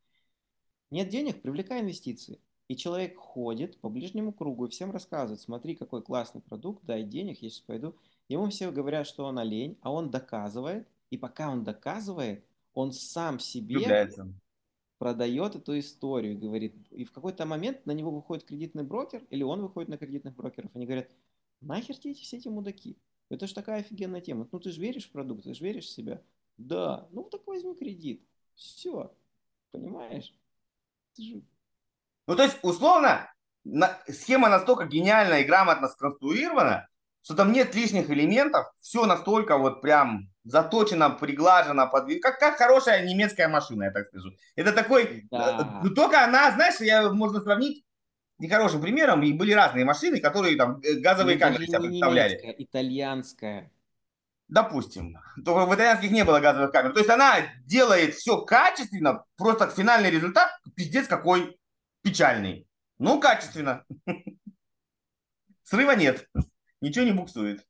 [0.90, 2.40] Нет денег, привлекай инвестиции.
[2.72, 7.42] И человек ходит по ближнему кругу и всем рассказывает, смотри, какой классный продукт, дай денег,
[7.42, 7.98] я сейчас пойду.
[8.30, 10.88] Ему все говорят, что он олень, а он доказывает.
[11.10, 14.34] И пока он доказывает, он сам себе Влюбляется.
[15.00, 16.74] продает эту историю, говорит.
[16.92, 20.74] И в какой-то момент на него выходит кредитный брокер, или он выходит на кредитных брокеров.
[20.74, 21.10] Они говорят,
[21.60, 22.98] нахер тебе все эти мудаки?
[23.28, 24.48] Это же такая офигенная тема.
[24.50, 26.22] Ну ты же веришь в продукт, ты же веришь в себя.
[26.56, 28.26] Да, ну так возьми кредит.
[28.56, 29.14] Все.
[29.72, 30.34] Понимаешь?
[32.32, 33.30] Ну, то есть, условно,
[33.66, 36.88] на, схема настолько гениально и грамотно сконструирована,
[37.22, 42.08] что там нет лишних элементов, все настолько вот прям заточено, приглажено, под...
[42.22, 44.32] как, как хорошая немецкая машина, я так скажу.
[44.56, 45.82] Это такой, да.
[45.84, 47.84] ну, только она, знаешь, я, можно сравнить
[48.40, 52.36] нехорошим примером, и были разные машины, которые там э, газовые ну, камеры себя представляли.
[52.36, 53.72] Немецкая, итальянская
[54.48, 56.92] допустим, то в итальянских не было газовых камер.
[56.92, 61.58] То есть она делает все качественно, просто финальный результат пиздец какой
[62.02, 62.68] печальный.
[63.00, 63.86] Ну, качественно.
[65.64, 66.30] Срыва нет.
[66.82, 67.66] Ничего не буксует.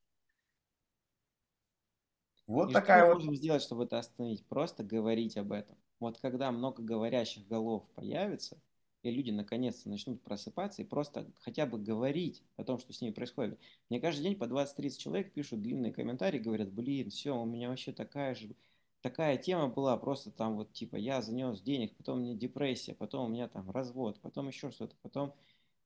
[2.47, 3.19] Вот И такая что мы вот.
[3.19, 4.45] можем сделать, чтобы это остановить?
[4.45, 5.77] Просто говорить об этом.
[5.99, 8.61] Вот когда много говорящих голов появится,
[9.03, 13.13] и люди наконец-то начнут просыпаться и просто хотя бы говорить о том, что с ними
[13.13, 13.59] происходит.
[13.89, 17.93] Мне каждый день по 20-30 человек пишут длинные комментарии, говорят, блин, все, у меня вообще
[17.93, 18.55] такая же,
[19.01, 23.25] такая тема была, просто там вот типа я занес денег, потом у меня депрессия, потом
[23.25, 25.33] у меня там развод, потом еще что-то, потом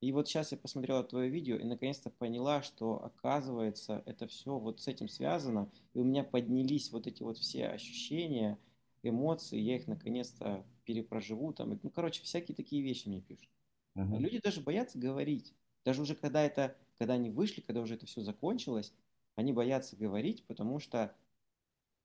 [0.02, 4.82] И вот сейчас я посмотрела твое видео и наконец-то поняла, что оказывается это все вот
[4.82, 5.72] с этим связано.
[5.94, 8.60] И у меня поднялись вот эти вот все ощущения,
[9.04, 11.54] эмоции, я их наконец-то перепроживу.
[11.54, 13.50] Там, ну, короче, всякие такие вещи мне пишут.
[13.98, 14.20] Uh-huh.
[14.20, 15.54] Люди даже боятся говорить.
[15.86, 18.94] Даже уже когда это, когда они вышли, когда уже это все закончилось,
[19.36, 21.16] они боятся говорить, потому что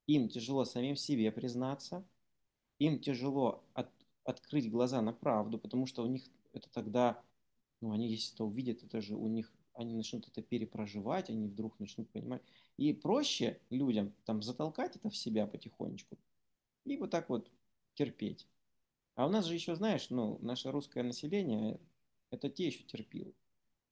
[0.07, 2.05] им тяжело самим себе признаться,
[2.79, 3.89] им тяжело от,
[4.23, 6.23] открыть глаза на правду, потому что у них
[6.53, 7.21] это тогда,
[7.81, 11.79] ну, они если это увидят, это же у них, они начнут это перепроживать, они вдруг
[11.79, 12.41] начнут понимать.
[12.77, 16.17] И проще людям там затолкать это в себя потихонечку
[16.85, 17.49] и вот так вот
[17.95, 18.47] терпеть.
[19.15, 21.79] А у нас же еще, знаешь, ну, наше русское население,
[22.31, 23.33] это те еще терпилы.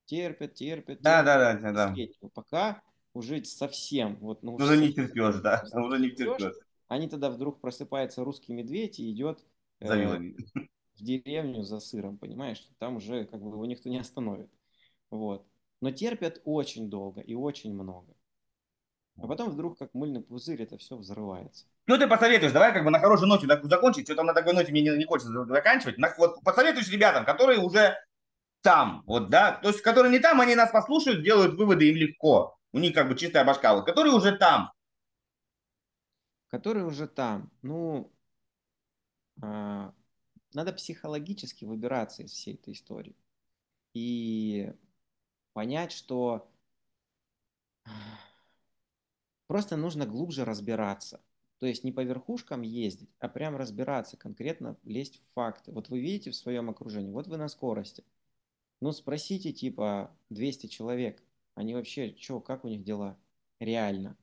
[0.06, 1.02] Терпят, терпят.
[1.02, 2.30] Да, терпят, да, да, да.
[2.34, 2.82] Пока
[3.20, 4.18] уже совсем.
[4.18, 6.54] Вот, ну, уже не терпешь, да, уже не терпешь.
[6.88, 9.46] Они тогда вдруг просыпается русский медведь и идет
[9.80, 12.68] э, в деревню за сыром, понимаешь?
[12.80, 14.50] Там уже как бы его никто не остановит.
[15.12, 15.46] Вот.
[15.82, 18.16] Но терпят очень долго и очень много.
[19.22, 21.66] А потом вдруг, как мыльный пузырь, это все взрывается.
[21.88, 24.06] Ну, ты посоветуешь, давай как бы на хорошей ноте закончить.
[24.06, 25.98] Что-то на такой ноте мне не, не хочется заканчивать.
[26.18, 27.98] Вот посоветуешь ребятам, которые уже
[28.62, 32.59] там, вот, да, то есть, которые не там, они нас послушают, делают выводы, им легко.
[32.72, 33.76] У них как бы чистая башка.
[33.76, 34.72] Вот, которые уже там.
[36.48, 37.52] Которые уже там.
[37.62, 38.12] Ну,
[39.42, 39.94] а,
[40.54, 43.16] надо психологически выбираться из всей этой истории.
[43.94, 44.72] И
[45.54, 46.52] понять, что
[49.48, 51.22] просто нужно глубже разбираться.
[51.60, 55.72] То есть не по верхушкам ездить, а прям разбираться, конкретно лезть в факты.
[55.72, 58.06] Вот вы видите в своем окружении, вот вы на скорости.
[58.80, 61.22] Ну спросите типа 200 человек,
[61.60, 63.18] они вообще, что, как у них дела?
[63.60, 64.16] Реально.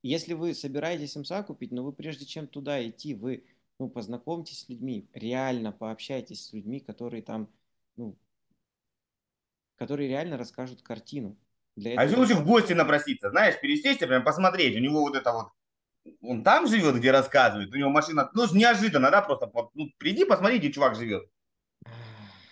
[0.00, 3.44] Если вы собираетесь МСА купить, но вы прежде чем туда идти, вы
[3.80, 7.48] ну, познакомьтесь с людьми, реально пообщайтесь с людьми, которые там,
[7.96, 8.16] ну,
[9.74, 11.36] которые реально расскажут картину.
[11.74, 12.18] Для а этого...
[12.18, 15.48] А лучше в гости напроситься, знаешь, пересесть, прям посмотреть, у него вот это вот,
[16.20, 20.58] он там живет, где рассказывает, у него машина, ну, неожиданно, да, просто, ну, приди, посмотри,
[20.58, 21.28] где чувак живет.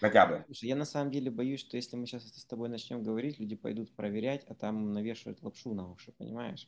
[0.00, 0.42] Хотя бы.
[0.46, 3.38] Слушай, я на самом деле боюсь, что если мы сейчас это с тобой начнем говорить,
[3.38, 6.66] люди пойдут проверять, а там навешивают лапшу на уши, понимаешь?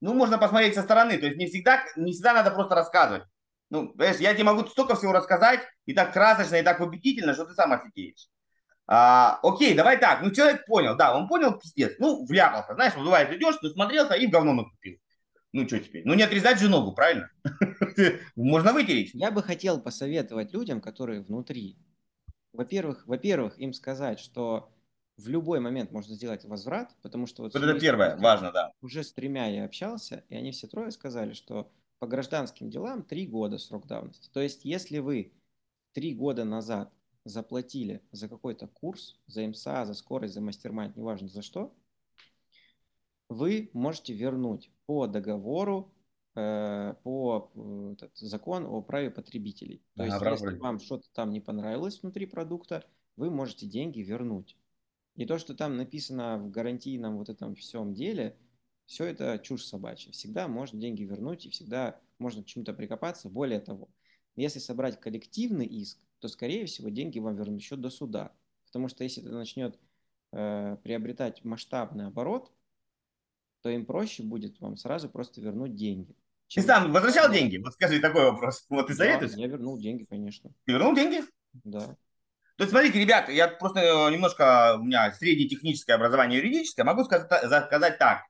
[0.00, 1.18] Ну, можно посмотреть со стороны.
[1.18, 3.24] То есть не всегда, не всегда надо просто рассказывать.
[3.70, 7.44] Ну, понимаешь, я тебе могу столько всего рассказать, и так красочно, и так убедительно, что
[7.44, 8.28] ты сам офигеешь.
[8.86, 10.22] А, окей, давай так.
[10.22, 11.96] Ну, человек понял, да, он понял, пиздец.
[11.98, 12.74] Ну, вляпался.
[12.74, 14.96] Знаешь, вот бывает, идешь, ты смотрелся и в говно наступил.
[15.52, 16.02] Ну, что теперь?
[16.04, 17.30] Ну, не отрезать же ногу, правильно?
[18.36, 19.10] Можно вытереть.
[19.12, 21.76] Я бы хотел посоветовать людям, которые внутри.
[22.58, 24.68] Во-первых, во-первых, им сказать, что
[25.16, 27.54] в любой момент можно сделать возврат, потому что вот...
[27.54, 28.72] вот это первое, важно, да.
[28.82, 31.70] Уже с тремя я общался, и они все трое сказали, что
[32.00, 34.28] по гражданским делам три года срок давности.
[34.32, 35.32] То есть, если вы
[35.92, 36.92] три года назад
[37.24, 41.72] заплатили за какой-то курс, за МСА, за скорость, за мастер-майнд, неважно за что,
[43.28, 45.94] вы можете вернуть по договору,
[47.02, 49.82] по э, этот, закон о праве потребителей.
[49.96, 52.84] То есть, если вам что-то там не понравилось внутри продукта,
[53.16, 54.56] вы можете деньги вернуть.
[55.16, 58.36] И то, что там написано в гарантийном вот этом всем деле–
[58.88, 60.10] все это чушь собачья.
[60.12, 63.28] Всегда можно деньги вернуть и всегда можно к чему-то прикопаться.
[63.28, 63.90] Более того,
[64.34, 68.32] если собрать коллективный иск, то, скорее всего, деньги вам вернут еще до суда.
[68.64, 69.78] Потому что если это начнет
[70.32, 72.50] э, приобретать масштабный оборот,
[73.60, 76.16] то им проще будет вам сразу просто вернуть деньги.
[76.48, 77.58] Сам возвращал деньги?
[77.58, 78.64] Вот скажи такой вопрос.
[78.68, 79.32] Вот ты советуешь?
[79.32, 80.50] Да, я вернул деньги, конечно.
[80.64, 81.22] Ты вернул деньги?
[81.64, 81.80] Да.
[82.58, 87.04] То есть, смотрите, ребята, я просто э, немножко, у меня среднее техническое образование юридическое, могу
[87.04, 87.28] сказать,
[87.66, 88.22] сказать так.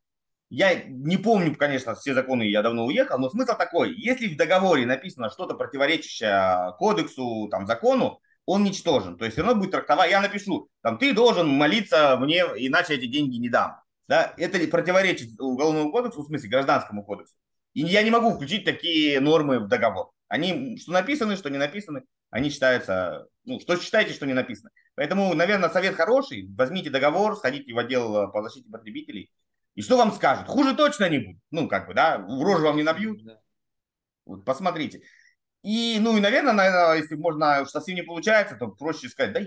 [0.51, 4.85] Я не помню, конечно, все законы, я давно уехал, но смысл такой, если в договоре
[4.85, 9.16] написано что-то противоречащее кодексу, там, закону, он ничтожен.
[9.16, 13.07] То есть все равно будет трактовать, я напишу, там, ты должен молиться мне, иначе эти
[13.07, 13.81] деньги не дам.
[14.09, 14.35] Да?
[14.39, 17.35] Это противоречит уголовному кодексу, в смысле гражданскому кодексу.
[17.74, 20.11] И я не могу включить такие нормы в договор.
[20.28, 24.70] Они, что написаны, что не написаны, они считаются, ну, что считаете, что не написано.
[24.95, 26.49] Поэтому, наверное, совет хороший.
[26.57, 29.31] Возьмите договор, сходите в отдел по защите потребителей
[29.78, 30.49] и что вам скажут?
[30.49, 31.40] Хуже точно не будет.
[31.53, 33.20] Ну, как бы, да, в рожу вам не набьют.
[34.24, 35.03] Вот, посмотрите.
[35.62, 39.40] И, ну, и, наверное, наверное, если можно, совсем не получается, то проще сказать, да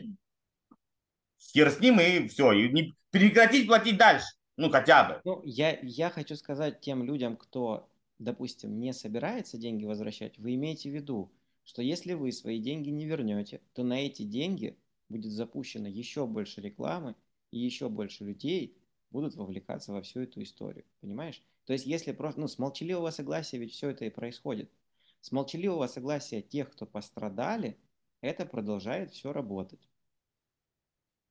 [1.37, 4.27] хер с ним и все, и не прекратить платить дальше.
[4.55, 5.21] Ну, хотя бы.
[5.25, 7.89] Ну, я, я хочу сказать тем людям, кто,
[8.21, 11.31] допустим, не собирается деньги возвращать, вы имеете в виду,
[11.63, 14.77] что если вы свои деньги не вернете, то на эти деньги
[15.09, 17.15] будет запущено еще больше рекламы
[17.51, 18.77] и еще больше людей,
[19.09, 20.85] будут вовлекаться во всю эту историю.
[21.01, 21.43] Понимаешь?
[21.65, 24.71] То есть, если просто, ну, с молчаливого согласия ведь все это и происходит.
[25.19, 27.77] С молчаливого согласия тех, кто пострадали,
[28.21, 29.89] это продолжает все работать.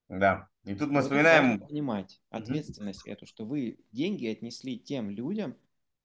[0.09, 0.49] Да.
[0.65, 1.61] И тут мы вот вспоминаем...
[1.61, 3.13] Понимать ответственность mm-hmm.
[3.13, 5.57] эту, что вы деньги отнесли тем людям,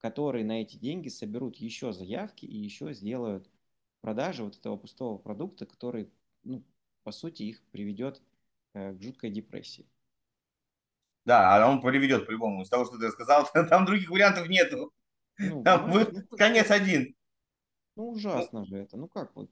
[0.02, 3.50] которые на эти деньги соберут еще заявки и еще сделают
[4.02, 6.12] продажи вот этого пустого продукта, который,
[6.44, 6.64] ну,
[7.04, 8.22] по сути, их приведет
[8.74, 9.88] э, к жуткой депрессии.
[11.26, 12.62] Да, а он приведет по-любому.
[12.62, 14.94] Из того, что ты сказал, там других вариантов нету.
[15.38, 17.16] Ну, там ну, ну, конец один.
[17.96, 18.96] Ну, ужасно ну, же это.
[18.96, 19.50] Ну, как вот?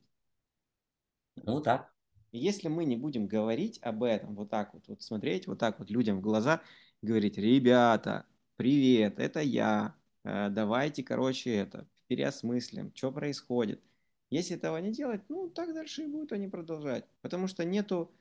[1.35, 1.91] Ну, так.
[2.31, 5.89] Если мы не будем говорить об этом, вот так вот, вот смотреть вот так вот
[5.89, 6.61] людям в глаза,
[7.01, 8.25] говорить, ребята,
[8.55, 13.81] привет, это я, давайте, короче, это, переосмыслим, что происходит.
[14.29, 17.05] Если этого не делать, ну, так дальше и будут они продолжать.
[17.21, 18.11] Потому что нету,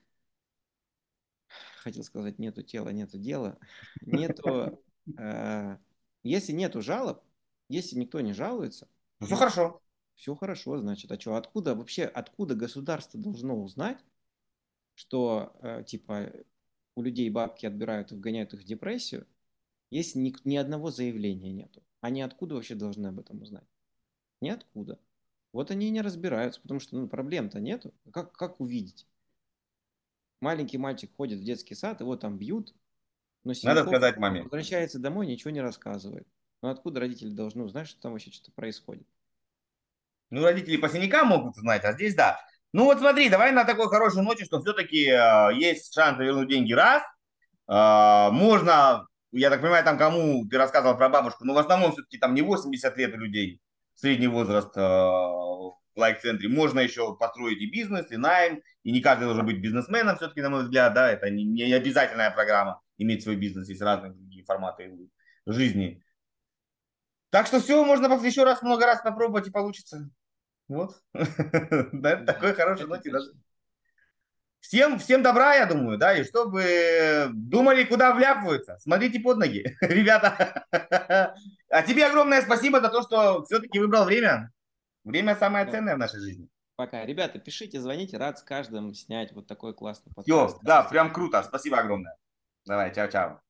[1.78, 3.58] хотел сказать, нету тела, нету дела,
[4.02, 4.82] нету,
[5.18, 5.76] э,
[6.22, 7.22] если нету жалоб,
[7.68, 8.88] если никто не жалуется,
[9.20, 9.82] ну, все хорошо.
[10.14, 14.04] Все хорошо, значит, а что, откуда вообще, откуда государство должно узнать,
[14.94, 16.32] что, э, типа,
[16.94, 19.26] у людей бабки отбирают и вгоняют их в депрессию,
[19.90, 21.82] если ни, ни одного заявления нету?
[22.02, 23.64] Они откуда вообще должны об этом узнать?
[24.40, 24.98] Ниоткуда.
[25.52, 27.94] Вот они и не разбираются, потому что ну, проблем-то нету.
[28.12, 29.06] Как, как увидеть?
[30.40, 32.74] Маленький мальчик ходит в детский сад, его там бьют,
[33.44, 34.42] но Надо сказать маме.
[34.42, 36.26] возвращается домой, ничего не рассказывает.
[36.60, 39.06] Но откуда родители должны узнать, что там вообще что-то происходит?
[40.30, 42.40] Ну, родители по синякам могут знать, а здесь да.
[42.72, 46.72] Ну вот смотри, давай на такой хорошей ноте, что все-таки э, есть шанс вернуть деньги
[46.72, 47.02] раз.
[47.68, 52.18] Э, можно, я так понимаю, там кому ты рассказывал про бабушку, но в основном все-таки
[52.18, 53.60] там не 80 лет у людей
[53.94, 56.48] средний возраст э, в лайк-центре.
[56.48, 60.50] Можно еще построить и бизнес, и найм, и не каждый должен быть бизнесменом, все-таки, на
[60.50, 64.96] мой взгляд, да, это не, не обязательная программа иметь свой бизнес, есть разные другие форматы
[65.46, 66.02] жизни.
[67.30, 70.10] Так что все, можно еще раз, много раз попробовать и получится.
[70.68, 71.02] Вот.
[71.92, 73.32] Да, такой хороший ноте даже.
[74.62, 78.78] Всем, всем добра, я думаю, да, и чтобы думали, куда вляпываются.
[78.78, 80.64] Смотрите под ноги, ребята.
[81.68, 84.52] А тебе огромное спасибо за то, что все-таки выбрал время.
[85.02, 86.48] Время самое ценное в нашей жизни.
[86.76, 87.04] Пока.
[87.04, 90.54] Ребята, пишите, звоните, рад с каждым снять вот такой классный подкаст.
[90.54, 91.42] Все, да, прям круто.
[91.42, 92.16] Спасибо огромное.
[92.64, 93.40] Давай, чао-чао.